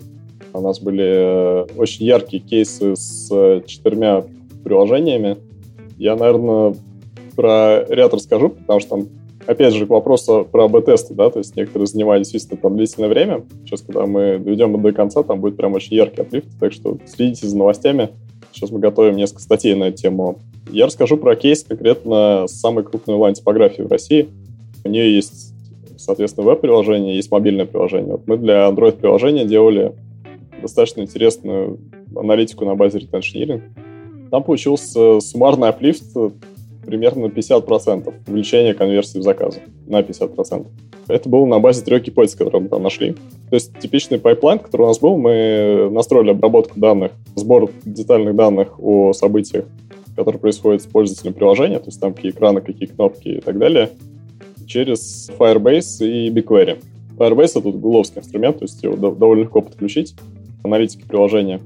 у 0.54 0.62
нас 0.62 0.80
были 0.80 1.04
э, 1.06 1.66
очень 1.78 2.06
яркие 2.06 2.44
кейсы 2.44 2.96
с 2.96 3.30
четырьмя 3.66 4.24
приложениями. 4.64 5.38
Я, 5.98 6.16
наверное, 6.16 6.76
про 7.36 7.86
ряд 7.90 8.14
расскажу, 8.14 8.50
потому 8.50 8.80
что 8.80 8.90
там, 8.92 9.08
опять 9.48 9.74
же, 9.74 9.86
к 9.86 9.90
вопросу 9.90 10.48
про 10.50 10.66
АБ-тесты, 10.66 11.14
да, 11.14 11.30
то 11.30 11.40
есть 11.40 11.56
некоторые 11.56 11.88
занимали 11.88 12.20
действительно 12.20 12.58
там 12.58 12.78
длительное 12.78 13.10
время. 13.10 13.44
Сейчас, 13.66 13.82
когда 13.82 14.06
мы 14.06 14.38
доведем 14.38 14.80
до 14.82 14.92
конца, 14.92 15.24
там 15.24 15.42
будет 15.42 15.58
прям 15.58 15.74
очень 15.74 15.96
яркий 15.96 16.22
отлив, 16.22 16.44
так 16.60 16.74
что 16.74 16.98
следите 17.06 17.48
за 17.48 17.58
новостями. 17.58 18.10
Сейчас 18.54 18.72
мы 18.72 18.80
готовим 18.80 19.16
несколько 19.16 19.42
статей 19.42 19.74
на 19.76 19.86
эту 19.86 19.98
тему. 19.98 20.40
Я 20.72 20.86
расскажу 20.86 21.18
про 21.18 21.36
кейс 21.36 21.64
конкретно 21.64 22.46
самой 22.48 22.84
крупной 22.84 23.16
онлайн-типографии 23.16 23.82
в 23.82 23.88
России. 23.92 24.30
У 24.84 24.90
нее 24.90 25.16
есть, 25.16 25.54
соответственно, 25.98 26.46
веб-приложение, 26.46 27.16
есть 27.16 27.32
мобильное 27.32 27.66
приложение. 27.66 28.12
Вот 28.12 28.28
мы 28.28 28.38
для 28.38 28.68
Android-приложения 28.70 29.46
делали 29.46 29.94
достаточно 30.62 31.02
интересную 31.02 31.80
аналитику 32.16 32.66
на 32.66 32.76
базе 32.76 33.00
retention 33.00 33.62
Там 34.30 34.44
получился 34.44 35.20
суммарный 35.20 35.70
uplift 35.70 36.06
примерно 36.86 37.28
на 37.28 37.32
50% 37.32 38.14
увеличение 38.28 38.74
конверсии 38.74 39.18
в 39.18 39.24
заказы 39.24 39.62
на 39.88 40.02
50%. 40.02 40.68
Это 41.08 41.30
было 41.30 41.46
на 41.46 41.60
базе 41.60 41.84
трех 41.84 42.04
гипотез, 42.04 42.36
которые 42.36 42.62
мы 42.62 42.70
там 42.70 42.82
нашли. 42.82 43.14
То 43.50 43.56
есть 43.56 43.78
типичный 43.80 44.20
pipeline, 44.20 44.60
который 44.60 44.84
у 44.84 44.88
нас 44.88 45.00
был, 45.00 45.18
мы 45.18 45.90
настроили 45.92 46.32
обработку 46.32 46.80
данных, 46.80 47.12
сбор 47.36 47.72
детальных 47.84 48.36
данных 48.36 48.80
о 48.80 49.14
событиях, 49.14 49.66
которые 50.16 50.40
происходят 50.40 50.82
с 50.82 50.86
пользователем 50.86 51.34
приложения, 51.34 51.80
то 51.80 51.88
есть 51.88 52.00
там 52.00 52.14
какие 52.14 52.32
экраны, 52.32 52.62
какие 52.62 52.88
кнопки 52.88 53.30
и 53.30 53.42
так 53.42 53.58
далее, 53.58 53.90
через 54.66 55.30
Firebase 55.38 56.08
и 56.08 56.30
BigQuery. 56.30 56.84
Firebase— 57.18 57.52
это 57.60 57.72
гугловский 57.72 58.20
инструмент, 58.20 58.60
то 58.60 58.66
есть 58.66 58.82
его 58.84 58.96
довольно 58.96 59.42
легко 59.42 59.62
подключить, 59.62 60.16
аналитики 60.64 61.04
приложения. 61.08 61.60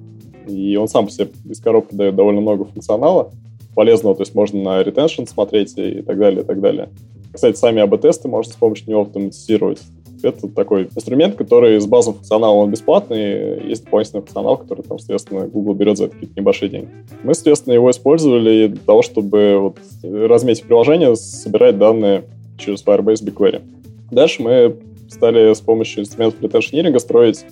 И 0.48 0.76
он 0.78 0.88
сам 0.88 1.06
по 1.06 1.12
себе 1.12 1.30
из 1.46 1.60
коробки 1.60 1.94
дает 1.94 2.16
довольно 2.16 2.42
много 2.42 2.66
функционала, 2.66 3.32
полезного, 3.76 4.16
то 4.16 4.24
есть 4.24 4.34
можно 4.34 4.62
на 4.62 4.82
retention 4.82 5.28
смотреть 5.28 5.78
и 5.78 6.02
так 6.02 6.18
далее, 6.18 6.42
и 6.42 6.46
так 6.46 6.60
далее. 6.60 6.90
Кстати, 7.34 7.56
сами 7.58 7.82
АБ-тесты 7.82 8.28
можно 8.28 8.52
с 8.52 8.56
помощью 8.56 8.90
него 8.90 9.02
автоматизировать. 9.02 9.80
Это 10.24 10.48
такой 10.48 10.90
инструмент, 10.96 11.36
который 11.36 11.80
с 11.80 11.86
базовым 11.86 12.16
функционалом 12.16 12.58
он 12.58 12.72
бесплатный, 12.72 13.68
есть 13.68 13.86
дополнительный 13.86 14.22
функционал, 14.22 14.58
который, 14.58 14.82
там, 14.82 14.98
соответственно, 14.98 15.46
Google 15.46 15.76
берет 15.76 15.98
за 15.98 16.08
какие-то 16.08 16.34
небольшие 16.40 16.70
деньги. 16.70 16.90
Мы, 17.24 17.36
соответственно, 17.36 17.74
его 17.74 17.92
использовали 17.92 18.68
для 18.68 18.82
того, 18.84 19.04
чтобы 19.04 19.58
вот, 19.60 19.78
разметить 20.04 20.64
приложение, 20.64 21.16
собирать 21.16 21.78
данные 21.78 22.24
через 22.58 22.84
Firebase 22.84 23.24
BigQuery. 23.24 23.62
Дальше 24.10 24.42
мы 24.42 24.76
стали 25.10 25.54
с 25.54 25.62
помощью 25.62 26.02
инструментов 26.02 26.42
retention 26.42 26.98
строить 27.00 27.46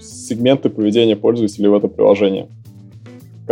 сегменты 0.00 0.68
поведения 0.68 1.16
пользователей 1.16 1.68
в 1.68 1.74
это 1.74 1.88
приложение 1.88 2.46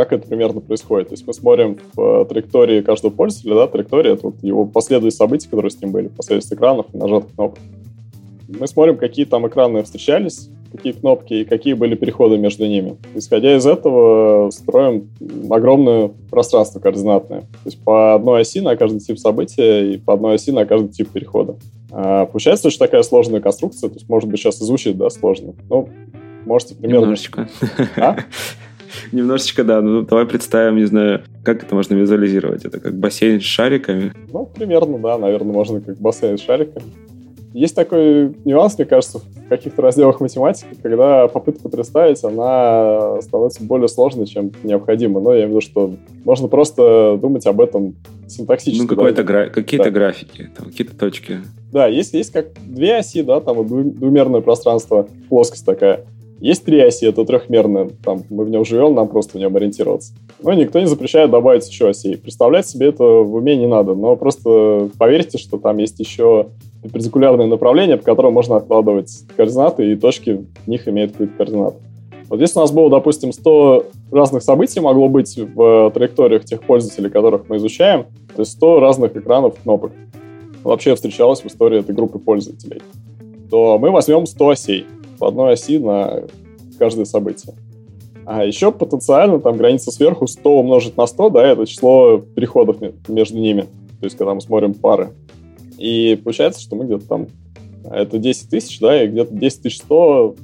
как 0.05 0.15
это 0.15 0.29
примерно 0.29 0.61
происходит. 0.61 1.09
То 1.09 1.13
есть 1.13 1.27
мы 1.27 1.35
смотрим 1.35 1.79
в 1.95 2.25
траектории 2.25 2.81
каждого 2.81 3.13
пользователя, 3.13 3.55
да, 3.55 3.67
траектория— 3.67 4.13
это 4.15 4.29
вот 4.29 4.37
его 4.43 4.65
последующие 4.65 5.17
события, 5.17 5.49
которые 5.49 5.71
с 5.71 5.81
ним 5.81 5.93
были, 5.93 6.09
последовательность 6.09 6.55
экранов 6.55 6.87
и 6.93 6.97
нажатых 6.97 7.35
кнопок. 7.35 7.59
Мы 8.49 8.67
смотрим, 8.67 8.97
какие 8.97 9.27
там 9.27 9.47
экраны 9.47 9.83
встречались, 9.83 10.49
какие 10.73 10.93
кнопки 10.93 11.35
и 11.35 11.45
какие 11.45 11.75
были 11.75 11.95
переходы 11.97 12.39
между 12.39 12.67
ними. 12.67 12.97
Исходя 13.15 13.55
из 13.57 13.67
этого, 13.67 14.51
строим 14.51 15.11
огромное 15.51 16.11
пространство 16.31 16.81
координатное. 16.81 17.41
То 17.41 17.47
есть 17.67 17.85
по 17.85 18.15
одной 18.15 18.41
оси 18.41 18.61
на 18.61 18.77
каждый 18.77 19.01
тип 19.01 19.19
события 19.19 19.93
и 19.93 19.99
по 19.99 20.15
одной 20.15 20.37
оси 20.37 20.51
на 20.51 20.65
каждый 20.65 20.89
тип 20.89 21.11
перехода. 21.11 21.57
А 21.91 22.25
получается 22.25 22.69
очень 22.69 22.79
такая 22.79 23.03
сложная 23.03 23.41
конструкция, 23.41 23.91
то 23.91 23.97
есть, 23.97 24.09
может 24.09 24.31
быть, 24.31 24.41
сейчас 24.41 24.61
и 24.61 24.65
звучит, 24.65 24.97
да, 24.97 25.11
сложно. 25.11 25.55
Ну, 25.69 25.89
можете 26.47 26.75
примерно... 26.75 27.03
Немножечко. 27.03 27.49
А? 27.97 28.17
Немножечко, 29.13 29.65
да. 29.65 29.81
Ну, 29.81 30.03
давай 30.03 30.27
представим, 30.27 30.77
не 30.77 30.85
знаю, 30.85 31.23
как 31.45 31.63
это 31.63 31.75
можно 31.75 31.95
визуализировать. 31.95 32.65
Это 32.65 32.81
как 32.81 32.95
бассейн 32.99 33.41
с 33.41 33.45
шариками? 33.45 34.13
Ну, 34.33 34.47
примерно, 34.47 34.99
да. 34.99 35.19
Наверное, 35.19 35.53
можно 35.53 35.81
как 35.81 35.99
бассейн 35.99 36.39
с 36.39 36.43
шариками. 36.43 36.87
Есть 37.53 37.75
такой 37.75 38.33
нюанс, 38.45 38.79
мне 38.79 38.87
кажется, 38.87 39.19
в 39.19 39.49
каких-то 39.49 39.83
разделах 39.83 40.21
математики, 40.21 40.69
когда 40.81 41.27
попытка 41.27 41.69
представить, 41.69 42.23
она 42.23 43.21
становится 43.23 43.65
более 43.65 43.89
сложной, 43.89 44.27
чем 44.27 44.53
необходимо. 44.63 45.21
Но 45.21 45.33
я 45.33 45.41
имею 45.41 45.49
в 45.49 45.51
виду, 45.51 45.61
что 45.61 45.95
можно 46.25 46.47
просто 46.47 47.19
думать 47.21 47.45
об 47.47 47.61
этом 47.61 47.97
синтаксически. 48.29 48.83
Ну, 48.83 48.89
какой-то 48.89 49.25
гра... 49.25 49.47
какие-то 49.49 49.87
да. 49.87 49.91
графики, 49.91 50.49
там, 50.57 50.67
какие-то 50.67 50.97
точки. 50.97 51.41
Да, 51.73 51.89
есть, 51.89 52.15
есть 52.15 52.33
как 52.33 52.53
две 52.65 52.99
оси, 52.99 53.23
да, 53.23 53.41
там 53.41 53.67
двумерное 53.67 54.43
пространство, 54.43 55.09
плоскость 55.29 55.67
такая. 55.67 56.05
Есть 56.41 56.65
три 56.65 56.81
оси, 56.81 57.05
это 57.05 57.27
трехмерное, 57.27 57.91
там 58.03 58.23
мы 58.31 58.45
в 58.45 58.51
нем 58.51 58.65
живем, 58.65 58.95
нам 58.95 59.09
просто 59.09 59.37
в 59.37 59.41
нем 59.41 59.55
ориентироваться. 59.57 60.15
Но 60.43 60.55
никто 60.55 60.81
не 60.81 60.87
запрещает 60.87 61.31
добавить 61.31 61.69
еще 61.69 61.89
осей. 61.89 62.17
Представлять 62.17 62.67
себе 62.67 62.89
это 62.89 63.05
в 63.05 63.35
уме 63.35 63.57
не 63.57 63.67
надо, 63.67 63.95
но 63.95 64.17
просто 64.17 64.89
поверьте, 64.99 65.37
что 65.37 65.59
там 65.59 65.77
есть 65.77 66.01
еще 66.01 66.47
перпендикулярные 66.83 67.47
направления, 67.47 67.99
по 67.99 68.05
которым 68.05 68.33
можно 68.33 68.57
откладывать 68.57 69.13
координаты, 69.37 69.93
и 69.93 69.97
точки 69.97 70.47
в 70.65 70.69
них 70.69 70.89
имеют 70.89 71.13
какую-то 71.13 71.37
координату. 71.37 71.77
Вот 72.31 72.37
здесь 72.37 72.57
у 72.57 72.61
нас 72.61 72.73
было, 72.73 72.89
допустим, 72.89 73.33
100 73.33 73.87
разных 74.11 74.43
событий 74.43 74.81
могло 74.81 75.11
быть 75.11 75.37
в 75.37 75.91
траекториях 75.93 76.47
тех 76.47 76.63
пользователей, 76.63 77.11
которых 77.11 77.51
мы 77.51 77.57
изучаем, 77.57 78.07
то 78.35 78.41
есть 78.41 78.53
100 78.53 78.81
разных 78.81 79.15
экранов 79.15 79.57
кнопок. 79.63 79.93
Вообще 80.65 80.95
встречалось 80.95 81.43
в 81.43 81.47
истории 81.47 81.81
этой 81.81 81.95
группы 81.95 82.19
пользователей. 82.19 82.81
То 83.51 83.79
мы 83.79 83.91
возьмем 83.91 84.25
100 84.25 84.49
осей 84.49 84.87
по 85.21 85.29
одной 85.29 85.53
оси 85.53 85.79
на 85.79 86.23
каждое 86.79 87.05
событие. 87.05 87.55
А 88.25 88.45
еще 88.45 88.73
потенциально 88.73 89.39
там 89.39 89.57
граница 89.57 89.93
сверху 89.93 90.27
100 90.27 90.59
умножить 90.59 90.97
на 90.97 91.07
100, 91.07 91.31
да, 91.31 91.47
это 91.47 91.67
число 91.67 92.19
переходов 92.19 92.79
между 93.07 93.39
ними. 93.39 93.63
То 94.01 94.07
есть, 94.07 94.17
когда 94.17 94.35
мы 94.35 94.41
смотрим 94.41 94.75
пары. 94.75 95.11
И 95.79 96.19
получается, 96.23 96.61
что 96.61 96.75
мы 96.77 96.87
где-то 96.87 97.07
там... 97.07 97.27
Это 97.91 98.19
10 98.19 98.51
тысяч, 98.51 98.79
да, 98.81 99.03
и 99.03 99.09
где-то 99.09 99.35
10 99.35 99.63
тысяч 99.63 99.79
100 99.79 100.37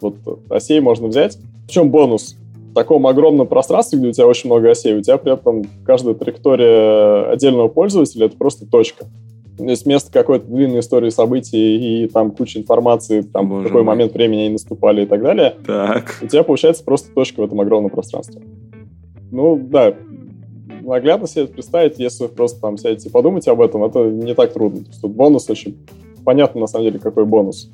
вот 0.00 0.14
осей 0.50 0.80
можно 0.80 1.08
взять. 1.08 1.38
В 1.66 1.70
чем 1.70 1.90
бонус? 1.90 2.36
В 2.70 2.74
таком 2.74 3.06
огромном 3.06 3.46
пространстве, 3.46 3.98
где 3.98 4.08
у 4.08 4.12
тебя 4.12 4.26
очень 4.26 4.50
много 4.50 4.70
осей, 4.70 4.94
у 4.94 5.02
тебя 5.02 5.16
при 5.16 5.32
этом 5.32 5.64
каждая 5.84 6.14
траектория 6.14 7.30
отдельного 7.30 7.68
пользователя— 7.68 8.26
это 8.26 8.36
просто 8.36 8.66
точка 8.66 9.06
есть 9.58 9.86
место 9.86 10.12
какой-то 10.12 10.46
длинной 10.46 10.80
истории 10.80 11.10
событий 11.10 12.04
и 12.04 12.08
там 12.08 12.30
куча 12.30 12.58
информации, 12.58 13.22
там 13.22 13.48
Боже 13.48 13.66
какой 13.66 13.82
мой. 13.82 13.94
момент 13.94 14.14
времени 14.14 14.42
они 14.42 14.50
наступали 14.50 15.02
и 15.02 15.06
так 15.06 15.22
далее. 15.22 15.54
Так. 15.66 16.18
У 16.22 16.26
тебя 16.26 16.42
получается 16.42 16.84
просто 16.84 17.12
точка 17.12 17.40
в 17.40 17.44
этом 17.44 17.60
огромном 17.60 17.90
пространстве. 17.90 18.40
Ну, 19.30 19.58
да, 19.58 19.94
наглядно 20.82 21.26
себе 21.26 21.44
это 21.44 21.52
представить, 21.52 21.98
если 21.98 22.24
вы 22.24 22.28
просто 22.30 22.60
там 22.60 22.76
сядете 22.78 23.08
и 23.08 23.12
подумайте 23.12 23.50
об 23.50 23.60
этом, 23.60 23.84
это 23.84 24.04
не 24.04 24.34
так 24.34 24.52
трудно. 24.52 24.80
То 24.80 24.88
есть 24.88 25.00
тут 25.00 25.12
бонус 25.12 25.48
очень 25.50 25.76
понятно, 26.24 26.60
на 26.60 26.66
самом 26.66 26.86
деле, 26.86 26.98
какой 26.98 27.24
бонус. 27.24 27.70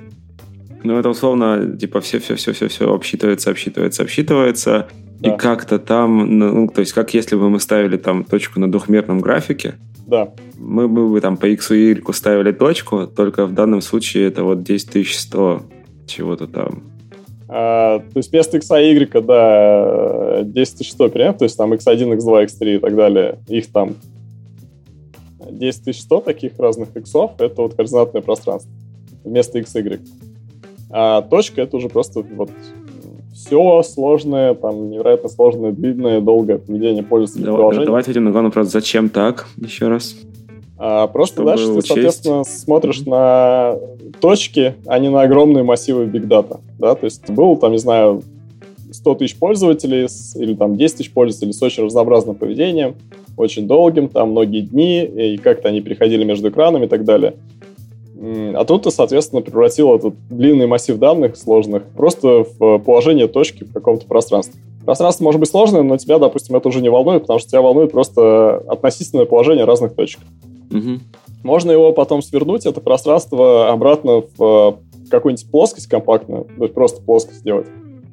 Ну, 0.82 0.98
это 0.98 1.08
условно, 1.08 1.76
типа, 1.78 2.00
все-все-все-все-все 2.00 2.92
обсчитывается, 2.92 3.50
обсчитывается, 3.50 4.02
обсчитывается. 4.02 4.88
Да. 5.18 5.34
И 5.34 5.38
как-то 5.38 5.78
там, 5.78 6.38
ну, 6.38 6.68
то 6.68 6.80
есть, 6.80 6.92
как 6.92 7.14
если 7.14 7.36
бы 7.36 7.48
мы 7.48 7.58
ставили 7.58 7.96
там 7.96 8.22
точку 8.24 8.60
на 8.60 8.70
двухмерном 8.70 9.20
графике, 9.20 9.76
да. 10.06 10.32
Мы, 10.58 10.88
бы 10.88 11.20
там 11.20 11.36
по 11.36 11.46
x 11.46 11.70
и 11.70 11.90
y 11.90 12.14
ставили 12.14 12.52
точку, 12.52 13.06
только 13.06 13.46
в 13.46 13.54
данном 13.54 13.80
случае 13.80 14.28
это 14.28 14.44
вот 14.44 14.62
10100 14.62 15.62
чего-то 16.06 16.46
там. 16.46 16.82
А, 17.48 17.98
то 17.98 18.18
есть 18.18 18.32
вместо 18.32 18.56
x 18.56 18.70
и 18.70 18.94
y, 18.94 19.22
да, 19.22 20.42
10100, 20.44 21.08
примерно, 21.08 21.38
то 21.38 21.44
есть 21.44 21.56
там 21.56 21.72
x1, 21.72 22.18
x2, 22.18 22.46
x3 22.46 22.76
и 22.76 22.78
так 22.78 22.96
далее, 22.96 23.38
их 23.48 23.70
там 23.70 23.94
10100 25.50 26.20
таких 26.20 26.58
разных 26.58 26.96
иксов, 26.96 27.32
это 27.38 27.62
вот 27.62 27.74
координатное 27.74 28.22
пространство 28.22 28.70
вместо 29.24 29.58
x, 29.58 29.74
y. 29.74 30.00
А 30.90 31.22
точка— 31.22 31.62
это 31.62 31.76
уже 31.76 31.88
просто 31.88 32.22
вот 32.22 32.50
все 33.44 33.82
сложное, 33.82 34.54
там 34.54 34.90
невероятно 34.90 35.28
сложное, 35.28 35.72
длинное, 35.72 36.20
долгое 36.20 36.58
поведение 36.58 37.02
пользователя 37.02 37.46
Давай, 37.46 37.58
приложения. 37.58 37.86
Давайте 37.86 38.10
ответим 38.10 38.24
на 38.24 38.30
главный 38.30 38.48
вопрос. 38.48 38.68
Зачем 38.68 39.08
так? 39.08 39.46
Еще 39.58 39.88
раз. 39.88 40.16
А, 40.78 41.06
просто 41.06 41.44
дальше 41.44 41.66
ты, 41.74 41.82
соответственно, 41.82 42.44
смотришь 42.44 43.04
на 43.06 43.76
точки, 44.20 44.74
а 44.86 44.98
не 44.98 45.10
на 45.10 45.22
огромные 45.22 45.62
массивы 45.62 46.04
Big 46.04 46.26
Data. 46.26 46.60
да, 46.78 46.94
то 46.94 47.04
есть 47.04 47.30
был 47.30 47.56
там, 47.56 47.72
не 47.72 47.78
знаю, 47.78 48.22
100 48.90 49.14
тысяч 49.16 49.36
пользователей 49.36 50.06
или 50.36 50.54
там 50.54 50.76
10 50.76 50.96
тысяч 50.96 51.12
пользователей 51.12 51.52
с 51.52 51.62
очень 51.62 51.84
разнообразным 51.84 52.36
поведением, 52.36 52.94
очень 53.36 53.66
долгим, 53.66 54.08
там 54.08 54.30
многие 54.30 54.60
дни, 54.62 55.04
и 55.04 55.36
как-то 55.36 55.68
они 55.68 55.80
переходили 55.80 56.24
между 56.24 56.48
экранами 56.48 56.86
и 56.86 56.88
так 56.88 57.04
далее. 57.04 57.34
А 58.16 58.64
тут 58.64 58.84
ты, 58.84 58.90
соответственно, 58.90 59.42
превратил 59.42 59.94
этот 59.94 60.14
длинный 60.28 60.66
массив 60.66 60.98
данных 60.98 61.36
сложных 61.36 61.82
просто 61.96 62.46
в 62.58 62.78
положение 62.78 63.26
точки 63.26 63.64
в 63.64 63.72
каком-то 63.72 64.06
пространстве. 64.06 64.60
Пространство 64.84 65.24
может 65.24 65.40
быть 65.40 65.50
сложное, 65.50 65.82
но 65.82 65.96
тебя, 65.96 66.18
допустим, 66.18 66.54
это 66.56 66.68
уже 66.68 66.80
не 66.80 66.90
волнует, 66.90 67.22
потому 67.22 67.38
что 67.38 67.48
тебя 67.48 67.62
волнует 67.62 67.90
просто 67.90 68.58
относительное 68.68 69.24
положение 69.24 69.64
разных 69.64 69.94
точек. 69.94 70.20
Угу. 70.70 71.00
Можно 71.42 71.72
его 71.72 71.92
потом 71.92 72.22
свернуть, 72.22 72.66
это 72.66 72.80
пространство, 72.80 73.70
обратно 73.70 74.22
в 74.36 74.78
какую-нибудь 75.10 75.50
плоскость 75.50 75.88
компактную, 75.88 76.44
то 76.56 76.64
есть 76.64 76.74
просто 76.74 77.02
плоскость 77.02 77.40
сделать. 77.40 77.66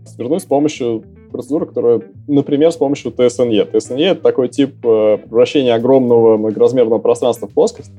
Свернуть 0.05 0.41
с 0.41 0.45
помощью 0.45 1.03
процедуры, 1.31 1.65
которая, 1.65 2.01
например, 2.27 2.71
с 2.71 2.75
помощью 2.75 3.11
TSNE. 3.11 3.71
TSNE— 3.71 4.03
это 4.11 4.21
такой 4.21 4.49
тип 4.49 4.85
э, 4.85 5.17
превращения 5.17 5.73
огромного 5.73 6.37
многоразмерного 6.37 6.99
пространства 6.99 7.47
в 7.47 7.53
плоскость, 7.53 7.91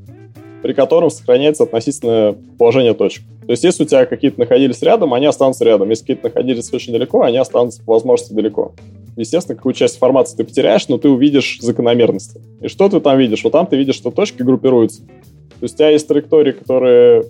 при 0.62 0.72
котором 0.72 1.10
сохраняется 1.10 1.64
относительное 1.64 2.36
положение 2.58 2.94
точек. 2.94 3.24
То 3.46 3.50
есть, 3.50 3.64
если 3.64 3.82
у 3.82 3.86
тебя 3.86 4.06
какие-то 4.06 4.38
находились 4.38 4.80
рядом, 4.82 5.12
они 5.14 5.26
останутся 5.26 5.64
рядом. 5.64 5.90
Если 5.90 6.02
какие-то 6.02 6.28
находились 6.28 6.72
очень 6.72 6.92
далеко, 6.92 7.22
они 7.22 7.38
останутся 7.38 7.82
по 7.82 7.94
возможности 7.94 8.32
далеко. 8.32 8.72
Естественно, 9.16 9.56
какую 9.56 9.74
часть 9.74 9.96
информации 9.96 10.36
ты 10.36 10.44
потеряешь, 10.44 10.88
но 10.88 10.96
ты 10.96 11.08
увидишь 11.08 11.58
закономерности. 11.60 12.40
И 12.60 12.68
что 12.68 12.88
ты 12.88 13.00
там 13.00 13.18
видишь? 13.18 13.42
Вот 13.44 13.52
там 13.52 13.66
ты 13.66 13.76
видишь, 13.76 13.96
что 13.96 14.10
точки 14.10 14.42
группируются. 14.42 15.02
То 15.02 15.64
есть 15.64 15.74
у 15.74 15.78
тебя 15.78 15.90
есть 15.90 16.08
траектории, 16.08 16.52
которые 16.52 17.24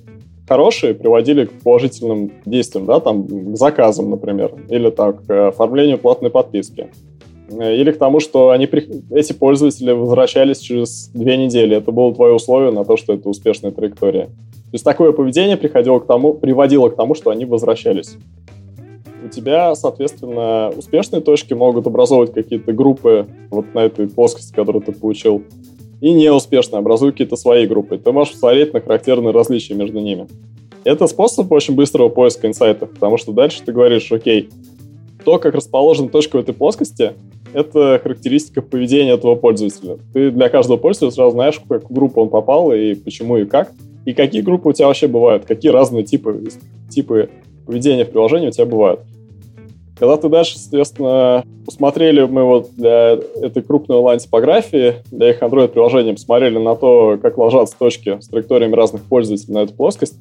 хорошие, 0.49 0.95
приводили 0.95 1.47
к 1.47 1.53
положительным 1.63 2.31
действиям, 2.45 2.87
да, 2.87 3.01
там, 3.01 3.27
к 3.27 3.57
заказам, 3.57 4.11
например, 4.11 4.55
или 4.69 4.91
так, 4.91 5.25
к 5.25 5.49
оформлению 5.49 5.99
платной 5.99 6.31
подписки. 6.31 6.89
Э, 7.59 7.77
или 7.77 7.93
к 7.93 7.99
тому, 7.99 8.21
что 8.21 8.51
они, 8.51 8.69
эти 9.11 9.33
пользователи 9.33 9.93
возвращались 9.93 10.59
через 10.59 11.09
две 11.09 11.37
недели. 11.37 11.77
Это 11.77 11.93
было 11.93 12.15
твое 12.15 12.35
условие 12.35 12.73
на 12.73 12.85
то, 12.85 12.97
что 12.97 13.13
это 13.13 13.29
успешная 13.29 13.71
траектория. 13.71 14.27
То 14.27 14.75
есть 14.75 14.85
такое 14.85 15.13
поведение 15.13 15.57
приходило 15.57 15.99
к 15.99 16.07
тому, 16.07 16.35
приводило 16.35 16.89
к 16.89 16.97
тому, 16.97 17.15
что 17.15 17.31
они 17.31 17.45
возвращались. 17.45 18.17
У 19.25 19.29
тебя, 19.29 19.75
соответственно, 19.75 20.73
успешные 20.77 21.21
точки 21.21 21.55
могут 21.55 21.87
образовывать 21.87 22.33
какие-то 22.33 22.73
группы 22.73 23.27
вот 23.51 23.73
на 23.75 23.81
этой 23.81 24.09
плоскости, 24.09 24.53
которую 24.53 24.83
ты 24.83 24.93
получил, 24.93 25.43
и 26.01 26.13
неуспешно 26.13 26.79
образуют 26.79 27.15
какие-то 27.15 27.37
свои 27.37 27.67
группы. 27.67 27.99
Ты 27.99 28.13
можешь 28.13 28.33
посмотреть 28.33 28.73
на 28.73 28.81
характерные 28.81 29.33
различия 29.33 29.75
между 29.75 30.01
ними. 30.01 30.27
Это 30.85 31.07
способ 31.07 31.53
очень 31.53 31.75
быстрого 31.75 32.09
поиска 32.09 32.49
инсайтов, 32.49 32.91
потому 32.91 33.17
что 33.17 33.33
дальше 33.33 33.63
ты 33.65 33.73
говоришь, 33.73 34.11
окей, 34.11 34.49
то, 35.25 35.39
как 35.39 35.55
расположена 35.55 36.09
точка 36.09 36.37
в 36.37 36.41
этой 36.41 36.55
плоскости, 36.55 37.13
это 37.53 38.01
характеристика 38.03 38.63
поведения 38.63 39.13
этого 39.13 39.35
пользователя. 39.35 39.99
Ты 40.13 40.31
для 40.31 40.49
каждого 40.49 40.77
пользователя 40.77 41.15
сразу 41.15 41.33
знаешь, 41.33 41.57
в 41.57 41.69
какую 41.69 41.95
группу 41.95 42.23
он 42.23 42.29
попал 42.29 42.73
и 42.73 42.95
почему 42.95 43.37
и 43.39 43.45
как. 43.45 43.73
И 44.05 44.15
какие 44.15 44.43
группы 44.43 44.71
у 44.71 44.73
тебя 44.73 44.89
вообще 44.89 45.07
бывают, 45.07 45.45
какие 45.45 45.71
разные 45.71 46.05
типы, 46.05 46.43
типы 46.91 47.31
поведения 47.67 48.05
в 48.05 48.11
приложении 48.11 48.49
у 48.49 48.51
тебя 48.51 48.67
бывают. 48.67 49.01
Когда 49.99 50.17
ты 50.17 50.29
дальше, 50.29 50.59
соответственно, 50.59 51.45
посмотрели 51.65 52.23
мы 52.23 52.45
вот 52.45 52.71
для 52.77 53.19
этой 53.41 53.63
крупной 53.63 53.99
онлайн-типографии, 53.99 54.97
для 55.13 55.31
их 55.31 55.41
Android-приложения, 55.41 56.15
посмотрели 56.15 56.59
на 56.59 56.75
то, 56.75 57.19
как 57.23 57.39
ложатся 57.39 57.77
точки 57.79 58.19
с 58.21 58.27
траекториями 58.27 58.75
разных 58.75 59.03
пользователей 59.03 59.55
на 59.55 59.59
эту 59.59 59.75
плоскость, 59.75 60.17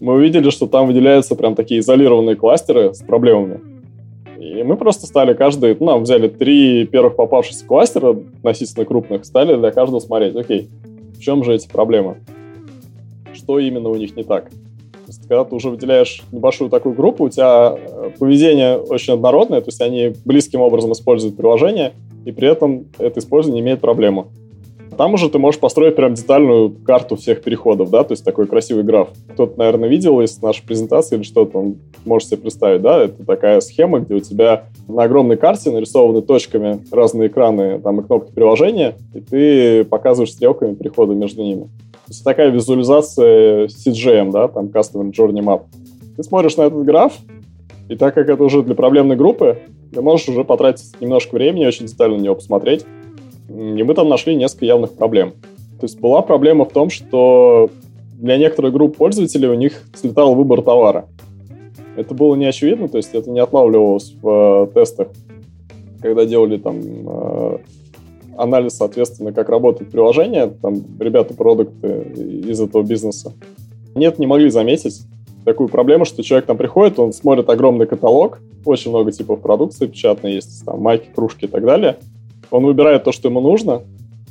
мы 0.00 0.14
увидели, 0.14 0.50
что 0.50 0.66
там 0.66 0.86
выделяются 0.86 1.36
прям 1.36 1.54
такие 1.54 1.80
изолированные 1.80 2.36
кластеры 2.36 2.92
с 2.92 2.98
проблемами. 2.98 3.73
И 4.54 4.62
мы 4.62 4.76
просто 4.76 5.06
стали 5.06 5.34
каждый, 5.34 5.76
ну, 5.78 5.98
взяли 5.98 6.28
три 6.28 6.86
первых 6.86 7.16
попавшихся 7.16 7.66
кластера 7.66 8.10
относительно 8.10 8.84
крупных, 8.84 9.24
стали 9.24 9.56
для 9.56 9.70
каждого 9.72 10.00
смотреть, 10.00 10.36
окей, 10.36 10.68
в 11.16 11.20
чем 11.20 11.42
же 11.44 11.54
эти 11.54 11.68
проблемы? 11.68 12.18
Что 13.32 13.58
именно 13.58 13.88
у 13.88 13.96
них 13.96 14.16
не 14.16 14.22
так? 14.22 14.50
То 14.50 15.08
есть, 15.08 15.28
когда 15.28 15.44
ты 15.44 15.54
уже 15.54 15.68
выделяешь 15.68 16.22
небольшую 16.32 16.70
такую 16.70 16.94
группу, 16.94 17.24
у 17.24 17.28
тебя 17.28 17.76
э, 17.76 18.10
поведение 18.18 18.78
очень 18.78 19.12
однородное, 19.12 19.60
то 19.60 19.68
есть 19.68 19.80
они 19.82 20.14
близким 20.24 20.60
образом 20.60 20.92
используют 20.92 21.36
приложение, 21.36 21.92
и 22.24 22.32
при 22.32 22.48
этом 22.48 22.86
это 22.98 23.20
использование 23.20 23.62
имеет 23.62 23.80
проблему. 23.80 24.28
Там 24.94 25.14
уже 25.14 25.28
ты 25.28 25.38
можешь 25.38 25.60
построить 25.60 25.96
прям 25.96 26.14
детальную 26.14 26.70
карту 26.70 27.16
всех 27.16 27.42
переходов, 27.42 27.90
да, 27.90 28.04
то 28.04 28.12
есть 28.12 28.24
такой 28.24 28.46
красивый 28.46 28.84
граф. 28.84 29.08
Кто-то, 29.32 29.58
наверное, 29.58 29.88
видел 29.88 30.20
из 30.20 30.40
нашей 30.40 30.64
презентации 30.64 31.16
или 31.16 31.22
что-то, 31.22 31.58
он 31.58 31.76
может 32.04 32.28
себе 32.28 32.38
представить, 32.38 32.82
да, 32.82 33.04
это 33.04 33.24
такая 33.24 33.60
схема, 33.60 34.00
где 34.00 34.14
у 34.14 34.20
тебя 34.20 34.64
на 34.88 35.04
огромной 35.04 35.36
карте 35.36 35.70
нарисованы 35.70 36.22
точками 36.22 36.80
разные 36.90 37.28
экраны, 37.28 37.80
там 37.80 38.00
и 38.00 38.04
кнопки 38.04 38.32
приложения, 38.32 38.94
и 39.14 39.20
ты 39.20 39.84
показываешь 39.84 40.32
стрелками 40.32 40.74
переходы 40.74 41.14
между 41.14 41.42
ними. 41.42 41.64
То 41.64 42.10
есть 42.10 42.24
такая 42.24 42.50
визуализация 42.50 43.66
CGM, 43.66 44.30
да, 44.30 44.48
там 44.48 44.66
Customer 44.66 45.10
Journey 45.10 45.42
Map. 45.42 45.62
Ты 46.16 46.22
смотришь 46.22 46.56
на 46.56 46.62
этот 46.62 46.84
граф, 46.84 47.14
и 47.88 47.96
так 47.96 48.14
как 48.14 48.28
это 48.28 48.42
уже 48.42 48.62
для 48.62 48.74
проблемной 48.74 49.16
группы, 49.16 49.58
ты 49.92 50.02
можешь 50.02 50.28
уже 50.28 50.44
потратить 50.44 51.00
немножко 51.00 51.34
времени, 51.34 51.66
очень 51.66 51.86
детально 51.86 52.18
на 52.18 52.22
него 52.22 52.34
посмотреть, 52.34 52.84
и 53.48 53.82
мы 53.82 53.94
там 53.94 54.08
нашли 54.08 54.34
несколько 54.34 54.66
явных 54.66 54.92
проблем. 54.94 55.32
То 55.80 55.84
есть 55.84 56.00
была 56.00 56.22
проблема 56.22 56.64
в 56.64 56.70
том, 56.70 56.90
что 56.90 57.70
для 58.18 58.38
некоторых 58.38 58.72
групп 58.72 58.96
пользователей 58.96 59.48
у 59.48 59.54
них 59.54 59.82
слетал 59.94 60.34
выбор 60.34 60.62
товара. 60.62 61.06
Это 61.96 62.14
было 62.14 62.34
не 62.34 62.46
очевидно, 62.46 62.88
то 62.88 62.96
есть 62.96 63.14
это 63.14 63.30
не 63.30 63.40
отлавливалось 63.40 64.14
в 64.20 64.68
э, 64.68 64.74
тестах, 64.74 65.08
когда 66.00 66.24
делали 66.24 66.58
там 66.58 66.80
э, 66.80 67.58
анализ, 68.36 68.76
соответственно, 68.76 69.32
как 69.32 69.48
работает 69.48 69.90
приложение, 69.90 70.48
там 70.60 70.82
ребята 70.98 71.34
продукты 71.34 72.02
из 72.46 72.60
этого 72.60 72.82
бизнеса. 72.82 73.32
Нет, 73.94 74.18
не 74.18 74.26
могли 74.26 74.50
заметить 74.50 75.02
такую 75.44 75.68
проблему, 75.68 76.04
что 76.04 76.22
человек 76.22 76.46
там 76.46 76.56
приходит, 76.56 76.98
он 76.98 77.12
смотрит 77.12 77.48
огромный 77.48 77.86
каталог, 77.86 78.40
очень 78.64 78.90
много 78.90 79.12
типов 79.12 79.40
продукции 79.40 79.86
печатной 79.86 80.34
есть, 80.34 80.64
там 80.64 80.80
майки, 80.80 81.08
кружки 81.14 81.44
и 81.44 81.48
так 81.48 81.64
далее, 81.64 81.98
он 82.54 82.64
выбирает 82.64 83.02
то, 83.02 83.10
что 83.10 83.28
ему 83.28 83.40
нужно, 83.40 83.82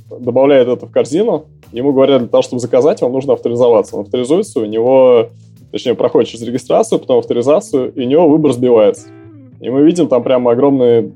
добавляет 0.09 0.69
это 0.69 0.85
в 0.85 0.91
корзину, 0.91 1.45
ему 1.73 1.91
говорят, 1.91 2.21
для 2.21 2.29
того, 2.29 2.41
чтобы 2.41 2.61
заказать, 2.61 3.01
вам 3.01 3.11
нужно 3.11 3.33
авторизоваться. 3.33 3.97
Он 3.97 4.03
авторизуется, 4.03 4.61
у 4.61 4.65
него, 4.65 5.27
точнее, 5.71 5.93
проходит 5.95 6.29
через 6.29 6.45
регистрацию, 6.45 6.99
потом 6.99 7.19
авторизацию, 7.19 7.91
и 7.93 8.05
у 8.05 8.07
него 8.07 8.29
выбор 8.29 8.53
сбивается. 8.53 9.07
И 9.59 9.69
мы 9.69 9.83
видим 9.83 10.07
там 10.07 10.23
прямо 10.23 10.51
огромную 10.51 11.11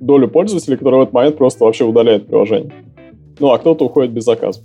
долю 0.00 0.28
пользователей, 0.28 0.78
которые 0.78 1.00
в 1.00 1.02
этот 1.02 1.12
момент 1.12 1.36
просто 1.36 1.66
вообще 1.66 1.84
удаляют 1.84 2.26
приложение. 2.26 2.72
Ну, 3.40 3.50
а 3.50 3.58
кто-то 3.58 3.84
уходит 3.84 4.12
без 4.12 4.24
заказа. 4.24 4.62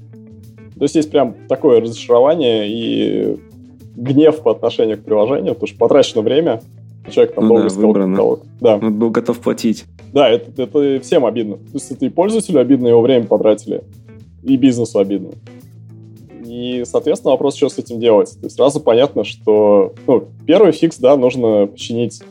То 0.78 0.84
есть 0.84 0.96
есть 0.96 1.12
прям 1.12 1.36
такое 1.50 1.82
разочарование 1.82 2.66
и 2.70 3.38
гнев 3.98 4.40
по 4.40 4.52
отношению 4.52 4.98
к 4.98 5.04
приложению, 5.04 5.54
потому 5.54 5.68
что 5.68 5.78
потрачено 5.78 6.22
время, 6.22 6.62
человек 7.10 7.36
там 7.36 7.48
ну 7.48 7.56
долго 7.56 7.64
да, 7.64 7.68
искал 7.68 7.94
каталог. 7.94 8.40
Да. 8.62 8.76
Он 8.78 8.94
был 8.98 9.10
готов 9.10 9.40
платить. 9.40 9.86
Да, 10.14 10.30
это, 10.30 10.62
это 10.62 11.00
всем 11.02 11.26
обидно. 11.26 11.56
То 11.56 11.74
есть 11.74 11.92
это 11.92 12.06
и 12.06 12.10
пользователю 12.10 12.60
обидно, 12.60 12.88
его 12.88 13.02
время 13.02 13.26
потратили, 13.26 13.84
и 14.44 14.56
бизнесу 14.58 15.00
обидно. 15.00 15.32
И, 16.46 16.84
соответственно, 16.86 17.32
вопрос, 17.32 17.56
что 17.56 17.70
с 17.70 17.80
этим 17.80 18.00
делать. 18.00 18.32
То 18.40 18.46
есть 18.46 18.56
сразу 18.56 18.80
понятно, 18.80 19.24
что 19.24 19.94
ну, 20.06 20.26
первый 20.46 20.72
фикс, 20.72 20.98
да, 21.00 21.18
нужно 21.18 21.66
починить, 21.66 22.22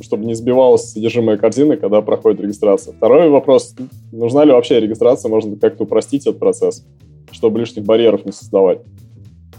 чтобы 0.00 0.26
не 0.26 0.34
сбивалось 0.34 0.92
содержимое 0.92 1.36
корзины, 1.36 1.76
когда 1.76 2.00
проходит 2.00 2.40
регистрация. 2.40 2.94
Второй 2.94 3.28
вопрос, 3.30 3.74
нужна 4.12 4.44
ли 4.44 4.52
вообще 4.52 4.78
регистрация, 4.78 5.28
можно 5.28 5.56
как-то 5.56 5.84
упростить 5.84 6.26
этот 6.26 6.38
процесс, 6.38 6.84
чтобы 7.32 7.58
лишних 7.58 7.84
барьеров 7.84 8.24
не 8.24 8.32
создавать. 8.32 8.78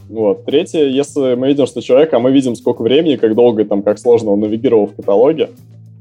Вот. 0.10 0.44
Третье, 0.46 0.86
если 0.86 1.36
мы 1.36 1.50
видим, 1.50 1.68
что 1.68 1.82
человек, 1.82 2.12
а 2.14 2.20
мы 2.20 2.32
видим, 2.32 2.56
сколько 2.56 2.82
времени, 2.82 3.16
как 3.16 3.36
долго, 3.36 3.64
там, 3.64 3.84
как 3.84 4.00
сложно 4.00 4.32
он 4.32 4.40
навигировал 4.40 4.88
в 4.88 4.96
каталоге, 4.96 5.52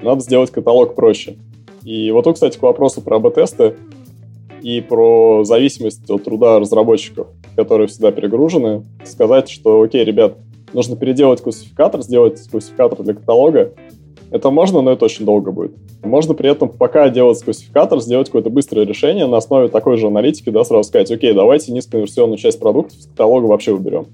надо 0.02 0.22
сделать 0.22 0.50
каталог 0.50 0.94
проще. 0.94 1.36
И 1.84 2.10
вот 2.10 2.24
тут, 2.24 2.34
кстати, 2.34 2.58
к 2.58 2.62
вопросу 2.62 3.02
про 3.02 3.16
АБ-тесты 3.16 3.74
и 4.62 4.80
про 4.80 5.44
зависимость 5.44 6.08
от 6.10 6.24
труда 6.24 6.58
разработчиков, 6.58 7.28
которые 7.54 7.86
всегда 7.86 8.10
перегружены, 8.10 8.82
сказать, 9.04 9.50
что, 9.50 9.82
окей, 9.82 10.04
ребят, 10.04 10.38
нужно 10.72 10.96
переделать 10.96 11.42
классификатор, 11.42 12.00
сделать 12.00 12.40
классификатор 12.50 13.02
для 13.02 13.12
каталога, 13.12 13.72
это 14.30 14.50
можно, 14.50 14.82
но 14.82 14.92
это 14.92 15.04
очень 15.04 15.24
долго 15.24 15.50
будет. 15.50 15.72
Можно 16.02 16.34
при 16.34 16.50
этом, 16.50 16.68
пока 16.68 17.08
делать 17.08 17.42
классификатор, 17.42 18.00
сделать 18.00 18.28
какое-то 18.28 18.50
быстрое 18.50 18.86
решение 18.86 19.26
на 19.26 19.38
основе 19.38 19.68
такой 19.68 19.96
же 19.96 20.06
аналитики, 20.06 20.50
да, 20.50 20.64
сразу 20.64 20.88
сказать, 20.88 21.10
окей, 21.10 21.32
давайте 21.32 21.72
низкоконверсионную 21.72 22.38
часть 22.38 22.60
продуктов 22.60 23.00
с 23.00 23.06
каталога 23.06 23.46
вообще 23.46 23.72
уберем. 23.72 24.06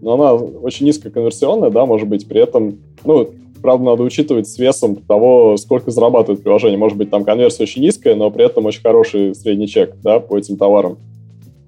Но 0.00 0.14
она 0.14 0.34
очень 0.34 0.86
низкоконверсионная, 0.86 1.70
да, 1.70 1.86
может 1.86 2.08
быть, 2.08 2.28
при 2.28 2.40
этом, 2.40 2.78
ну, 3.04 3.30
правда, 3.60 3.84
надо 3.84 4.02
учитывать 4.04 4.48
с 4.48 4.58
весом 4.58 4.96
того, 4.96 5.56
сколько 5.56 5.90
зарабатывает 5.90 6.42
приложение. 6.42 6.78
Может 6.78 6.96
быть, 6.96 7.10
там 7.10 7.24
конверсия 7.24 7.64
очень 7.64 7.82
низкая, 7.82 8.14
но 8.14 8.30
при 8.30 8.44
этом 8.44 8.66
очень 8.66 8.82
хороший 8.82 9.34
средний 9.34 9.66
чек, 9.66 9.96
да, 10.02 10.20
по 10.20 10.38
этим 10.38 10.56
товарам. 10.56 10.98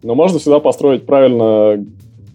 Но 0.03 0.15
можно 0.15 0.39
всегда 0.39 0.61
построить 0.61 1.05
правильно 1.05 1.85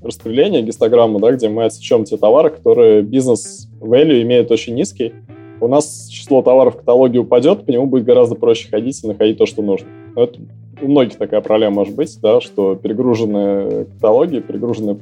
распределение, 0.03 0.61
гистограмму, 0.61 1.19
да, 1.19 1.31
где 1.31 1.49
мы 1.49 1.65
отсечем 1.65 2.03
те 2.03 2.17
товары, 2.17 2.51
которые 2.51 3.01
бизнес 3.01 3.67
value 3.79 4.21
имеют 4.21 4.51
очень 4.51 4.75
низкий, 4.75 5.13
у 5.59 5.67
нас 5.67 6.07
число 6.09 6.41
товаров 6.41 6.75
в 6.75 6.77
каталоге 6.77 7.19
упадет, 7.19 7.65
по 7.65 7.71
нему 7.71 7.85
будет 7.85 8.05
гораздо 8.05 8.35
проще 8.35 8.69
ходить 8.69 9.03
и 9.03 9.07
находить 9.07 9.37
то, 9.37 9.45
что 9.45 9.61
нужно. 9.61 9.87
Но 10.15 10.23
это 10.23 10.39
у 10.81 10.87
многих 10.87 11.17
такая 11.17 11.41
проблема 11.41 11.75
может 11.75 11.95
быть, 11.95 12.17
да, 12.21 12.41
что 12.41 12.75
перегруженные 12.75 13.85
каталоги, 13.85 14.39
перегруженные 14.39 14.97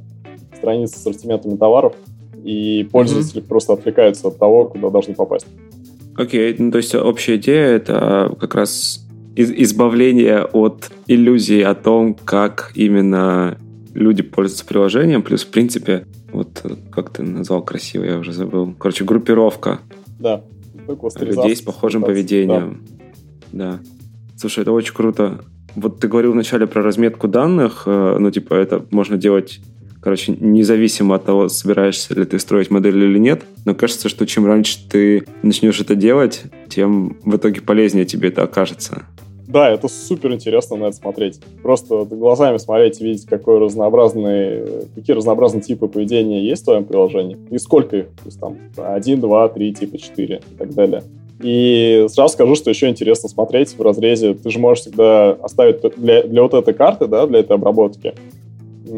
страницы 0.56 0.96
с 0.96 0.98
ассортиментами 1.00 1.58
товаров, 1.58 1.94
и 2.44 2.88
пользователи 2.92 3.42
mm-hmm. 3.42 3.48
просто 3.48 3.74
отвлекаются 3.74 4.28
от 4.28 4.38
того, 4.38 4.66
куда 4.66 4.90
должны 4.90 5.14
попасть. 5.14 5.48
Окей, 6.16 6.52
okay. 6.52 6.56
ну 6.60 6.72
то 6.72 6.78
есть 6.78 6.94
общая 6.94 7.38
идея 7.38 7.68
это 7.68 8.36
как 8.40 8.54
раз 8.56 9.04
избавление 9.36 10.44
от 10.44 10.92
иллюзии 11.08 11.62
о 11.62 11.74
том, 11.74 12.14
как 12.14 12.72
именно 12.76 13.58
люди 13.94 14.22
пользуются 14.22 14.66
приложением, 14.66 15.24
плюс, 15.24 15.44
в 15.44 15.50
принципе, 15.50 16.06
вот 16.32 16.64
как 16.92 17.12
ты 17.12 17.24
назвал 17.24 17.64
красиво, 17.64 18.04
я 18.04 18.18
уже 18.18 18.32
забыл. 18.32 18.74
Короче, 18.78 19.06
группировка. 19.06 19.80
Да. 20.20 20.44
Людей 21.20 21.56
с 21.56 21.62
похожим 21.62 22.04
поведением. 22.04 22.84
Да. 23.52 23.74
да. 23.74 23.80
Слушай, 24.38 24.62
это 24.62 24.72
очень 24.72 24.94
круто. 24.94 25.44
Вот 25.76 26.00
ты 26.00 26.08
говорил 26.08 26.34
вначале 26.34 26.68
про 26.68 26.82
разметку 26.82 27.28
данных, 27.28 27.84
э, 27.86 28.18
ну, 28.20 28.30
типа, 28.32 28.54
это 28.54 28.86
можно 28.92 29.18
делать 29.18 29.60
Короче, 30.04 30.36
независимо 30.38 31.16
от 31.16 31.24
того, 31.24 31.48
собираешься 31.48 32.14
ли 32.14 32.26
ты 32.26 32.38
строить 32.38 32.70
модель 32.70 33.02
или 33.02 33.18
нет, 33.18 33.44
но 33.64 33.74
кажется, 33.74 34.10
что 34.10 34.28
чем 34.28 34.46
раньше 34.46 34.78
ты 34.90 35.26
начнешь 35.44 35.80
это 35.80 35.96
делать, 35.96 36.44
тем 36.68 37.18
в 37.24 37.38
итоге 37.38 37.62
полезнее 37.62 38.04
тебе 38.04 38.28
это 38.28 38.44
окажется. 38.44 39.04
Да, 39.48 39.70
это 39.70 39.88
супер 39.88 40.34
интересно 40.34 40.78
на 40.78 40.86
это 40.86 40.96
смотреть. 40.96 41.40
Просто 41.62 42.06
глазами 42.06 42.58
смотреть 42.58 43.02
и 43.02 43.04
видеть, 43.04 43.26
какой 43.26 43.60
разнообразный, 43.60 44.88
какие 44.96 45.16
разнообразные 45.16 45.62
типы 45.62 45.88
поведения 45.88 46.42
есть 46.42 46.62
в 46.62 46.66
твоем 46.66 46.86
приложении 46.86 47.38
и 47.50 47.58
сколько 47.58 47.98
их. 47.98 48.06
То 48.06 48.26
есть 48.26 48.40
там 48.40 48.58
один, 48.78 49.20
два, 49.20 49.50
три, 49.50 49.74
типа 49.74 49.98
четыре 49.98 50.42
и 50.52 50.56
так 50.56 50.74
далее. 50.74 51.04
И 51.42 52.06
сразу 52.10 52.34
скажу, 52.34 52.56
что 52.56 52.70
еще 52.70 52.88
интересно 52.88 53.28
смотреть 53.28 53.78
в 53.78 53.82
разрезе. 53.82 54.34
Ты 54.34 54.50
же 54.50 54.60
можешь 54.60 54.86
всегда 54.86 55.32
оставить 55.32 55.82
для, 55.98 56.24
для 56.24 56.42
вот 56.42 56.54
этой 56.54 56.74
карты, 56.74 57.08
да, 57.08 57.28
для 57.28 57.40
этой 57.40 57.58
обработки, 57.58 58.14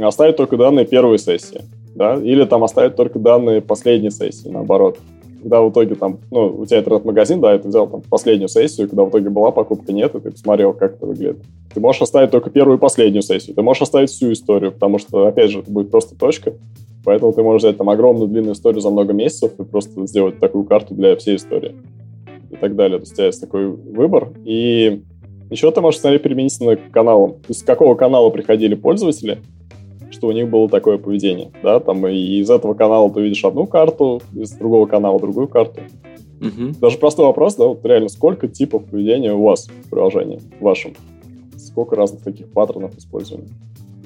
оставить 0.02 0.36
только 0.36 0.56
данные 0.58 0.86
первой 0.86 1.18
сессии, 1.18 1.62
да, 1.96 2.16
или 2.16 2.44
там 2.46 2.64
оставить 2.64 2.96
только 2.96 3.18
данные 3.18 3.62
последней 3.62 4.12
сессии, 4.12 4.48
наоборот. 4.48 5.00
Когда 5.46 5.62
в 5.62 5.70
итоге 5.70 5.94
там, 5.94 6.18
ну, 6.32 6.48
у 6.58 6.66
тебя 6.66 6.80
интернет-магазин, 6.80 7.40
да, 7.40 7.54
и 7.54 7.60
ты 7.60 7.68
взял 7.68 7.86
там 7.86 8.02
последнюю 8.10 8.50
сессию, 8.50 8.90
когда 8.90 9.04
в 9.04 9.10
итоге 9.12 9.30
была 9.30 9.52
покупка, 9.52 9.94
нет, 9.94 10.16
и 10.16 10.20
ты 10.20 10.32
посмотрел, 10.32 10.74
как 10.74 10.96
это 10.96 11.06
выглядит. 11.06 11.38
Ты 11.72 11.80
можешь 11.80 12.02
оставить 12.02 12.32
только 12.32 12.50
первую 12.50 12.80
и 12.80 12.82
последнюю 12.82 13.22
сессию, 13.22 13.56
ты 13.56 13.62
можешь 13.62 13.84
оставить 13.84 14.10
всю 14.10 14.34
историю, 14.34 14.72
потому 14.72 14.98
что, 14.98 15.28
опять 15.28 15.52
же, 15.52 15.60
это 15.60 15.70
будет 15.70 15.92
просто 15.92 16.16
точка, 16.16 16.54
поэтому 17.04 17.32
ты 17.32 17.44
можешь 17.44 17.62
взять 17.62 17.78
там 17.78 17.92
огромную 17.92 18.28
длинную 18.28 18.56
историю 18.56 18.82
за 18.82 18.90
много 18.90 19.14
месяцев 19.14 19.52
и 19.60 19.64
просто 19.64 20.08
сделать 20.08 20.40
такую 20.40 20.64
карту 20.64 20.96
для 20.96 21.16
всей 21.16 21.36
истории 21.36 21.76
и 22.50 22.56
так 22.56 22.76
далее. 22.76 22.98
То 22.98 23.04
есть 23.04 23.14
у 23.14 23.16
тебя 23.18 23.28
есть 23.28 23.42
такой 23.42 23.68
выбор, 23.68 24.30
и 24.46 25.04
еще 25.52 25.70
ты 25.70 25.80
можешь 25.80 26.00
смотреть 26.00 26.24
применительно 26.24 26.76
к 26.76 26.90
каналам. 26.90 27.34
То 27.34 27.50
есть 27.50 27.60
с 27.60 27.64
какого 27.64 27.94
канала 27.94 28.32
приходили 28.32 28.74
пользователи, 28.74 29.38
что 30.12 30.28
у 30.28 30.32
них 30.32 30.50
было 30.50 30.70
такое 30.70 30.98
поведение, 30.98 31.52
да, 31.64 31.80
там 31.80 32.08
и 32.08 32.40
из 32.40 32.50
этого 32.50 32.74
канала 32.74 33.12
ты 33.12 33.22
видишь 33.22 33.44
одну 33.44 33.66
карту, 33.66 34.22
из 34.34 34.52
другого 34.52 34.86
канала 34.86 35.20
другую 35.20 35.48
карту. 35.48 35.82
Угу. 36.42 36.76
Даже 36.80 36.98
простой 36.98 37.26
вопрос, 37.26 37.56
да, 37.56 37.66
вот 37.66 37.86
реально, 37.86 38.10
сколько 38.10 38.48
типов 38.48 38.86
поведения 38.86 39.34
у 39.34 39.44
вас 39.44 39.68
в 39.68 39.90
приложении 39.90 40.42
вашем? 40.60 40.94
Сколько 41.58 41.96
разных 41.96 42.24
таких 42.24 42.52
паттернов 42.52 42.98
использования? 42.98 43.50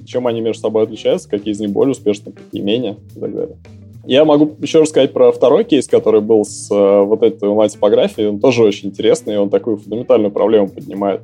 Чем 0.05 0.27
они 0.27 0.41
между 0.41 0.61
собой 0.61 0.83
отличаются, 0.83 1.29
какие 1.29 1.53
из 1.53 1.59
них 1.59 1.71
более 1.71 1.91
успешны, 1.91 2.31
какие 2.31 2.61
менее 2.61 2.97
и 3.15 3.19
так 3.19 3.33
далее. 3.33 3.57
Я 4.05 4.25
могу 4.25 4.55
еще 4.59 4.81
рассказать 4.81 5.13
про 5.13 5.31
второй 5.31 5.65
кейс, 5.65 5.87
который 5.87 6.21
был 6.21 6.43
с 6.43 6.71
э, 6.71 7.03
вот 7.03 7.21
этой 7.21 7.47
онлайн-типографией. 7.47 8.29
Он 8.29 8.39
тоже 8.39 8.63
очень 8.63 8.89
интересный, 8.89 9.37
он 9.37 9.49
такую 9.51 9.77
фундаментальную 9.77 10.31
проблему 10.31 10.67
поднимает. 10.67 11.21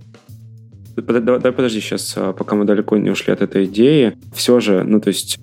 Давай 0.96 1.52
подожди 1.52 1.82
сейчас, 1.82 2.14
а, 2.16 2.34
пока 2.34 2.56
мы 2.56 2.66
далеко 2.66 2.98
не 2.98 3.10
ушли 3.10 3.34
от 3.34 3.41
этой 3.41 3.66
идеи. 3.66 4.18
Все 4.34 4.60
же, 4.60 4.84
ну, 4.84 5.00
то 5.02 5.10
есть 5.10 5.39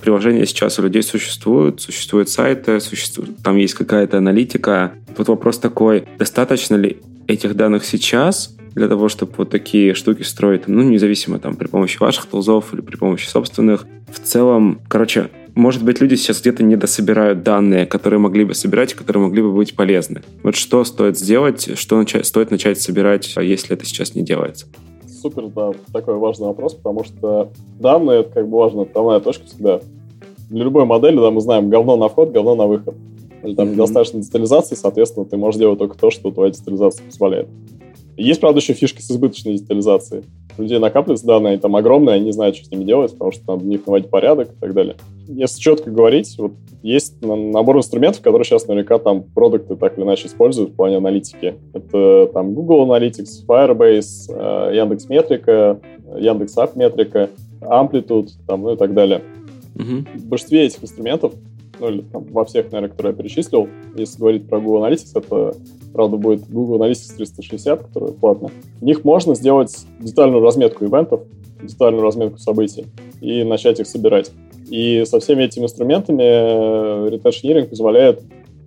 приложения 0.00 0.46
сейчас 0.46 0.78
у 0.78 0.82
людей 0.82 1.02
существуют, 1.02 1.80
существуют 1.80 2.28
сайты, 2.28 2.80
существует, 2.80 3.36
там 3.42 3.56
есть 3.56 3.74
какая-то 3.74 4.18
аналитика. 4.18 4.92
Вот 5.16 5.28
вопрос 5.28 5.58
такой, 5.58 6.04
достаточно 6.18 6.76
ли 6.76 6.98
этих 7.26 7.54
данных 7.54 7.84
сейчас 7.84 8.56
для 8.74 8.88
того, 8.88 9.08
чтобы 9.08 9.32
вот 9.36 9.50
такие 9.50 9.94
штуки 9.94 10.22
строить, 10.22 10.66
ну, 10.66 10.82
независимо 10.82 11.38
там 11.38 11.54
при 11.54 11.68
помощи 11.68 11.98
ваших 11.98 12.26
тулзов 12.26 12.74
или 12.74 12.80
при 12.80 12.96
помощи 12.96 13.28
собственных. 13.28 13.86
В 14.10 14.18
целом, 14.18 14.80
короче, 14.88 15.30
может 15.54 15.84
быть, 15.84 16.00
люди 16.00 16.16
сейчас 16.16 16.40
где-то 16.40 16.64
не 16.64 16.76
дособирают 16.76 17.42
данные, 17.44 17.86
которые 17.86 18.18
могли 18.18 18.44
бы 18.44 18.54
собирать, 18.54 18.94
которые 18.94 19.22
могли 19.22 19.42
бы 19.42 19.52
быть 19.52 19.76
полезны. 19.76 20.22
Вот 20.42 20.56
что 20.56 20.84
стоит 20.84 21.16
сделать, 21.16 21.78
что 21.78 21.96
начать, 21.96 22.26
стоит 22.26 22.50
начать 22.50 22.80
собирать, 22.80 23.32
если 23.36 23.74
это 23.74 23.86
сейчас 23.86 24.14
не 24.14 24.22
делается? 24.22 24.66
Супер, 25.24 25.46
да, 25.48 25.72
такой 25.92 26.16
важный 26.18 26.48
вопрос, 26.48 26.74
потому 26.74 27.02
что 27.02 27.48
данные, 27.80 28.20
это 28.20 28.30
как 28.30 28.48
бы 28.48 28.58
важная 28.58 28.84
отправная 28.84 29.20
точка 29.20 29.46
всегда. 29.46 29.80
Для 30.50 30.64
любой 30.64 30.84
модели, 30.84 31.16
да, 31.16 31.30
мы 31.30 31.40
знаем, 31.40 31.70
говно 31.70 31.96
на 31.96 32.08
вход, 32.08 32.30
говно 32.30 32.54
на 32.54 32.66
выход. 32.66 32.94
Или 33.42 33.54
там 33.54 33.68
mm-hmm. 33.68 33.72
недостаточно 33.72 34.20
детализации, 34.20 34.74
соответственно, 34.74 35.24
ты 35.24 35.38
можешь 35.38 35.58
делать 35.58 35.78
только 35.78 35.96
то, 35.96 36.10
что 36.10 36.30
твоя 36.30 36.50
детализация 36.50 37.06
позволяет. 37.06 37.48
Есть, 38.18 38.40
правда, 38.40 38.60
еще 38.60 38.74
фишки 38.74 39.00
с 39.00 39.10
избыточной 39.10 39.54
детализацией. 39.54 40.24
У 40.58 40.62
людей 40.62 40.78
накапливаются 40.78 41.26
данные, 41.26 41.58
там 41.58 41.74
огромные, 41.74 42.16
они 42.16 42.26
не 42.26 42.32
знают, 42.32 42.56
что 42.56 42.66
с 42.66 42.70
ними 42.70 42.84
делать, 42.84 43.12
потому 43.12 43.32
что 43.32 43.42
надо 43.46 43.64
в 43.64 43.66
них 43.66 43.86
наводить 43.86 44.10
порядок 44.10 44.50
и 44.52 44.60
так 44.60 44.74
далее. 44.74 44.96
Если 45.26 45.60
четко 45.60 45.90
говорить, 45.90 46.34
вот 46.38 46.52
есть 46.82 47.20
набор 47.22 47.78
инструментов, 47.78 48.22
которые 48.22 48.44
сейчас 48.44 48.66
наверняка 48.66 48.98
там 48.98 49.22
продукты 49.22 49.76
так 49.76 49.96
или 49.96 50.04
иначе 50.04 50.26
используют 50.26 50.70
в 50.70 50.74
плане 50.74 50.98
аналитики. 50.98 51.54
Это 51.72 52.30
там 52.32 52.54
Google 52.54 52.86
Analytics, 52.86 53.46
Firebase, 53.46 54.28
э, 54.28 54.76
Яндекс 54.76 55.08
Метрика, 55.08 55.80
Яндекс 56.16 56.56
App 56.58 56.72
Метрика, 56.76 57.30
Amplitude, 57.60 58.28
там, 58.46 58.62
ну 58.62 58.74
и 58.74 58.76
так 58.76 58.92
далее. 58.92 59.22
Угу. 59.76 60.18
В 60.18 60.26
большинстве 60.26 60.66
этих 60.66 60.82
инструментов, 60.82 61.32
ну 61.80 61.88
или 61.88 62.02
там, 62.02 62.24
во 62.30 62.44
всех, 62.44 62.66
наверное, 62.66 62.90
которые 62.90 63.12
я 63.12 63.16
перечислил, 63.16 63.68
если 63.96 64.18
говорить 64.18 64.48
про 64.48 64.60
Google 64.60 64.86
Analytics, 64.86 65.10
это 65.14 65.54
правда, 65.94 66.16
будет 66.16 66.50
Google 66.50 66.84
Analytics 66.84 67.16
360, 67.16 67.84
который 67.84 68.12
платно. 68.12 68.50
В 68.80 68.84
них 68.84 69.04
можно 69.04 69.34
сделать 69.34 69.86
детальную 70.00 70.42
разметку 70.42 70.84
ивентов, 70.84 71.22
детальную 71.62 72.02
разметку 72.02 72.38
событий 72.38 72.86
и 73.20 73.42
начать 73.44 73.80
их 73.80 73.86
собирать. 73.86 74.30
И 74.70 75.04
со 75.06 75.20
всеми 75.20 75.44
этими 75.44 75.64
инструментами 75.64 76.22
э, 76.22 77.08
Retentioneering 77.10 77.66
позволяет 77.66 78.20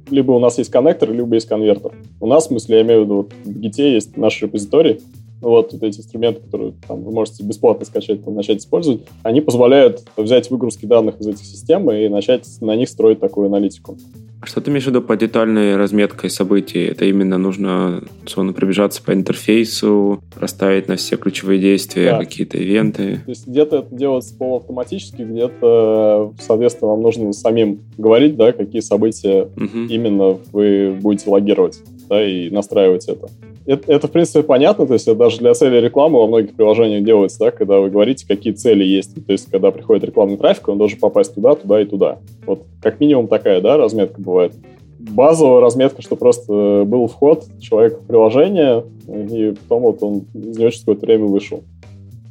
либо 0.09 0.31
у 0.31 0.39
нас 0.39 0.57
есть 0.57 0.71
коннектор, 0.71 1.11
либо 1.11 1.35
есть 1.35 1.47
конвертер. 1.47 1.91
У 2.19 2.27
нас, 2.27 2.45
в 2.45 2.47
смысле, 2.47 2.77
я 2.77 2.81
имею 2.83 3.01
в 3.01 3.03
виду, 3.05 3.15
вот 3.15 3.33
в 3.43 3.59
Git 3.59 3.81
есть 3.81 4.17
наш 4.17 4.41
репозиторий, 4.41 5.01
вот, 5.41 5.73
вот 5.73 5.83
эти 5.83 5.99
инструменты, 5.99 6.41
которые 6.41 6.73
там, 6.88 7.03
вы 7.03 7.11
можете 7.11 7.43
бесплатно 7.43 7.85
скачать, 7.85 8.23
там, 8.23 8.35
начать 8.35 8.59
использовать, 8.59 9.01
они 9.23 9.41
позволяют 9.41 10.03
взять 10.17 10.49
выгрузки 10.49 10.85
данных 10.85 11.19
из 11.19 11.27
этих 11.27 11.45
систем 11.45 11.89
и 11.91 12.07
начать 12.09 12.45
на 12.61 12.75
них 12.75 12.89
строить 12.89 13.19
такую 13.19 13.47
аналитику. 13.47 13.97
Что 14.43 14.61
ты 14.61 14.69
имеешь 14.69 14.83
в 14.83 14.88
виду 14.88 15.01
по 15.01 15.17
детальной 15.17 15.75
разметкой 15.77 16.29
событий? 16.29 16.85
Это 16.85 17.05
именно 17.05 17.39
нужно, 17.39 18.03
условно, 18.23 18.53
пробежаться 18.53 19.01
по 19.01 19.11
интерфейсу, 19.11 20.21
расставить 20.35 20.88
на 20.88 20.95
все 20.95 21.17
ключевые 21.17 21.59
действия, 21.59 22.11
да. 22.11 22.19
какие-то 22.19 22.57
ивенты? 22.59 23.21
То 23.25 23.31
есть 23.31 23.47
где-то 23.47 23.77
это 23.77 23.95
делается 23.95 24.35
полуавтоматически, 24.38 25.23
где-то, 25.23 26.33
соответственно, 26.39 26.91
вам 26.91 27.01
нужно 27.01 27.33
самим 27.33 27.79
говорить, 27.97 28.35
да, 28.35 28.51
какие 28.51 28.81
события 28.81 29.49
угу. 29.55 29.88
именно 29.89 30.38
вы 30.53 30.95
будете 31.01 31.31
логировать, 31.31 31.79
да, 32.07 32.25
и 32.25 32.49
настраивать 32.49 33.07
это 33.07 33.27
это, 33.67 33.91
это, 33.91 34.07
в 34.07 34.11
принципе, 34.11 34.43
понятно, 34.43 34.87
то 34.87 34.93
есть 34.93 35.07
это 35.07 35.17
даже 35.17 35.39
для 35.39 35.53
цели 35.53 35.75
рекламы 35.77 36.19
во 36.19 36.27
многих 36.27 36.55
приложениях 36.55 37.03
делается, 37.03 37.39
да, 37.39 37.51
когда 37.51 37.79
вы 37.79 37.89
говорите, 37.89 38.25
какие 38.25 38.53
цели 38.53 38.83
есть. 38.85 39.13
То 39.25 39.31
есть, 39.33 39.51
когда 39.51 39.71
приходит 39.71 40.05
рекламный 40.05 40.37
трафик, 40.37 40.69
он 40.69 40.77
должен 40.77 40.97
попасть 40.99 41.35
туда, 41.35 41.53
туда 41.53 41.81
и 41.81 41.85
туда. 41.85 42.19
Вот 42.45 42.63
как 42.81 43.01
минимум 43.01 43.27
такая, 43.27 43.59
да, 43.59 43.75
разметка 43.75 44.21
бывает. 44.21 44.53
Базовая 44.99 45.59
разметка, 45.59 46.01
что 46.01 46.15
просто 46.15 46.83
был 46.87 47.07
вход 47.07 47.45
человека 47.59 47.99
в 47.99 48.07
приложение, 48.07 48.85
и 49.07 49.53
потом 49.67 49.83
вот 49.83 50.01
он 50.01 50.25
из 50.33 50.57
него 50.57 50.69
через 50.69 50.79
какое-то 50.79 51.05
время 51.05 51.25
вышел. 51.25 51.63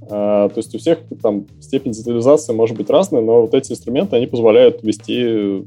А, 0.08 0.48
то 0.48 0.58
есть 0.58 0.74
у 0.74 0.78
всех 0.78 1.00
там 1.22 1.44
степень 1.60 1.92
детализации 1.92 2.54
может 2.54 2.78
быть 2.78 2.88
разная, 2.88 3.20
но 3.20 3.42
вот 3.42 3.52
эти 3.52 3.72
инструменты, 3.72 4.16
они 4.16 4.26
позволяют 4.26 4.82
ввести 4.82 5.66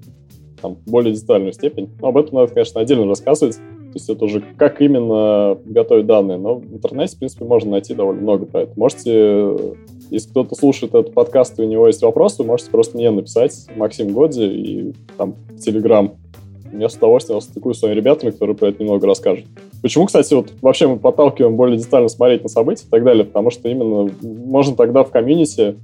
там, 0.62 0.78
более 0.88 1.14
детальную 1.14 1.53
степень. 1.53 1.89
Но 2.01 2.07
об 2.07 2.18
этом 2.18 2.36
надо, 2.36 2.53
конечно, 2.53 2.82
отдельно 2.82 3.05
рассказывать. 3.05 3.60
То 3.92 3.96
есть 3.96 4.10
это 4.10 4.26
уже 4.26 4.44
как 4.58 4.82
именно 4.82 5.58
готовить 5.66 6.06
данные. 6.06 6.38
Но 6.38 6.56
в 6.56 6.74
интернете, 6.74 7.16
в 7.16 7.20
принципе, 7.20 7.46
можно 7.46 7.72
найти 7.72 7.96
довольно 7.96 8.22
много 8.22 8.46
про 8.46 8.62
это. 8.62 8.74
Можете, 8.76 9.56
если 10.12 10.30
кто-то 10.30 10.56
слушает 10.56 10.94
этот 10.94 11.14
подкаст, 11.14 11.60
и 11.60 11.64
у 11.64 11.66
него 11.66 11.88
есть 11.88 12.02
вопросы, 12.04 12.44
можете 12.44 12.70
просто 12.70 12.98
мне 12.98 13.10
написать, 13.10 13.66
Максим 13.76 14.14
Годзи, 14.14 14.44
и 14.44 14.94
там 15.18 15.34
в 15.50 15.60
Телеграм. 15.60 16.14
Я 16.72 16.88
с 16.88 16.96
удовольствием 16.96 17.42
стыкую 17.42 17.74
с 17.74 17.80
своими 17.80 17.96
ребятами, 17.96 18.30
которые 18.30 18.56
про 18.56 18.68
это 18.68 18.84
немного 18.84 19.08
расскажут. 19.08 19.46
Почему, 19.82 20.06
кстати, 20.06 20.36
вот 20.36 20.54
вообще 20.62 20.88
мы 20.88 20.98
подталкиваем 20.98 21.56
более 21.56 21.80
детально 21.80 22.10
смотреть 22.10 22.44
на 22.44 22.50
события 22.50 22.86
и 22.86 22.90
так 22.90 23.04
далее? 23.04 23.26
Потому 23.26 23.50
что 23.50 23.70
именно 23.70 24.12
можно 24.22 24.76
тогда 24.76 25.04
в 25.04 25.10
комьюнити 25.10 25.78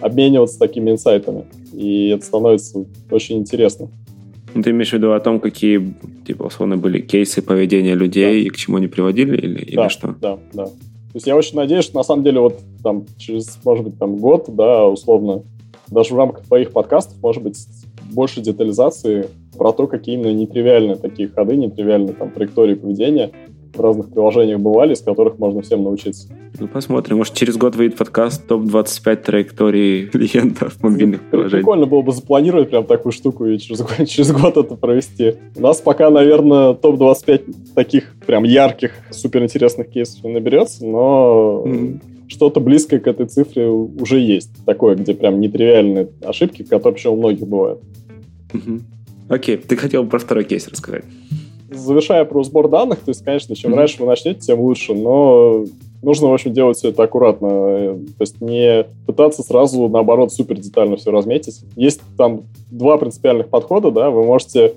обмениваться 0.00 0.58
такими 0.58 0.90
инсайтами. 0.90 1.44
И 1.72 2.08
это 2.08 2.24
становится 2.24 2.84
очень 3.12 3.38
интересно. 3.38 3.88
Ну, 4.54 4.62
ты 4.62 4.70
имеешь 4.70 4.90
в 4.90 4.92
виду 4.92 5.12
о 5.12 5.20
том, 5.20 5.40
какие, 5.40 5.94
типа, 6.26 6.44
условно, 6.44 6.76
были 6.76 7.00
кейсы 7.00 7.42
поведения 7.42 7.94
людей 7.94 8.42
да. 8.42 8.48
и 8.48 8.50
к 8.50 8.56
чему 8.56 8.76
они 8.76 8.86
приводили, 8.86 9.36
или, 9.36 9.74
да, 9.74 9.82
или 9.82 9.88
что? 9.88 10.14
Да, 10.20 10.38
да. 10.52 10.66
То 10.66 11.16
есть 11.16 11.26
я 11.26 11.36
очень 11.36 11.56
надеюсь, 11.56 11.84
что 11.84 11.96
на 11.96 12.02
самом 12.02 12.24
деле 12.24 12.40
вот 12.40 12.58
там 12.82 13.04
через, 13.18 13.58
может 13.64 13.84
быть, 13.84 13.98
там 13.98 14.16
год, 14.16 14.46
да, 14.48 14.86
условно, 14.86 15.42
даже 15.88 16.14
в 16.14 16.16
рамках 16.16 16.44
твоих 16.44 16.70
подкастов, 16.72 17.20
может 17.22 17.42
быть, 17.42 17.66
больше 18.12 18.40
детализации 18.40 19.28
про 19.56 19.72
то, 19.72 19.86
какие 19.86 20.16
именно 20.16 20.32
нетривиальные 20.32 20.96
такие 20.96 21.28
ходы, 21.28 21.56
нетривиальные 21.56 22.14
там 22.14 22.30
траектории 22.30 22.74
поведения 22.74 23.30
в 23.74 23.80
разных 23.80 24.10
приложениях 24.10 24.60
бывали, 24.60 24.94
с 24.94 25.00
которых 25.00 25.38
можно 25.38 25.62
всем 25.62 25.82
научиться. 25.82 26.28
Ну, 26.58 26.68
посмотрим. 26.68 27.18
Может, 27.18 27.34
через 27.34 27.56
год 27.56 27.74
выйдет 27.76 27.96
подкаст 27.96 28.46
топ-25 28.46 29.16
траекторий 29.16 30.06
клиентов 30.06 30.82
мобильных 30.82 31.20
ну, 31.24 31.30
приложений. 31.30 31.62
Прикольно 31.62 31.86
было 31.86 32.02
бы 32.02 32.12
запланировать 32.12 32.70
прям 32.70 32.84
такую 32.84 33.12
штуку 33.12 33.46
и 33.46 33.58
через, 33.58 33.84
через 34.08 34.32
год 34.32 34.56
это 34.56 34.76
провести. 34.76 35.34
У 35.56 35.60
нас 35.60 35.80
пока, 35.80 36.10
наверное, 36.10 36.74
топ-25 36.74 37.74
таких 37.74 38.14
прям 38.26 38.44
ярких, 38.44 38.92
суперинтересных 39.10 39.90
кейсов 39.90 40.22
не 40.24 40.32
наберется, 40.32 40.86
но 40.86 41.64
mm-hmm. 41.66 42.00
что-то 42.28 42.60
близкое 42.60 43.00
к 43.00 43.06
этой 43.06 43.26
цифре 43.26 43.68
уже 43.68 44.20
есть. 44.20 44.50
Такое, 44.64 44.96
где 44.96 45.14
прям 45.14 45.40
нетривиальные 45.40 46.08
ошибки, 46.24 46.62
которые 46.62 46.96
еще 46.96 47.08
у 47.10 47.16
многих 47.16 47.46
бывают. 47.46 47.80
Окей, 49.28 49.56
ты 49.56 49.76
хотел 49.76 50.06
про 50.06 50.18
второй 50.18 50.44
кейс 50.44 50.68
рассказать 50.68 51.04
завершая 51.74 52.24
про 52.24 52.42
сбор 52.44 52.68
данных, 52.68 53.00
то 53.00 53.10
есть, 53.10 53.24
конечно, 53.24 53.54
чем 53.54 53.72
mm-hmm. 53.72 53.76
раньше 53.76 54.00
вы 54.00 54.06
начнете, 54.06 54.40
тем 54.40 54.60
лучше, 54.60 54.94
но 54.94 55.64
нужно, 56.02 56.28
в 56.28 56.34
общем, 56.34 56.52
делать 56.52 56.76
все 56.76 56.90
это 56.90 57.02
аккуратно. 57.02 57.48
То 57.48 58.20
есть 58.20 58.40
не 58.40 58.86
пытаться 59.06 59.42
сразу, 59.42 59.88
наоборот, 59.88 60.32
супер 60.32 60.58
детально 60.58 60.96
все 60.96 61.10
разметить. 61.10 61.60
Есть 61.76 62.00
там 62.16 62.42
два 62.70 62.96
принципиальных 62.98 63.48
подхода, 63.48 63.90
да, 63.90 64.10
вы 64.10 64.24
можете 64.24 64.74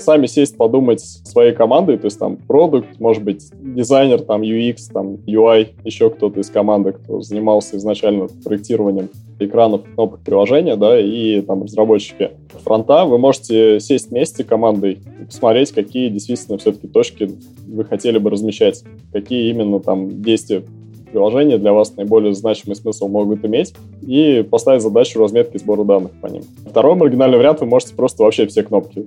сами 0.00 0.26
сесть, 0.26 0.56
подумать 0.56 1.00
своей 1.00 1.52
командой, 1.52 1.98
то 1.98 2.06
есть 2.06 2.18
там 2.18 2.36
продукт, 2.36 2.98
может 2.98 3.22
быть, 3.22 3.50
дизайнер, 3.60 4.20
там 4.22 4.42
UX, 4.42 4.76
там 4.92 5.14
UI, 5.26 5.68
еще 5.84 6.10
кто-то 6.10 6.40
из 6.40 6.50
команды, 6.50 6.92
кто 6.92 7.20
занимался 7.20 7.76
изначально 7.76 8.28
проектированием 8.44 9.08
экранов, 9.38 9.82
кнопок 9.94 10.20
приложения, 10.20 10.76
да, 10.76 11.00
и 11.00 11.40
там 11.40 11.62
разработчики 11.64 12.30
фронта, 12.64 13.04
вы 13.04 13.18
можете 13.18 13.80
сесть 13.80 14.10
вместе 14.10 14.44
командой 14.44 14.98
и 15.20 15.24
посмотреть, 15.24 15.72
какие 15.72 16.08
действительно 16.08 16.58
все-таки 16.58 16.88
точки 16.88 17.30
вы 17.66 17.84
хотели 17.84 18.18
бы 18.18 18.30
размещать, 18.30 18.84
какие 19.12 19.50
именно 19.50 19.80
там 19.80 20.22
действия 20.22 20.62
приложения 21.10 21.58
для 21.58 21.72
вас 21.72 21.96
наиболее 21.96 22.34
значимый 22.34 22.76
смысл 22.76 23.08
могут 23.08 23.44
иметь, 23.44 23.74
и 24.02 24.46
поставить 24.48 24.82
задачу 24.82 25.18
разметки 25.18 25.58
сбора 25.58 25.84
данных 25.84 26.12
по 26.20 26.26
ним. 26.26 26.42
Второй 26.68 26.94
маргинальный 26.94 27.38
вариант, 27.38 27.60
вы 27.60 27.66
можете 27.66 27.94
просто 27.94 28.22
вообще 28.22 28.46
все 28.46 28.62
кнопки 28.62 29.06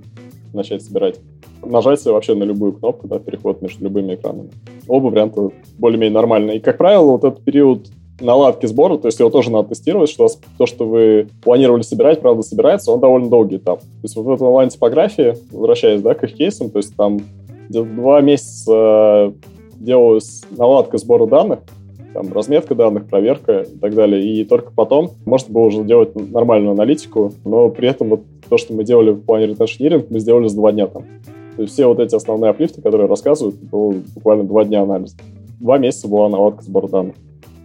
начать 0.54 0.82
собирать. 0.84 1.20
Нажать 1.64 2.04
вообще 2.06 2.36
на 2.36 2.44
любую 2.44 2.74
кнопку, 2.74 3.08
да, 3.08 3.20
переход 3.20 3.62
между 3.62 3.84
любыми 3.84 4.16
экранами. 4.16 4.50
Оба 4.88 5.08
варианта 5.08 5.50
более-менее 5.78 6.14
нормальные. 6.14 6.58
И, 6.58 6.60
как 6.60 6.78
правило, 6.78 7.12
вот 7.12 7.24
этот 7.24 7.44
период 7.44 7.88
наладки 8.20 8.66
сбора, 8.66 8.98
то 8.98 9.08
есть 9.08 9.20
его 9.20 9.30
тоже 9.30 9.52
надо 9.52 9.70
тестировать, 9.70 10.10
что 10.10 10.28
то, 10.58 10.66
что 10.66 10.86
вы 10.86 11.28
планировали 11.44 11.82
собирать, 11.82 12.22
правда 12.22 12.44
собирается, 12.44 12.92
он 12.92 13.00
довольно 13.00 13.30
долгий 13.30 13.58
этап. 13.58 13.80
То 13.80 13.88
есть 14.04 14.16
вот 14.16 14.24
в 14.24 14.32
этом 14.32 14.48
онлайн-типографии, 14.48 15.36
возвращаясь 15.52 16.02
да, 16.02 16.14
к 16.14 16.24
их 16.24 16.34
кейсам, 16.34 16.70
то 16.70 16.78
есть 16.78 16.96
там 16.96 17.22
два 17.70 18.22
месяца 18.22 19.34
делалась 19.76 20.44
наладка 20.52 20.98
сбора 20.98 21.26
данных, 21.26 21.60
там, 22.14 22.32
разметка 22.32 22.76
данных, 22.76 23.08
проверка 23.08 23.62
и 23.62 23.78
так 23.78 23.96
далее. 23.96 24.24
И 24.24 24.46
только 24.46 24.72
потом 24.72 25.12
можно 25.26 25.54
было 25.54 25.64
уже 25.64 25.84
делать 25.84 26.16
нормальную 26.16 26.74
аналитику, 26.74 27.34
но 27.44 27.70
при 27.70 27.90
этом 27.90 28.10
вот 28.10 28.22
то, 28.54 28.58
что 28.60 28.72
мы 28.76 28.84
делали 28.84 29.10
в 29.10 29.22
плане 29.22 29.48
ретеншниринг, 29.48 30.12
мы 30.12 30.20
сделали 30.20 30.48
за 30.48 30.58
два 30.58 30.72
дня 30.72 30.86
там. 30.86 31.06
То 31.56 31.64
есть 31.64 31.74
все 31.74 31.88
вот 31.88 32.00
эти 32.00 32.14
основные 32.14 32.52
аплифты, 32.52 32.84
которые 32.84 33.08
рассказывают, 33.08 33.56
было 33.56 33.96
буквально 34.14 34.44
два 34.44 34.64
дня 34.64 34.84
анализа. 34.84 35.16
Два 35.60 35.80
месяца 35.80 36.08
была 36.08 36.30
наладка 36.30 36.64
сбора 36.64 36.88
данных. 36.88 37.16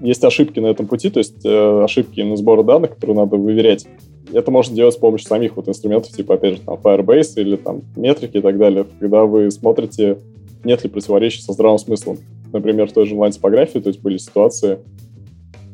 Есть 0.00 0.24
ошибки 0.24 0.60
на 0.60 0.68
этом 0.68 0.86
пути, 0.86 1.10
то 1.10 1.18
есть 1.18 1.44
э, 1.44 1.84
ошибки 1.84 2.22
на 2.22 2.38
сбор 2.38 2.64
данных, 2.64 2.94
которые 2.94 3.18
надо 3.18 3.36
выверять. 3.36 3.86
Это 4.32 4.50
можно 4.50 4.74
делать 4.74 4.94
с 4.94 4.96
помощью 4.96 5.28
самих 5.28 5.56
вот 5.56 5.68
инструментов, 5.68 6.10
типа, 6.10 6.36
опять 6.36 6.54
же, 6.54 6.60
там, 6.62 6.78
Firebase 6.82 7.34
или 7.36 7.56
там 7.56 7.82
метрики 7.94 8.38
и 8.38 8.40
так 8.40 8.56
далее, 8.56 8.86
когда 8.98 9.26
вы 9.26 9.50
смотрите, 9.50 10.16
нет 10.64 10.84
ли 10.84 10.88
противоречий 10.88 11.42
со 11.42 11.52
здравым 11.52 11.78
смыслом 11.78 12.16
например, 12.50 12.88
в 12.88 12.94
той 12.94 13.04
же 13.04 13.12
онлайн-типографии, 13.12 13.78
то 13.78 13.88
есть 13.88 14.00
были 14.00 14.16
ситуации, 14.16 14.78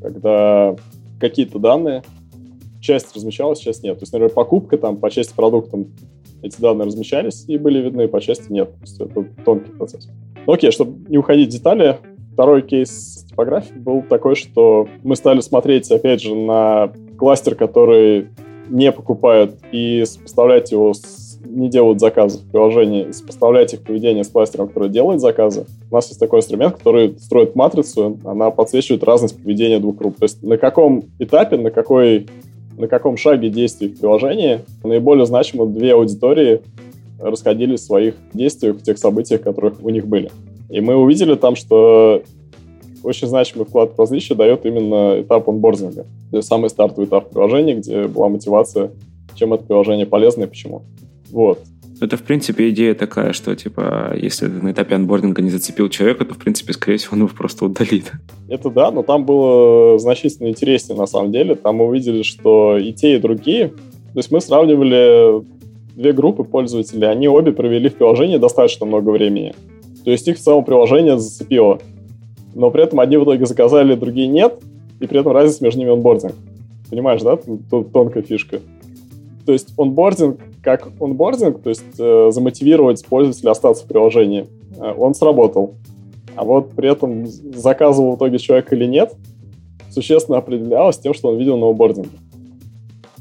когда 0.02 0.74
какие-то 1.20 1.60
данные, 1.60 2.02
часть 2.84 3.14
размещалась, 3.16 3.58
часть 3.58 3.82
нет. 3.82 3.98
То 3.98 4.02
есть, 4.02 4.12
например, 4.12 4.32
покупка 4.32 4.76
там 4.76 4.98
по 4.98 5.10
части 5.10 5.34
продуктам 5.34 5.86
эти 6.42 6.60
данные 6.60 6.86
размещались 6.86 7.44
и 7.48 7.56
были 7.56 7.80
видны, 7.80 8.06
по 8.06 8.20
части 8.20 8.52
нет. 8.52 8.70
То 8.70 8.80
есть 8.82 9.00
это 9.00 9.24
тонкий 9.44 9.70
процесс. 9.72 10.08
Ну, 10.46 10.52
окей, 10.52 10.70
чтобы 10.70 11.08
не 11.08 11.16
уходить 11.16 11.48
в 11.48 11.52
детали, 11.52 11.98
второй 12.34 12.62
кейс 12.62 13.24
типографии 13.28 13.74
был 13.74 14.02
такой, 14.02 14.34
что 14.34 14.88
мы 15.02 15.16
стали 15.16 15.40
смотреть, 15.40 15.90
опять 15.90 16.20
же, 16.20 16.34
на 16.34 16.92
кластер, 17.16 17.54
который 17.54 18.28
не 18.68 18.92
покупают, 18.92 19.56
и 19.72 20.04
сопоставлять 20.04 20.70
его 20.72 20.92
с 20.92 21.24
не 21.46 21.68
делают 21.68 22.00
заказы 22.00 22.38
в 22.38 22.50
приложении, 22.50 23.12
сопоставлять 23.12 23.74
их 23.74 23.82
поведение 23.82 24.24
с 24.24 24.28
кластером, 24.28 24.68
который 24.68 24.88
делает 24.88 25.20
заказы. 25.20 25.66
У 25.90 25.94
нас 25.94 26.08
есть 26.08 26.18
такой 26.18 26.40
инструмент, 26.40 26.76
который 26.76 27.16
строит 27.18 27.54
матрицу, 27.54 28.18
она 28.24 28.50
подсвечивает 28.50 29.04
разность 29.04 29.40
поведения 29.40 29.78
двух 29.78 29.96
групп. 29.96 30.16
То 30.18 30.24
есть 30.24 30.42
на 30.42 30.58
каком 30.58 31.04
этапе, 31.18 31.56
на 31.56 31.70
какой 31.70 32.26
на 32.76 32.88
каком 32.88 33.16
шаге 33.16 33.50
действий 33.50 33.88
в 33.88 34.00
приложении 34.00 34.60
наиболее 34.82 35.26
значимо 35.26 35.66
две 35.66 35.94
аудитории 35.94 36.60
расходились 37.18 37.80
в 37.80 37.84
своих 37.84 38.14
действиях 38.32 38.76
в 38.76 38.82
тех 38.82 38.98
событиях, 38.98 39.42
которых 39.42 39.82
у 39.82 39.90
них 39.90 40.06
были. 40.06 40.30
И 40.68 40.80
мы 40.80 40.96
увидели 40.96 41.34
там, 41.34 41.56
что 41.56 42.22
очень 43.02 43.28
значимый 43.28 43.66
вклад 43.66 43.92
в 43.94 43.98
различие 43.98 44.36
дает 44.36 44.64
именно 44.66 45.20
этап 45.20 45.48
онбординга. 45.48 46.06
То 46.30 46.36
есть 46.36 46.48
самый 46.48 46.70
стартовый 46.70 47.06
этап 47.06 47.30
приложения, 47.30 47.74
где 47.74 48.08
была 48.08 48.28
мотивация, 48.28 48.90
чем 49.34 49.52
это 49.52 49.64
приложение 49.64 50.06
полезно 50.06 50.44
и 50.44 50.46
почему. 50.46 50.82
Вот. 51.30 51.60
Это, 52.04 52.18
в 52.18 52.22
принципе, 52.22 52.68
идея 52.68 52.94
такая, 52.94 53.32
что, 53.32 53.56
типа, 53.56 54.14
если 54.14 54.46
на 54.46 54.72
этапе 54.72 54.94
анбординга 54.94 55.40
не 55.40 55.48
зацепил 55.48 55.88
человека, 55.88 56.26
то, 56.26 56.34
в 56.34 56.38
принципе, 56.38 56.74
скорее 56.74 56.98
всего, 56.98 57.14
он 57.14 57.20
его 57.20 57.30
просто 57.34 57.64
удалит. 57.64 58.12
Это 58.48 58.68
да, 58.68 58.90
но 58.90 59.02
там 59.02 59.24
было 59.24 59.98
значительно 59.98 60.48
интереснее, 60.48 60.98
на 60.98 61.06
самом 61.06 61.32
деле. 61.32 61.54
Там 61.54 61.76
мы 61.76 61.86
увидели, 61.86 62.22
что 62.22 62.76
и 62.76 62.92
те, 62.92 63.16
и 63.16 63.18
другие... 63.18 63.68
То 63.68 64.18
есть 64.18 64.30
мы 64.30 64.40
сравнивали 64.40 65.42
две 65.96 66.12
группы 66.12 66.44
пользователей, 66.44 67.08
они 67.08 67.26
обе 67.26 67.50
провели 67.52 67.88
в 67.88 67.94
приложении 67.94 68.36
достаточно 68.36 68.86
много 68.86 69.10
времени. 69.10 69.54
То 70.04 70.10
есть 70.12 70.28
их 70.28 70.36
в 70.36 70.40
целом 70.40 70.64
приложение 70.64 71.18
зацепило. 71.18 71.80
Но 72.54 72.70
при 72.70 72.84
этом 72.84 73.00
одни 73.00 73.16
в 73.16 73.24
итоге 73.24 73.46
заказали, 73.46 73.94
другие 73.94 74.28
нет, 74.28 74.54
и 75.00 75.06
при 75.06 75.18
этом 75.18 75.32
разница 75.32 75.64
между 75.64 75.80
ними 75.80 75.92
онбординг. 75.92 76.34
Понимаешь, 76.90 77.22
да? 77.22 77.36
Тут 77.70 77.92
тонкая 77.92 78.22
фишка. 78.22 78.60
То 79.46 79.52
есть 79.52 79.74
онбординг 79.76 80.40
как 80.62 80.88
онбординг, 81.00 81.60
то 81.60 81.68
есть 81.68 81.84
э, 81.98 82.30
замотивировать 82.32 83.04
пользователя 83.04 83.50
остаться 83.50 83.84
в 83.84 83.88
приложении, 83.88 84.46
э, 84.76 84.94
он 84.96 85.14
сработал. 85.14 85.74
А 86.36 86.44
вот 86.44 86.70
при 86.70 86.90
этом 86.90 87.26
заказывал 87.26 88.12
в 88.12 88.16
итоге 88.16 88.38
человек 88.38 88.72
или 88.72 88.86
нет, 88.86 89.14
существенно 89.90 90.38
определялось 90.38 90.98
тем, 90.98 91.14
что 91.14 91.28
он 91.28 91.38
видел 91.38 91.58
на 91.58 91.68
онбординге. 91.68 92.10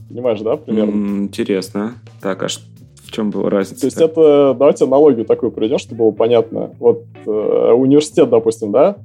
Понимаешь, 0.10 0.40
да, 0.42 0.58
примерно? 0.58 1.24
Интересно. 1.24 1.94
Так, 2.22 2.44
а 2.44 2.48
в 2.48 3.12
чем 3.12 3.30
была 3.30 3.50
разница? 3.50 3.82
То 3.82 3.88
есть 3.88 3.98
это, 3.98 4.56
давайте 4.58 4.86
аналогию 4.86 5.26
такую 5.26 5.52
приведем, 5.52 5.78
чтобы 5.78 6.06
было 6.06 6.12
понятно. 6.12 6.72
Вот 6.80 7.04
э, 7.26 7.72
университет, 7.74 8.30
допустим, 8.30 8.72
да, 8.72 8.96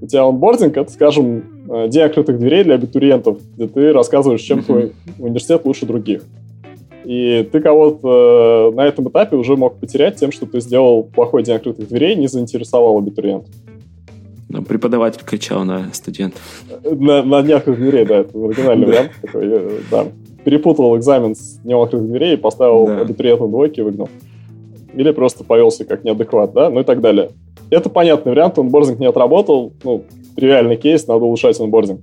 у 0.00 0.06
тебя 0.06 0.24
онбординг, 0.24 0.76
это, 0.76 0.90
скажем, 0.90 1.44
э, 1.68 1.88
день 1.88 2.02
открытых 2.02 2.38
дверей 2.38 2.64
для 2.64 2.74
абитуриентов, 2.74 3.38
где 3.56 3.68
ты 3.68 3.92
рассказываешь, 3.92 4.40
чем 4.40 4.62
твой 4.62 4.92
университет 5.18 5.64
лучше 5.64 5.86
других. 5.86 6.22
И 7.04 7.48
ты 7.50 7.60
кого-то 7.60 8.70
э, 8.72 8.76
на 8.76 8.86
этом 8.86 9.08
этапе 9.08 9.36
уже 9.36 9.56
мог 9.56 9.78
потерять 9.78 10.16
тем, 10.16 10.30
что 10.30 10.46
ты 10.46 10.60
сделал 10.60 11.02
плохой 11.02 11.42
день 11.42 11.56
открытых 11.56 11.88
дверей, 11.88 12.14
не 12.14 12.28
заинтересовал 12.28 12.98
абитуриент. 12.98 13.46
Ну, 14.48 14.62
преподаватель 14.62 15.22
кричал 15.24 15.64
на 15.64 15.92
студентов. 15.92 16.42
На, 16.84 17.22
на 17.22 17.38
открытых 17.38 17.78
дверей, 17.78 18.04
да, 18.04 18.18
это 18.18 18.38
оригинальный 18.38 18.86
вариант 18.86 19.12
такой, 19.20 19.42
э, 19.46 19.78
да. 19.90 20.06
Перепутал 20.44 20.96
экзамен 20.96 21.34
с 21.34 21.58
днем 21.58 21.80
открытых 21.80 22.08
дверей 22.08 22.34
и 22.34 22.36
поставил 22.36 22.86
да. 22.86 23.00
абитуриента 23.00 23.46
двойки 23.46 23.80
и 23.80 23.82
выгнал. 23.82 24.08
Или 24.94 25.10
просто 25.12 25.42
повелся 25.42 25.84
как 25.84 26.04
неадекват, 26.04 26.52
да, 26.52 26.68
ну 26.70 26.80
и 26.80 26.84
так 26.84 27.00
далее. 27.00 27.30
Это 27.70 27.88
понятный 27.88 28.32
вариант, 28.32 28.58
онбординг 28.58 28.98
не 28.98 29.06
отработал, 29.06 29.72
ну, 29.82 30.04
тривиальный 30.36 30.76
кейс, 30.76 31.06
надо 31.06 31.24
улучшать 31.24 31.58
онбординг. 31.58 32.00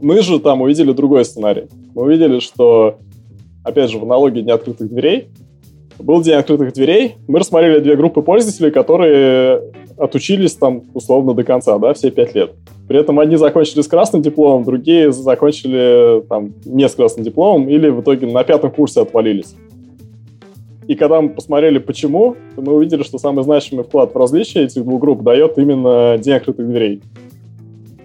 Мы 0.00 0.20
же 0.20 0.40
там 0.40 0.62
увидели 0.62 0.92
другой 0.92 1.24
сценарий. 1.24 1.68
Мы 1.94 2.02
увидели, 2.02 2.40
что 2.40 2.98
опять 3.64 3.90
же, 3.90 3.98
в 3.98 4.04
аналогии 4.04 4.40
Дня 4.40 4.54
открытых 4.54 4.88
дверей, 4.88 5.28
был 5.98 6.22
День 6.22 6.34
открытых 6.34 6.72
дверей, 6.72 7.16
мы 7.28 7.38
рассмотрели 7.38 7.80
две 7.80 7.96
группы 7.96 8.22
пользователей, 8.22 8.70
которые 8.70 9.62
отучились 9.98 10.54
там 10.54 10.82
условно 10.94 11.34
до 11.34 11.44
конца, 11.44 11.78
да, 11.78 11.92
все 11.94 12.10
пять 12.10 12.34
лет. 12.34 12.52
При 12.88 12.98
этом 12.98 13.20
одни 13.20 13.36
закончили 13.36 13.82
с 13.82 13.88
красным 13.88 14.22
дипломом, 14.22 14.64
другие 14.64 15.12
закончили 15.12 16.22
там 16.28 16.52
не 16.64 16.88
с 16.88 16.94
красным 16.94 17.24
дипломом 17.24 17.68
или 17.68 17.88
в 17.88 18.00
итоге 18.00 18.26
на 18.26 18.42
пятом 18.44 18.70
курсе 18.70 19.02
отвалились. 19.02 19.54
И 20.88 20.94
когда 20.94 21.20
мы 21.20 21.30
посмотрели, 21.30 21.78
почему, 21.78 22.36
то 22.56 22.62
мы 22.62 22.74
увидели, 22.74 23.02
что 23.02 23.18
самый 23.18 23.44
значимый 23.44 23.84
вклад 23.84 24.12
в 24.12 24.18
различие 24.18 24.64
этих 24.64 24.82
двух 24.82 25.00
групп 25.00 25.22
дает 25.22 25.56
именно 25.56 26.18
день 26.18 26.34
открытых 26.34 26.68
дверей. 26.68 27.02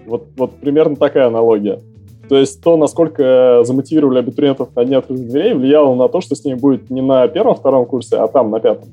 Вот, 0.06 0.28
вот 0.36 0.54
примерно 0.54 0.96
такая 0.96 1.26
аналогия. 1.26 1.80
То 2.28 2.36
есть 2.36 2.62
то, 2.62 2.76
насколько 2.76 3.62
замотивировали 3.64 4.18
абитуриентов 4.18 4.68
на 4.76 4.84
дне 4.84 4.98
открытых 4.98 5.28
дверей, 5.28 5.54
влияло 5.54 5.94
на 5.94 6.08
то, 6.08 6.20
что 6.20 6.34
с 6.34 6.44
ними 6.44 6.56
будет 6.56 6.90
не 6.90 7.00
на 7.00 7.26
первом-втором 7.28 7.86
курсе, 7.86 8.16
а 8.16 8.28
там, 8.28 8.50
на 8.50 8.60
пятом. 8.60 8.88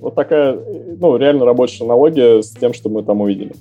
Вот 0.00 0.14
такая, 0.14 0.58
ну, 1.00 1.16
реально 1.16 1.44
рабочая 1.44 1.84
аналогия 1.84 2.42
с 2.42 2.50
тем, 2.50 2.74
что 2.74 2.88
мы 2.88 3.02
там 3.02 3.20
увидели. 3.20 3.52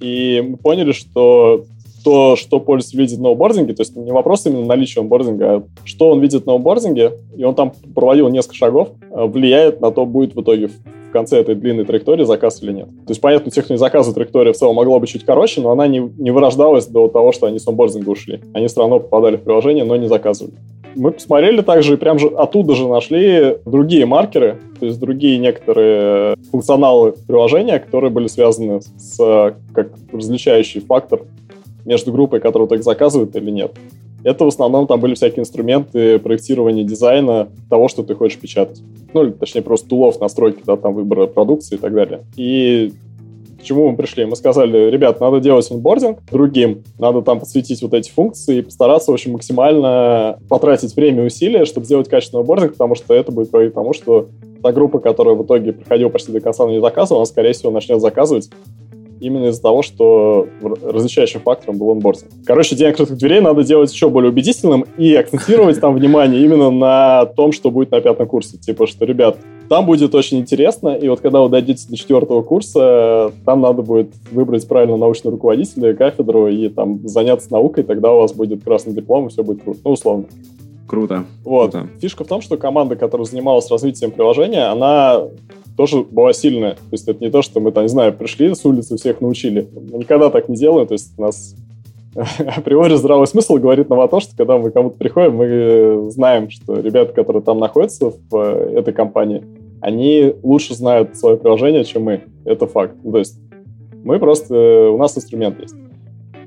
И 0.00 0.44
мы 0.46 0.56
поняли, 0.56 0.92
что 0.92 1.64
то, 2.04 2.36
что 2.36 2.58
пользователь 2.60 2.98
видит 2.98 3.20
на 3.20 3.30
онбординге, 3.30 3.74
то 3.74 3.82
есть 3.82 3.96
не 3.96 4.10
вопрос 4.10 4.46
именно 4.46 4.66
наличия 4.66 5.00
онбординга, 5.00 5.56
а 5.56 5.62
что 5.84 6.10
он 6.10 6.20
видит 6.20 6.46
на 6.46 6.54
онбординге, 6.54 7.12
и 7.36 7.44
он 7.44 7.54
там 7.54 7.72
проводил 7.94 8.28
несколько 8.28 8.56
шагов, 8.56 8.88
а, 9.10 9.26
влияет 9.26 9.80
на 9.80 9.92
то, 9.92 10.04
будет 10.04 10.34
в 10.34 10.42
итоге 10.42 10.70
конце 11.12 11.38
этой 11.38 11.54
длинной 11.54 11.84
траектории 11.84 12.24
заказ 12.24 12.62
или 12.62 12.72
нет. 12.72 12.86
То 12.86 13.10
есть, 13.10 13.20
понятно, 13.20 13.50
тех, 13.50 13.64
кто 13.64 13.74
не 13.74 13.78
заказывает, 13.78 14.14
траектория 14.14 14.52
в 14.52 14.56
целом 14.56 14.76
могла 14.76 14.98
быть 14.98 15.10
чуть 15.10 15.24
короче, 15.24 15.60
но 15.60 15.70
она 15.70 15.86
не, 15.86 15.98
не 15.98 16.30
вырождалась 16.30 16.86
до 16.86 17.08
того, 17.08 17.32
что 17.32 17.46
они 17.46 17.58
с 17.58 17.68
онбординга 17.68 18.10
ушли. 18.10 18.40
Они 18.54 18.66
все 18.66 18.80
равно 18.80 19.00
попадали 19.00 19.36
в 19.36 19.42
приложение, 19.42 19.84
но 19.84 19.96
не 19.96 20.08
заказывали. 20.08 20.54
Мы 20.94 21.12
посмотрели 21.12 21.62
также 21.62 21.94
и 21.94 21.96
прям 21.96 22.18
же 22.18 22.28
оттуда 22.28 22.74
же 22.74 22.86
нашли 22.86 23.56
другие 23.64 24.04
маркеры, 24.04 24.58
то 24.78 24.86
есть 24.86 25.00
другие 25.00 25.38
некоторые 25.38 26.36
функционалы 26.50 27.14
приложения, 27.26 27.78
которые 27.78 28.10
были 28.10 28.26
связаны 28.26 28.80
с 28.82 29.54
как 29.74 29.92
различающий 30.12 30.80
фактор 30.80 31.22
между 31.84 32.12
группой, 32.12 32.40
которая 32.40 32.68
так 32.68 32.82
заказывает 32.82 33.34
или 33.36 33.50
нет. 33.50 33.72
Это 34.24 34.44
в 34.44 34.48
основном 34.48 34.86
там 34.86 35.00
были 35.00 35.14
всякие 35.14 35.40
инструменты 35.40 36.18
проектирования 36.18 36.84
дизайна 36.84 37.48
того, 37.68 37.88
что 37.88 38.02
ты 38.02 38.14
хочешь 38.14 38.38
печатать. 38.38 38.82
Ну, 39.12 39.24
или, 39.24 39.30
точнее, 39.30 39.62
просто 39.62 39.88
тулов, 39.88 40.20
настройки, 40.20 40.62
да, 40.64 40.76
там 40.76 40.94
выбора 40.94 41.26
продукции 41.26 41.74
и 41.74 41.78
так 41.78 41.92
далее. 41.92 42.20
И 42.36 42.92
к 43.62 43.64
чему 43.64 43.90
мы 43.90 43.96
пришли? 43.96 44.24
Мы 44.24 44.34
сказали, 44.34 44.90
ребят, 44.90 45.20
надо 45.20 45.38
делать 45.38 45.70
онбординг 45.70 46.18
другим, 46.30 46.82
надо 46.98 47.22
там 47.22 47.38
подсветить 47.38 47.80
вот 47.80 47.94
эти 47.94 48.10
функции 48.10 48.58
и 48.58 48.62
постараться, 48.62 49.12
в 49.12 49.14
общем, 49.14 49.32
максимально 49.32 50.38
потратить 50.48 50.96
время 50.96 51.22
и 51.22 51.26
усилия, 51.26 51.64
чтобы 51.64 51.86
сделать 51.86 52.08
качественный 52.08 52.40
онбординг, 52.40 52.72
потому 52.72 52.96
что 52.96 53.14
это 53.14 53.30
будет 53.30 53.50
приводить 53.50 53.72
к 53.72 53.74
тому, 53.76 53.92
что 53.92 54.28
та 54.62 54.72
группа, 54.72 54.98
которая 54.98 55.36
в 55.36 55.44
итоге 55.44 55.72
проходила 55.72 56.08
почти 56.08 56.32
до 56.32 56.40
конца, 56.40 56.64
но 56.64 56.72
не 56.72 56.80
заказывала, 56.80 57.22
она, 57.22 57.26
скорее 57.26 57.52
всего, 57.52 57.70
начнет 57.70 58.00
заказывать 58.00 58.50
именно 59.22 59.46
из-за 59.46 59.62
того, 59.62 59.82
что 59.82 60.46
различающим 60.60 61.40
фактором 61.40 61.78
был 61.78 61.90
онбординг. 61.90 62.30
Короче, 62.44 62.76
день 62.76 62.88
открытых 62.88 63.16
дверей 63.16 63.40
надо 63.40 63.62
делать 63.62 63.92
еще 63.92 64.08
более 64.08 64.30
убедительным 64.30 64.84
и 64.98 65.14
акцентировать 65.14 65.80
там 65.80 65.94
внимание 65.94 66.42
именно 66.42 66.70
на 66.70 67.26
том, 67.26 67.52
что 67.52 67.70
будет 67.70 67.90
на 67.90 68.00
пятом 68.00 68.26
курсе. 68.26 68.58
Типа, 68.58 68.86
что, 68.86 69.04
ребят, 69.04 69.36
там 69.68 69.86
будет 69.86 70.14
очень 70.14 70.38
интересно, 70.38 70.90
и 70.90 71.08
вот 71.08 71.20
когда 71.20 71.40
вы 71.40 71.48
дойдете 71.48 71.86
до 71.88 71.96
четвертого 71.96 72.42
курса, 72.42 73.32
там 73.46 73.60
надо 73.60 73.82
будет 73.82 74.10
выбрать 74.30 74.66
правильно 74.68 74.96
научного 74.96 75.36
руководителя, 75.36 75.94
кафедру 75.94 76.48
и 76.48 76.68
там 76.68 77.06
заняться 77.08 77.50
наукой, 77.52 77.84
тогда 77.84 78.12
у 78.12 78.20
вас 78.20 78.32
будет 78.32 78.62
красный 78.64 78.92
диплом, 78.92 79.26
и 79.26 79.30
все 79.30 79.42
будет 79.42 79.62
круто. 79.62 79.80
Ну, 79.84 79.92
условно. 79.92 80.24
Круто. 80.86 81.24
Вот. 81.44 81.72
Круто. 81.72 81.88
Фишка 82.00 82.24
в 82.24 82.26
том, 82.26 82.42
что 82.42 82.58
команда, 82.58 82.96
которая 82.96 83.24
занималась 83.24 83.70
развитием 83.70 84.10
приложения, 84.10 84.70
она 84.70 85.22
тоже 85.76 86.02
была 86.02 86.32
сильная. 86.32 86.72
То 86.72 86.92
есть 86.92 87.08
это 87.08 87.22
не 87.22 87.30
то, 87.30 87.42
что 87.42 87.60
мы, 87.60 87.72
там, 87.72 87.84
не 87.84 87.88
знаю, 87.88 88.12
пришли 88.12 88.54
с 88.54 88.64
улицы, 88.64 88.96
всех 88.96 89.20
научили. 89.20 89.66
Мы 89.90 89.98
никогда 89.98 90.30
так 90.30 90.48
не 90.48 90.56
делаем. 90.56 90.86
То 90.86 90.94
есть 90.94 91.12
у 91.18 91.22
нас 91.22 91.54
априори 92.56 92.94
здравый 92.96 93.26
смысл 93.26 93.56
говорит 93.56 93.88
нам 93.88 94.00
о 94.00 94.08
том, 94.08 94.20
что 94.20 94.36
когда 94.36 94.58
мы 94.58 94.70
кому-то 94.70 94.98
приходим, 94.98 95.36
мы 95.36 96.10
знаем, 96.10 96.50
что 96.50 96.78
ребята, 96.80 97.12
которые 97.12 97.42
там 97.42 97.58
находятся 97.58 98.10
в 98.10 98.36
э, 98.36 98.78
этой 98.78 98.92
компании, 98.92 99.42
они 99.80 100.34
лучше 100.42 100.74
знают 100.74 101.16
свое 101.16 101.36
приложение, 101.36 101.84
чем 101.84 102.04
мы. 102.04 102.22
Это 102.44 102.66
факт. 102.66 102.94
То 103.02 103.18
есть 103.18 103.38
мы 104.04 104.18
просто... 104.18 104.54
Э, 104.54 104.88
у 104.90 104.98
нас 104.98 105.16
инструмент 105.16 105.60
есть. 105.60 105.74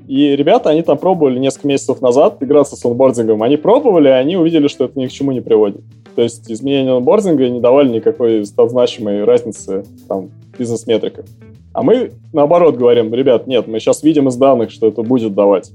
И 0.06 0.36
ребята, 0.36 0.70
они 0.70 0.82
там 0.82 0.98
пробовали 0.98 1.38
несколько 1.38 1.66
месяцев 1.66 2.00
назад 2.00 2.36
играться 2.40 2.76
с 2.76 2.84
онбордингом. 2.84 3.42
Они 3.42 3.56
пробовали, 3.56 4.08
они 4.08 4.36
увидели, 4.36 4.68
что 4.68 4.84
это 4.84 4.98
ни 4.98 5.06
к 5.06 5.12
чему 5.12 5.32
не 5.32 5.40
приводит. 5.40 5.82
То 6.16 6.22
есть 6.22 6.50
изменения 6.50 6.92
онбординга 6.92 7.48
не 7.48 7.60
давали 7.60 7.90
никакой 7.90 8.42
значимой 8.42 9.24
разницы 9.24 9.84
там, 10.08 10.30
в 10.52 10.58
бизнес-метриках. 10.58 11.26
А 11.74 11.82
мы, 11.82 12.12
наоборот, 12.32 12.76
говорим, 12.76 13.12
ребят, 13.12 13.46
нет, 13.46 13.68
мы 13.68 13.78
сейчас 13.80 14.02
видим 14.02 14.28
из 14.28 14.36
данных, 14.36 14.70
что 14.70 14.88
это 14.88 15.02
будет 15.02 15.34
давать. 15.34 15.70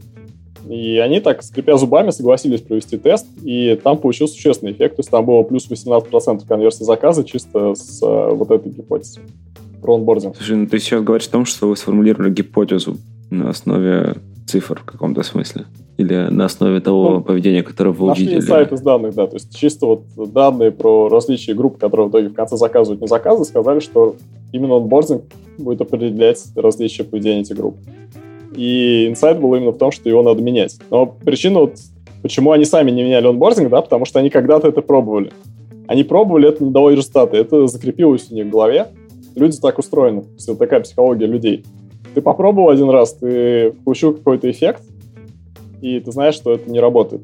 И 0.68 0.98
они 0.98 1.20
так, 1.20 1.44
скрипя 1.44 1.78
зубами, 1.78 2.10
согласились 2.10 2.62
провести 2.62 2.98
тест, 2.98 3.28
и 3.44 3.80
там 3.84 4.00
получился 4.00 4.34
существенный 4.34 4.72
эффект. 4.72 4.96
То 4.96 5.02
есть 5.02 5.12
там 5.12 5.26
было 5.26 5.44
плюс 5.44 5.70
18% 5.70 6.48
конверсии 6.48 6.84
заказа 6.84 7.24
чисто 7.24 7.76
с 7.76 8.02
uh, 8.02 8.34
вот 8.34 8.50
этой 8.50 8.72
гипотезой 8.72 9.24
про 9.80 9.96
онбординг. 9.96 10.36
Слушай, 10.36 10.58
ну 10.58 10.66
ты 10.66 10.80
сейчас 10.80 11.04
говоришь 11.04 11.28
о 11.28 11.32
том, 11.32 11.46
что 11.46 11.68
вы 11.68 11.78
сформулировали 11.78 12.32
гипотезу 12.32 12.98
на 13.30 13.50
основе 13.50 14.16
цифр 14.52 14.82
в 14.82 14.86
каком-то 14.86 15.24
смысле? 15.24 15.66
Или 15.98 16.28
на 16.30 16.46
основе 16.46 16.82
того 16.82 17.10
ну, 17.10 17.22
поведения, 17.22 17.64
которое 17.64 17.92
вы 17.92 18.08
нашли 18.08 18.26
увидели? 18.26 18.42
инсайт 18.42 18.72
из 18.72 18.82
данных, 18.82 19.16
да. 19.16 19.28
То 19.28 19.36
есть 19.36 19.56
чисто 19.56 19.86
вот 19.86 20.04
данные 20.34 20.72
про 20.72 21.08
различия 21.10 21.54
групп, 21.54 21.78
которые 21.78 22.08
в 22.08 22.10
итоге 22.12 22.30
в 22.30 22.34
конце 22.34 22.58
заказывают, 22.58 23.02
не 23.02 23.08
заказывают, 23.08 23.48
сказали, 23.48 23.80
что 23.80 24.16
именно 24.52 24.76
онбординг 24.76 25.24
будет 25.58 25.82
определять 25.82 26.44
различия 26.56 27.04
поведения 27.04 27.42
этих 27.42 27.56
групп. 27.56 27.78
И 28.56 29.08
инсайт 29.08 29.40
был 29.40 29.56
именно 29.56 29.72
в 29.72 29.78
том, 29.78 29.92
что 29.92 30.10
его 30.10 30.22
надо 30.22 30.42
менять. 30.42 30.78
Но 30.90 31.06
причина 31.06 31.62
вот, 31.62 31.76
почему 32.22 32.52
они 32.52 32.66
сами 32.66 32.92
не 32.92 33.04
меняли 33.04 33.28
онбординг, 33.28 33.70
да, 33.70 33.82
потому 33.82 34.06
что 34.06 34.20
они 34.20 34.30
когда-то 34.30 34.68
это 34.68 34.82
пробовали. 34.82 35.32
Они 35.88 36.04
пробовали, 36.04 36.50
это 36.50 36.64
не 36.64 36.72
дало 36.72 36.92
результаты, 36.92 37.38
это 37.38 37.68
закрепилось 37.68 38.28
у 38.32 38.36
них 38.36 38.48
в 38.48 38.50
голове. 38.50 38.88
Люди 39.36 39.58
так 39.58 39.80
устроены, 39.80 40.24
это 40.38 40.56
такая 40.56 40.82
психология 40.82 41.26
людей. 41.26 41.64
Ты 42.14 42.22
попробовал 42.22 42.70
один 42.70 42.90
раз, 42.90 43.14
ты 43.14 43.72
получил 43.86 44.14
какой-то 44.14 44.50
эффект, 44.50 44.84
и 45.82 46.00
ты 46.00 46.12
знаешь, 46.12 46.36
что 46.36 46.54
это 46.54 46.70
не 46.70 46.80
работает. 46.80 47.22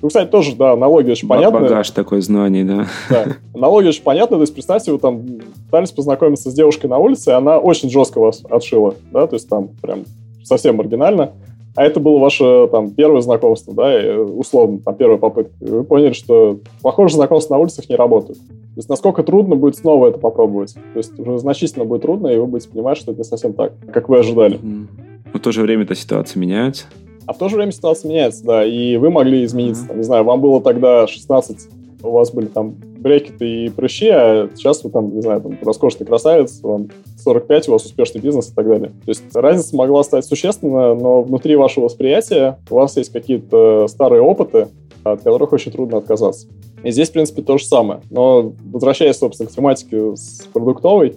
Ну, 0.00 0.08
кстати, 0.08 0.28
тоже, 0.28 0.56
да, 0.56 0.72
аналогия 0.72 1.12
очень 1.12 1.28
понятная. 1.28 1.60
Багаж 1.60 1.90
такой 1.90 2.20
знаний, 2.22 2.64
да. 2.64 2.86
Да, 3.08 3.36
аналогия 3.54 3.90
очень 3.90 4.02
понятная. 4.02 4.38
То 4.38 4.42
есть, 4.42 4.54
представьте, 4.54 4.90
вы 4.90 4.98
там 4.98 5.22
пытались 5.66 5.92
познакомиться 5.92 6.50
с 6.50 6.54
девушкой 6.54 6.86
на 6.86 6.98
улице, 6.98 7.30
и 7.30 7.34
она 7.34 7.58
очень 7.58 7.88
жестко 7.88 8.18
вас 8.18 8.42
отшила, 8.50 8.94
да, 9.12 9.28
то 9.28 9.36
есть 9.36 9.48
там 9.48 9.68
прям 9.80 10.04
совсем 10.42 10.76
маргинально. 10.76 11.32
А 11.74 11.84
это 11.84 12.00
было 12.00 12.18
ваше 12.18 12.68
там 12.70 12.90
первое 12.90 13.22
знакомство, 13.22 13.72
да, 13.74 13.98
и, 13.98 14.16
условно, 14.16 14.80
там 14.84 14.94
первая 14.94 15.18
попытка. 15.18 15.52
И 15.60 15.70
вы 15.70 15.84
поняли, 15.84 16.12
что 16.12 16.58
похоже 16.82 17.14
знакомства 17.16 17.54
на 17.54 17.60
улицах 17.60 17.88
не 17.88 17.96
работают. 17.96 18.38
То 18.38 18.78
есть 18.78 18.88
насколько 18.88 19.22
трудно 19.22 19.56
будет 19.56 19.76
снова 19.76 20.08
это 20.08 20.18
попробовать. 20.18 20.74
То 20.74 20.98
есть 20.98 21.18
уже 21.18 21.38
значительно 21.38 21.84
будет 21.84 22.02
трудно, 22.02 22.28
и 22.28 22.36
вы 22.36 22.46
будете 22.46 22.70
понимать, 22.70 22.98
что 22.98 23.12
это 23.12 23.20
не 23.20 23.24
совсем 23.24 23.52
так, 23.54 23.72
как 23.92 24.08
вы 24.08 24.18
ожидали. 24.18 24.58
Но 24.62 25.38
в 25.38 25.40
то 25.40 25.52
же 25.52 25.62
время 25.62 25.84
эта 25.84 25.94
ситуация 25.94 26.40
меняется. 26.40 26.86
А 27.26 27.32
в 27.32 27.38
то 27.38 27.48
же 27.48 27.56
время 27.56 27.72
ситуация 27.72 28.10
меняется, 28.10 28.44
да, 28.44 28.64
и 28.64 28.96
вы 28.96 29.10
могли 29.10 29.44
измениться. 29.44 29.86
Mm-hmm. 29.86 29.96
не 29.96 30.02
знаю, 30.02 30.24
вам 30.24 30.40
было 30.40 30.60
тогда 30.60 31.06
16, 31.06 31.68
у 32.02 32.10
вас 32.10 32.32
были 32.32 32.46
там 32.46 32.74
брекеты 33.02 33.64
и 33.64 33.68
прыщи, 33.68 34.08
а 34.08 34.48
сейчас 34.54 34.84
вы 34.84 34.90
там, 34.90 35.14
не 35.14 35.20
знаю, 35.20 35.40
там 35.42 35.58
роскошный 35.62 36.06
красавец, 36.06 36.60
вам 36.62 36.88
45, 37.18 37.68
у 37.68 37.72
вас 37.72 37.84
успешный 37.84 38.20
бизнес 38.20 38.50
и 38.50 38.54
так 38.54 38.66
далее. 38.66 38.88
То 39.04 39.08
есть 39.08 39.22
разница 39.34 39.76
могла 39.76 40.02
стать 40.04 40.24
существенна, 40.24 40.94
но 40.94 41.22
внутри 41.22 41.56
вашего 41.56 41.84
восприятия 41.84 42.58
у 42.70 42.76
вас 42.76 42.96
есть 42.96 43.12
какие-то 43.12 43.86
старые 43.88 44.22
опыты, 44.22 44.68
от 45.04 45.22
которых 45.22 45.52
очень 45.52 45.72
трудно 45.72 45.98
отказаться. 45.98 46.46
И 46.84 46.90
здесь, 46.90 47.10
в 47.10 47.12
принципе, 47.12 47.42
то 47.42 47.58
же 47.58 47.64
самое. 47.64 48.00
Но 48.10 48.52
возвращаясь, 48.64 49.16
собственно, 49.16 49.48
к 49.48 49.52
тематике 49.52 50.16
с 50.16 50.42
продуктовой, 50.52 51.16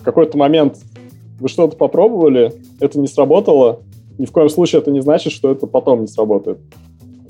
в 0.00 0.04
какой-то 0.04 0.38
момент 0.38 0.78
вы 1.38 1.48
что-то 1.48 1.76
попробовали, 1.76 2.52
это 2.80 2.98
не 2.98 3.08
сработало, 3.08 3.80
ни 4.18 4.26
в 4.26 4.32
коем 4.32 4.48
случае 4.48 4.80
это 4.80 4.90
не 4.90 5.00
значит, 5.00 5.32
что 5.32 5.50
это 5.50 5.66
потом 5.66 6.02
не 6.02 6.06
сработает. 6.06 6.58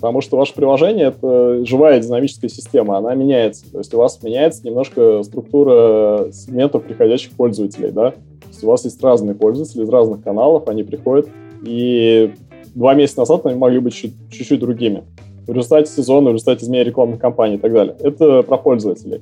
Потому 0.02 0.20
что 0.20 0.36
ваше 0.36 0.52
приложение— 0.52 1.06
это 1.16 1.64
живая 1.64 2.00
динамическая 2.00 2.50
система, 2.50 2.98
она 2.98 3.14
меняется. 3.14 3.70
То 3.70 3.78
есть 3.78 3.94
у 3.94 3.98
вас 3.98 4.20
меняется 4.20 4.66
немножко 4.66 5.22
структура 5.22 6.26
сегментов 6.32 6.82
приходящих 6.82 7.30
пользователей, 7.36 7.92
да? 7.92 8.10
То 8.10 8.48
есть 8.48 8.64
у 8.64 8.66
вас 8.66 8.84
есть 8.84 9.00
разные 9.00 9.36
пользователи 9.36 9.84
из 9.84 9.88
разных 9.88 10.24
каналов, 10.24 10.66
они 10.66 10.82
приходят, 10.82 11.28
и 11.64 12.32
два 12.74 12.94
месяца 12.94 13.20
назад 13.20 13.46
они 13.46 13.56
могли 13.56 13.78
быть 13.78 13.94
чуть-чуть 13.94 14.58
другими. 14.58 15.04
В 15.46 15.52
результате 15.52 15.88
сезона, 15.88 16.30
в 16.30 16.32
результате 16.32 16.64
изменения 16.64 16.88
рекламных 16.88 17.20
кампаний 17.20 17.54
и 17.54 17.58
так 17.58 17.72
далее. 17.72 17.94
Это 18.00 18.42
про 18.42 18.56
пользователей. 18.58 19.20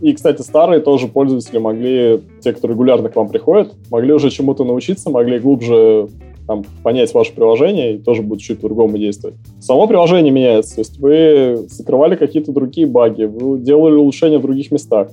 И, 0.00 0.14
кстати, 0.14 0.40
старые 0.40 0.80
тоже 0.80 1.06
пользователи 1.06 1.58
могли, 1.58 2.22
те, 2.40 2.54
кто 2.54 2.66
регулярно 2.66 3.10
к 3.10 3.16
вам 3.16 3.28
приходят, 3.28 3.74
могли 3.90 4.14
уже 4.14 4.30
чему-то 4.30 4.64
научиться, 4.64 5.10
могли 5.10 5.38
глубже 5.38 6.08
там, 6.46 6.64
понять 6.82 7.12
ваше 7.14 7.32
приложение 7.32 7.94
и 7.94 7.98
тоже 7.98 8.22
будет 8.22 8.40
чуть 8.40 8.60
по-другому 8.60 8.98
действовать. 8.98 9.36
Само 9.60 9.86
приложение 9.86 10.32
меняется, 10.32 10.76
то 10.76 10.80
есть 10.80 10.98
вы 10.98 11.66
закрывали 11.68 12.16
какие-то 12.16 12.52
другие 12.52 12.86
баги, 12.86 13.24
вы 13.24 13.58
делали 13.58 13.94
улучшения 13.94 14.38
в 14.38 14.42
других 14.42 14.70
местах. 14.70 15.10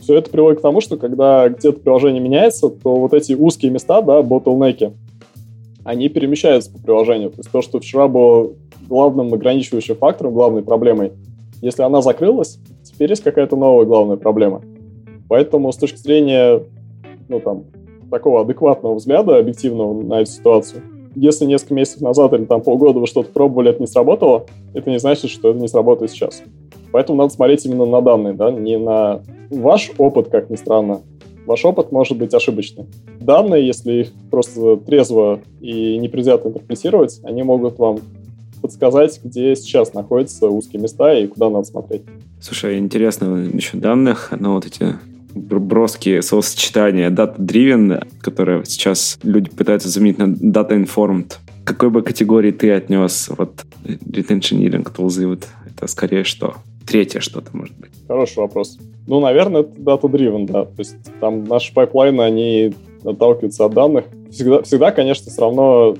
Все 0.00 0.16
это 0.16 0.30
приводит 0.30 0.58
к 0.58 0.62
тому, 0.62 0.80
что 0.80 0.96
когда 0.96 1.48
где-то 1.48 1.80
приложение 1.80 2.20
меняется, 2.20 2.68
то 2.68 2.96
вот 2.96 3.14
эти 3.14 3.34
узкие 3.34 3.70
места, 3.70 4.02
да, 4.02 4.20
ботлнеки, 4.22 4.92
они 5.84 6.08
перемещаются 6.08 6.72
по 6.72 6.78
приложению. 6.78 7.30
То 7.30 7.38
есть 7.38 7.50
то, 7.50 7.62
что 7.62 7.78
вчера 7.78 8.08
было 8.08 8.50
главным 8.88 9.32
ограничивающим 9.32 9.96
фактором, 9.96 10.34
главной 10.34 10.62
проблемой, 10.62 11.12
если 11.60 11.82
она 11.82 12.02
закрылась, 12.02 12.58
теперь 12.82 13.10
есть 13.10 13.22
какая-то 13.22 13.56
новая 13.56 13.86
главная 13.86 14.16
проблема. 14.16 14.62
Поэтому 15.28 15.72
с 15.72 15.76
точки 15.76 15.98
зрения, 15.98 16.62
ну 17.28 17.40
там, 17.40 17.64
такого 18.12 18.42
адекватного 18.42 18.94
взгляда, 18.94 19.38
объективного 19.38 20.00
на 20.02 20.20
эту 20.20 20.30
ситуацию, 20.30 20.82
если 21.14 21.46
несколько 21.46 21.74
месяцев 21.74 22.02
назад 22.02 22.32
или 22.34 22.44
там 22.44 22.60
полгода 22.60 23.00
вы 23.00 23.06
что-то 23.06 23.30
пробовали, 23.32 23.70
это 23.70 23.80
не 23.80 23.86
сработало, 23.86 24.46
это 24.74 24.90
не 24.90 24.98
значит, 24.98 25.30
что 25.30 25.50
это 25.50 25.58
не 25.58 25.68
сработает 25.68 26.10
сейчас. 26.10 26.42
Поэтому 26.92 27.18
надо 27.18 27.32
смотреть 27.32 27.64
именно 27.64 27.86
на 27.86 28.02
данные, 28.02 28.34
да, 28.34 28.50
не 28.50 28.78
на 28.78 29.22
ваш 29.50 29.90
опыт, 29.98 30.28
как 30.28 30.50
ни 30.50 30.56
странно. 30.56 31.00
Ваш 31.46 31.64
опыт 31.64 31.90
может 31.90 32.16
быть 32.18 32.32
ошибочный. 32.34 32.86
Данные, 33.18 33.66
если 33.66 33.92
их 34.02 34.12
просто 34.30 34.76
трезво 34.76 35.40
и 35.60 35.98
непредвзято 35.98 36.48
интерпретировать, 36.48 37.20
они 37.24 37.42
могут 37.42 37.78
вам 37.78 37.98
подсказать, 38.60 39.20
где 39.24 39.56
сейчас 39.56 39.92
находятся 39.92 40.48
узкие 40.48 40.80
места 40.80 41.14
и 41.14 41.26
куда 41.26 41.50
надо 41.50 41.64
смотреть. 41.64 42.02
Слушай, 42.40 42.78
интересно 42.78 43.26
насчет 43.28 43.80
данных, 43.80 44.32
но 44.38 44.54
вот 44.54 44.66
эти 44.66 44.94
броские 45.34 46.22
словосочетания 46.22 47.10
data-driven, 47.10 48.06
которые 48.20 48.64
сейчас 48.64 49.18
люди 49.22 49.50
пытаются 49.50 49.88
заменить 49.88 50.18
на 50.18 50.24
data-informed. 50.24 51.34
какой 51.64 51.90
бы 51.90 52.02
категории 52.02 52.50
ты 52.50 52.70
отнес 52.72 53.30
вот 53.36 53.64
retentioneering 53.84 54.84
tools? 54.92 55.26
Вот 55.26 55.48
это 55.66 55.86
скорее 55.86 56.24
что? 56.24 56.56
Третье 56.86 57.20
что-то, 57.20 57.56
может 57.56 57.76
быть. 57.78 57.90
Хороший 58.08 58.38
вопрос. 58.38 58.78
Ну, 59.06 59.20
наверное, 59.20 59.62
это 59.62 59.80
data-driven, 59.80 60.46
да. 60.46 60.64
То 60.64 60.78
есть 60.78 60.96
там 61.20 61.44
наши 61.44 61.72
пайплайны, 61.72 62.22
они 62.22 62.74
отталкиваются 63.04 63.64
от 63.64 63.74
данных. 63.74 64.04
Всегда, 64.30 64.62
всегда 64.62 64.90
конечно, 64.92 65.30
все 65.30 65.40
равно 65.40 65.96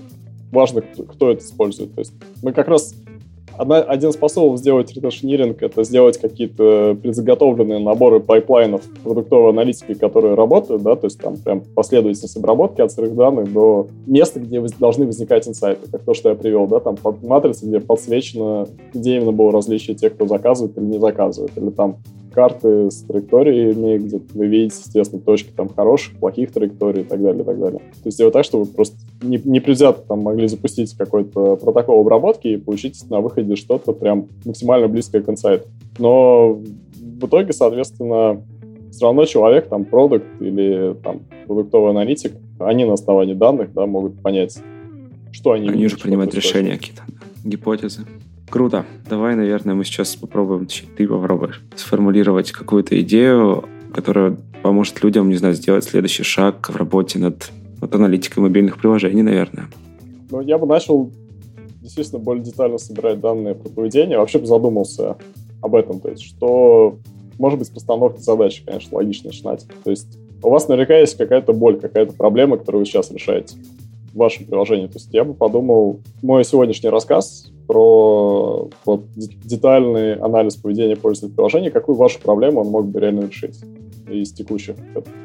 важно, 0.50 0.82
кто 0.82 1.30
это 1.30 1.44
использует. 1.44 1.94
То 1.94 2.00
есть 2.00 2.12
мы 2.42 2.52
как 2.52 2.68
раз 2.68 2.94
Одна, 3.58 3.78
один 3.78 4.10
из 4.10 4.14
способов 4.14 4.58
сделать 4.58 4.92
retentioneering— 4.94 5.58
это 5.62 5.84
сделать 5.84 6.18
какие-то 6.18 6.96
предзаготовленные 7.02 7.78
наборы 7.78 8.20
пайплайнов 8.20 8.82
продуктовой 9.02 9.50
аналитики, 9.50 9.94
которые 9.94 10.34
работают, 10.34 10.82
да, 10.82 10.96
то 10.96 11.06
есть 11.06 11.20
там 11.20 11.36
прям 11.36 11.60
последовательность 11.60 12.36
обработки 12.36 12.80
от 12.80 12.92
сырых 12.92 13.14
данных 13.14 13.52
до 13.52 13.88
места, 14.06 14.40
где 14.40 14.62
должны 14.78 15.06
возникать 15.06 15.46
инсайты, 15.46 15.90
как 15.90 16.02
то, 16.02 16.14
что 16.14 16.30
я 16.30 16.34
привел, 16.34 16.66
да, 16.66 16.80
там 16.80 16.96
матрица, 17.22 17.66
где 17.66 17.80
подсвечено, 17.80 18.66
где 18.94 19.16
именно 19.16 19.32
было 19.32 19.52
различие 19.52 19.96
тех, 19.96 20.14
кто 20.14 20.26
заказывает 20.26 20.76
или 20.78 20.84
не 20.84 20.98
заказывает, 20.98 21.52
или 21.56 21.70
там 21.70 21.96
карты 22.32 22.90
с 22.90 23.02
траекториями, 23.02 23.98
где 23.98 24.20
вы 24.34 24.46
видите, 24.46 24.80
естественно, 24.84 25.22
точки 25.22 25.50
там 25.54 25.68
хороших, 25.68 26.16
плохих 26.16 26.52
траекторий 26.52 27.02
и 27.02 27.04
так 27.04 27.22
далее, 27.22 27.42
и 27.42 27.44
так 27.44 27.58
далее. 27.58 27.78
То 27.78 28.06
есть 28.06 28.16
сделать 28.16 28.32
так, 28.32 28.44
чтобы 28.44 28.66
просто 28.66 28.96
не, 29.22 29.40
не 29.44 29.60
предвзято 29.60 30.02
там 30.06 30.20
могли 30.20 30.48
запустить 30.48 30.94
какой-то 30.96 31.56
протокол 31.56 32.00
обработки 32.00 32.48
и 32.48 32.56
получить 32.56 33.08
на 33.10 33.20
выходе 33.20 33.56
что-то 33.56 33.92
прям 33.92 34.26
максимально 34.44 34.88
близкое 34.88 35.22
к 35.22 35.28
инсайту. 35.28 35.68
Но 35.98 36.54
в 36.54 37.26
итоге, 37.26 37.52
соответственно, 37.52 38.42
все 38.90 39.06
равно 39.06 39.24
человек, 39.24 39.68
там, 39.68 39.84
продукт 39.84 40.26
или 40.40 40.94
там 41.02 41.20
продуктовый 41.46 41.90
аналитик, 41.90 42.32
они 42.58 42.84
на 42.84 42.94
основании 42.94 43.34
данных, 43.34 43.72
да, 43.72 43.86
могут 43.86 44.20
понять, 44.20 44.58
что 45.32 45.52
они... 45.52 45.68
Они 45.68 45.88
же 45.88 45.96
принимают 45.96 46.34
решения 46.34 46.76
какие-то, 46.76 47.02
гипотезы. 47.44 48.02
Круто. 48.52 48.84
Давай, 49.08 49.34
наверное, 49.34 49.74
мы 49.74 49.82
сейчас 49.82 50.14
попробуем, 50.14 50.68
ты 50.94 51.08
попробуешь 51.08 51.62
сформулировать 51.74 52.52
какую-то 52.52 53.00
идею, 53.00 53.64
которая 53.94 54.36
поможет 54.62 55.02
людям, 55.02 55.30
не 55.30 55.36
знаю, 55.36 55.54
сделать 55.54 55.84
следующий 55.84 56.22
шаг 56.22 56.68
в 56.68 56.76
работе 56.76 57.18
над, 57.18 57.50
над 57.80 57.94
аналитикой 57.94 58.42
мобильных 58.42 58.78
приложений, 58.78 59.22
наверное. 59.22 59.68
Ну, 60.30 60.42
я 60.42 60.58
бы 60.58 60.66
начал 60.66 61.10
действительно 61.80 62.18
более 62.18 62.44
детально 62.44 62.76
собирать 62.76 63.20
данные 63.20 63.54
про 63.54 63.70
поведение. 63.70 64.18
Вообще 64.18 64.38
бы 64.38 64.44
задумался 64.44 65.16
об 65.62 65.74
этом. 65.74 65.98
То 66.00 66.10
есть, 66.10 66.22
что 66.22 66.98
может 67.38 67.58
быть 67.58 67.68
с 67.68 67.70
постановки 67.70 68.20
задачи, 68.20 68.62
конечно, 68.66 68.98
логично 68.98 69.30
начинать. 69.30 69.66
То 69.82 69.90
есть 69.90 70.18
у 70.42 70.50
вас 70.50 70.68
наверняка 70.68 70.98
есть 70.98 71.16
какая-то 71.16 71.54
боль, 71.54 71.80
какая-то 71.80 72.12
проблема, 72.12 72.58
которую 72.58 72.80
вы 72.80 72.84
сейчас 72.84 73.10
решаете 73.10 73.56
в 74.12 74.18
вашем 74.18 74.46
приложении. 74.46 74.86
То 74.86 74.94
есть 74.94 75.08
я 75.12 75.24
бы 75.24 75.34
подумал, 75.34 76.00
мой 76.22 76.44
сегодняшний 76.44 76.90
рассказ 76.90 77.50
про 77.66 78.68
вот, 78.84 79.02
детальный 79.14 80.14
анализ 80.14 80.56
поведения 80.56 80.96
пользователя 80.96 81.34
приложения, 81.34 81.70
какую 81.70 81.96
вашу 81.96 82.20
проблему 82.20 82.60
он 82.60 82.68
мог 82.68 82.86
бы 82.86 83.00
реально 83.00 83.26
решить 83.26 83.58
из 84.10 84.32
текущих, 84.32 84.76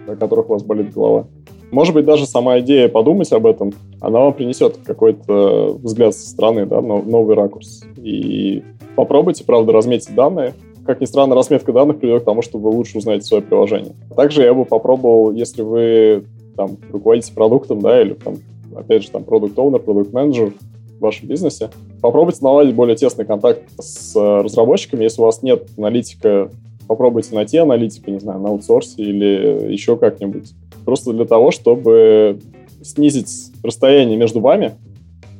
о 0.08 0.16
которых 0.16 0.50
у 0.50 0.54
вас 0.54 0.64
болит 0.64 0.94
голова. 0.94 1.28
Может 1.72 1.94
быть, 1.94 2.06
даже 2.06 2.26
сама 2.26 2.60
идея 2.60 2.88
подумать 2.88 3.32
об 3.34 3.46
этом, 3.46 3.74
она 4.00 4.20
вам 4.20 4.34
принесет 4.34 4.78
какой-то 4.86 5.78
взгляд 5.84 6.16
со 6.16 6.30
стороны, 6.30 6.66
да, 6.66 6.82
новый 6.82 7.36
ракурс. 7.36 7.84
И 7.98 8.64
попробуйте, 8.96 9.44
правда, 9.44 9.74
разметить 9.74 10.16
данные. 10.16 10.54
Как 10.86 11.02
ни 11.02 11.06
странно, 11.06 11.36
разметка 11.36 11.74
данных 11.74 12.00
приведет 12.00 12.22
к 12.22 12.26
тому, 12.26 12.42
что 12.42 12.58
вы 12.58 12.70
лучше 12.70 12.98
узнаете 12.98 13.26
свое 13.26 13.44
приложение. 13.44 13.94
Также 14.16 14.44
я 14.44 14.54
бы 14.54 14.64
попробовал, 14.64 15.34
если 15.34 15.62
вы 15.62 16.24
там 16.56 16.78
руководите 16.90 17.34
продуктом, 17.34 17.82
да, 17.82 18.02
или 18.02 18.14
там, 18.14 18.36
опять 18.80 19.04
же, 19.04 19.12
там, 19.12 19.24
продукт 19.24 19.58
оунер 19.58 19.80
продукт 19.80 20.14
менеджер 20.14 20.54
в 20.98 21.02
вашем 21.02 21.28
бизнесе, 21.28 21.70
попробуйте 22.02 22.40
наладить 22.42 22.76
более 22.76 22.96
тесный 22.96 23.26
контакт 23.26 23.64
с 23.80 24.16
э, 24.16 24.42
разработчиками. 24.42 25.04
Если 25.04 25.22
у 25.22 25.26
вас 25.26 25.44
нет 25.44 25.68
аналитика, 25.78 26.50
попробуйте 26.88 27.36
найти 27.36 27.58
аналитика, 27.58 28.12
не 28.12 28.20
знаю, 28.20 28.40
на 28.40 28.50
аутсорсе 28.50 29.02
или 29.04 29.72
еще 29.72 29.98
как-нибудь. 29.98 30.52
Просто 30.86 31.14
для 31.14 31.26
того, 31.26 31.52
чтобы 31.52 32.40
снизить 32.82 33.52
расстояние 33.64 34.18
между 34.18 34.40
вами 34.40 34.74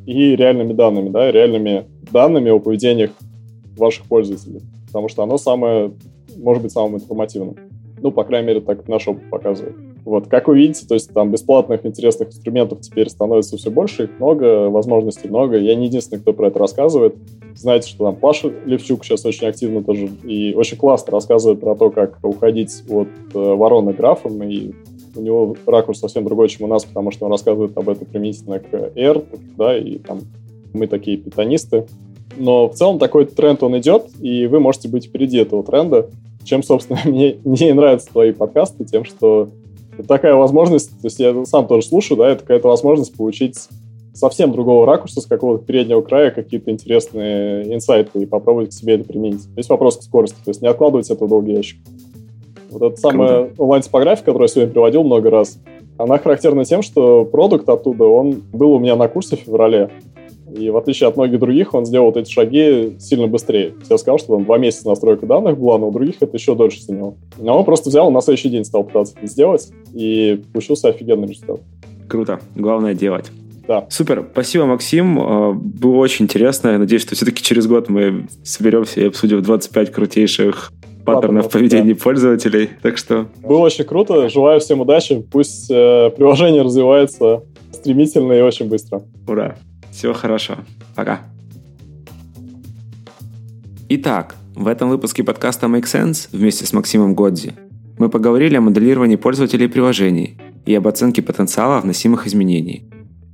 и 0.06 0.36
реальными 0.36 0.74
данными, 0.74 1.10
да, 1.10 1.32
реальными 1.32 1.86
данными 2.12 2.50
о 2.52 2.60
поведениях 2.60 3.12
ваших 3.78 4.06
пользователей. 4.06 4.62
Потому 4.88 5.10
что 5.10 5.24
оно 5.24 5.38
самое, 5.38 5.92
может 6.38 6.64
быть, 6.64 6.72
самым 6.72 6.96
информативным. 6.96 7.56
Ну, 8.02 8.12
по 8.12 8.24
крайней 8.24 8.48
мере, 8.48 8.62
так 8.62 8.88
наш 8.88 9.08
опыт 9.08 9.30
показывает. 9.30 9.76
Вот, 10.08 10.28
как 10.28 10.48
вы 10.48 10.58
видите, 10.58 10.88
то 10.88 10.94
есть 10.94 11.14
там 11.14 11.32
бесплатных 11.32 11.86
интересных 11.86 12.30
инструментов 12.30 12.80
теперь 12.80 13.10
становится 13.10 13.58
все 13.58 13.70
больше, 13.70 14.06
их 14.06 14.12
много, 14.20 14.70
возможностей 14.70 15.28
много. 15.28 15.58
Я 15.58 15.76
не 15.76 15.88
единственный, 15.88 16.20
кто 16.20 16.32
про 16.32 16.48
это 16.48 16.60
рассказывает. 16.60 17.16
Знаете, 17.56 17.90
что 17.90 18.06
там 18.06 18.16
Паша 18.16 18.54
Левчук 18.66 19.04
сейчас 19.04 19.26
очень 19.26 19.48
активно 19.48 19.84
тоже 19.84 20.08
и 20.24 20.54
очень 20.54 20.78
классно 20.78 21.12
рассказывает 21.12 21.60
про 21.60 21.76
то, 21.76 21.90
как 21.90 22.20
уходить 22.24 22.84
от 22.90 23.10
э, 23.34 23.38
ворона 23.38 23.92
графом, 23.92 24.42
и 24.44 24.72
у 25.14 25.22
него 25.22 25.58
ракурс 25.66 26.00
совсем 26.00 26.24
другой, 26.24 26.48
чем 26.48 26.68
у 26.68 26.70
нас, 26.70 26.86
потому 26.86 27.12
что 27.12 27.26
он 27.26 27.34
рассказывает 27.34 27.78
об 27.78 27.90
этом 27.90 28.08
применительно 28.08 28.60
к 28.60 28.92
R, 28.96 29.24
да, 29.58 29.78
и 29.78 29.98
там 29.98 30.22
мы 30.72 30.88
такие 30.88 31.18
питонисты. 31.18 31.86
Но 32.38 32.70
в 32.70 32.76
целом 32.76 32.98
такой 32.98 33.26
тренд, 33.26 33.62
он 33.62 33.78
идет, 33.78 34.06
и 34.22 34.48
вы 34.48 34.62
можете 34.62 34.88
быть 34.88 35.08
впереди 35.08 35.40
этого 35.40 35.64
тренда, 35.64 36.10
чем, 36.46 36.64
собственно, 36.64 37.02
мне, 37.06 37.36
мне 37.44 37.74
нравятся 37.74 38.08
твои 38.08 38.32
подкасты, 38.32 38.86
тем, 38.86 39.04
что 39.04 39.50
такая 40.04 40.36
возможность, 40.36 40.90
то 40.90 41.06
есть 41.06 41.20
я 41.20 41.46
сам 41.46 41.68
тоже 41.68 41.88
слушаю, 41.88 42.18
да, 42.18 42.30
это 42.30 42.42
какая-то 42.42 42.68
возможность 42.68 43.16
получить 43.16 43.58
совсем 44.14 44.52
другого 44.52 44.86
ракурса, 44.86 45.22
с 45.22 45.26
какого-то 45.26 45.64
переднего 45.64 46.02
края 46.02 46.32
какие-то 46.32 46.72
интересные 46.72 47.74
инсайты 47.74 48.20
и 48.20 48.26
попробовать 48.26 48.70
к 48.70 48.74
себе 48.74 48.96
это 48.96 49.04
применить. 49.04 49.42
Здесь 49.42 49.70
вопрос 49.70 49.98
к 49.98 50.04
скорости, 50.04 50.38
то 50.44 50.50
есть 50.50 50.62
не 50.62 50.68
откладывать 50.68 51.10
это 51.10 51.26
в 51.26 51.30
долгий 51.30 51.54
ящик. 51.54 51.80
Вот 52.72 52.82
эта 52.82 53.00
самая 53.00 53.50
онлайн-типография, 53.58 54.24
которую 54.24 54.48
я 54.48 54.54
сегодня 54.54 54.74
приводил 54.74 55.04
много 55.04 55.30
раз, 55.30 55.60
она 55.98 56.18
характерна 56.18 56.66
тем, 56.66 56.82
что 56.82 57.26
продукт 57.26 57.68
оттуда, 57.70 58.06
он 58.06 58.42
был 58.54 58.74
у 58.74 58.80
меня 58.80 58.96
на 58.96 59.08
курсе 59.08 59.36
в 59.36 59.40
феврале, 59.40 59.90
и 60.58 60.70
в 60.70 60.78
отличие 60.78 61.08
от 61.08 61.18
многих 61.18 61.40
других, 61.40 61.74
он 61.74 61.86
сделал 61.86 62.08
вот 62.08 62.18
эти 62.18 62.32
шаги 62.32 62.96
сильно 63.00 63.28
быстрее. 63.28 63.74
Я 63.90 63.98
сказал, 63.98 64.18
что 64.18 64.36
там 64.36 64.46
два 64.46 64.58
месяца 64.58 64.88
настройка 64.88 65.26
данных 65.26 65.58
была, 65.58 65.78
но 65.78 65.90
у 65.90 65.92
других 65.92 66.16
это 66.20 66.36
еще 66.36 66.56
дольше 66.56 66.82
заняло. 66.82 67.16
Но 67.38 67.60
он 67.60 67.66
просто 67.66 67.90
взял, 67.90 68.10
на 68.12 68.22
следующий 68.22 68.50
день 68.50 68.66
стал 68.66 68.84
пытаться 68.84 69.16
это 69.18 69.28
сделать, 69.28 69.70
и 69.94 70.42
получился 70.52 70.90
офигенный 70.90 71.28
результат. 71.28 71.62
Круто. 72.08 72.40
Главное 72.56 72.94
делать. 72.94 73.32
Да. 73.68 73.86
Супер. 73.90 74.26
Спасибо, 74.32 74.66
Максим. 74.66 75.20
А, 75.20 75.52
было 75.54 75.98
очень 75.98 76.26
интересно. 76.26 76.70
Я 76.70 76.78
надеюсь, 76.78 77.02
что 77.02 77.16
все-таки 77.16 77.44
через 77.44 77.68
год 77.68 77.90
мы 77.90 78.28
соберемся 78.44 79.02
и 79.02 79.08
обсудим 79.08 79.42
25 79.42 79.92
крутейших 79.92 80.72
паттернов 81.06 81.50
поведения 81.50 81.94
да. 81.94 82.02
пользователей. 82.02 82.70
Так 82.82 82.98
что... 82.98 83.28
Было 83.44 83.60
очень 83.60 83.86
круто. 83.86 84.30
Желаю 84.30 84.60
всем 84.60 84.82
удачи. 84.82 85.22
Пусть 85.32 85.70
э, 85.70 86.12
приложение 86.16 86.62
развивается 86.62 87.44
стремительно 87.72 88.34
и 88.34 88.42
очень 88.42 88.68
быстро. 88.68 89.04
Ура. 89.28 89.56
Всего 89.98 90.14
хорошего. 90.14 90.60
Пока. 90.94 91.22
Итак, 93.90 94.36
в 94.54 94.68
этом 94.68 94.90
выпуске 94.90 95.24
подкаста 95.24 95.66
Make 95.66 95.86
Sense 95.86 96.30
вместе 96.32 96.68
с 96.68 96.74
Максимом 96.74 97.16
Годзи 97.16 97.56
мы 97.98 98.08
поговорили 98.08 98.58
о 98.58 98.62
моделировании 98.62 99.16
пользователей 99.16 99.68
приложений 99.68 100.38
и 100.68 100.76
об 100.76 100.88
оценке 100.88 101.24
потенциала 101.24 101.82
вносимых 101.82 102.28
изменений. 102.28 102.88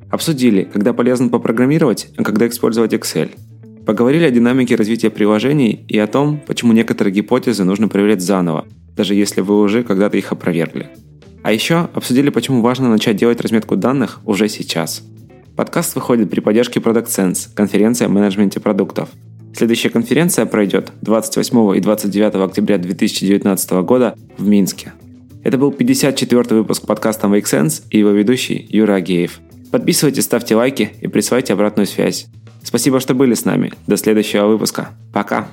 Обсудили, 0.10 0.64
когда 0.64 0.94
полезно 0.94 1.28
попрограммировать, 1.28 2.08
а 2.16 2.24
когда 2.24 2.48
использовать 2.48 2.94
Excel. 2.94 3.32
Поговорили 3.86 4.24
о 4.24 4.32
динамике 4.32 4.76
развития 4.76 5.10
приложений 5.10 5.84
и 5.90 5.98
о 5.98 6.08
том, 6.08 6.40
почему 6.48 6.72
некоторые 6.72 7.14
гипотезы 7.14 7.66
нужно 7.66 7.90
проверять 7.90 8.22
заново, 8.22 8.66
даже 8.96 9.16
если 9.16 9.42
вы 9.42 9.60
уже 9.60 9.84
когда-то 9.84 10.16
их 10.16 10.32
опровергли. 10.32 10.88
А 11.42 11.52
еще 11.52 11.90
обсудили, 11.94 12.30
почему 12.30 12.62
важно 12.62 12.90
начать 12.90 13.18
делать 13.18 13.42
разметку 13.42 13.76
данных 13.76 14.22
уже 14.24 14.48
сейчас– 14.48 15.04
Подкаст 15.56 15.94
выходит 15.94 16.32
при 16.32 16.40
поддержке 16.40 16.80
Product 16.80 17.06
Sense, 17.06 17.48
конференции 17.54 18.06
о 18.06 18.10
менеджменте 18.10 18.60
продуктов. 18.60 19.10
Следующая 19.56 19.92
конференция 19.92 20.48
пройдет 20.48 20.92
28 21.02 21.78
и 21.78 21.80
29 21.80 22.36
октября 22.36 22.80
2019 22.80 23.72
года 23.84 24.16
в 24.40 24.48
Минске. 24.48 24.94
Это 25.44 25.60
был 25.60 25.72
54 25.72 26.56
выпуск 26.56 26.88
подкаста 26.88 27.28
Make 27.28 27.44
Sense 27.44 27.84
и 27.92 28.00
его 28.00 28.10
ведущий 28.10 28.66
Юра 28.72 28.96
Агеев. 28.96 29.42
Подписывайтесь, 29.72 30.24
ставьте 30.24 30.56
лайки 30.56 30.94
и 31.02 31.08
присылайте 31.08 31.54
обратную 31.54 31.86
связь. 31.86 32.26
Спасибо, 32.64 33.00
что 33.00 33.14
были 33.14 33.36
с 33.36 33.46
нами. 33.46 33.74
До 33.86 33.96
следующего 33.96 34.48
выпуска. 34.48 34.90
Пока. 35.14 35.50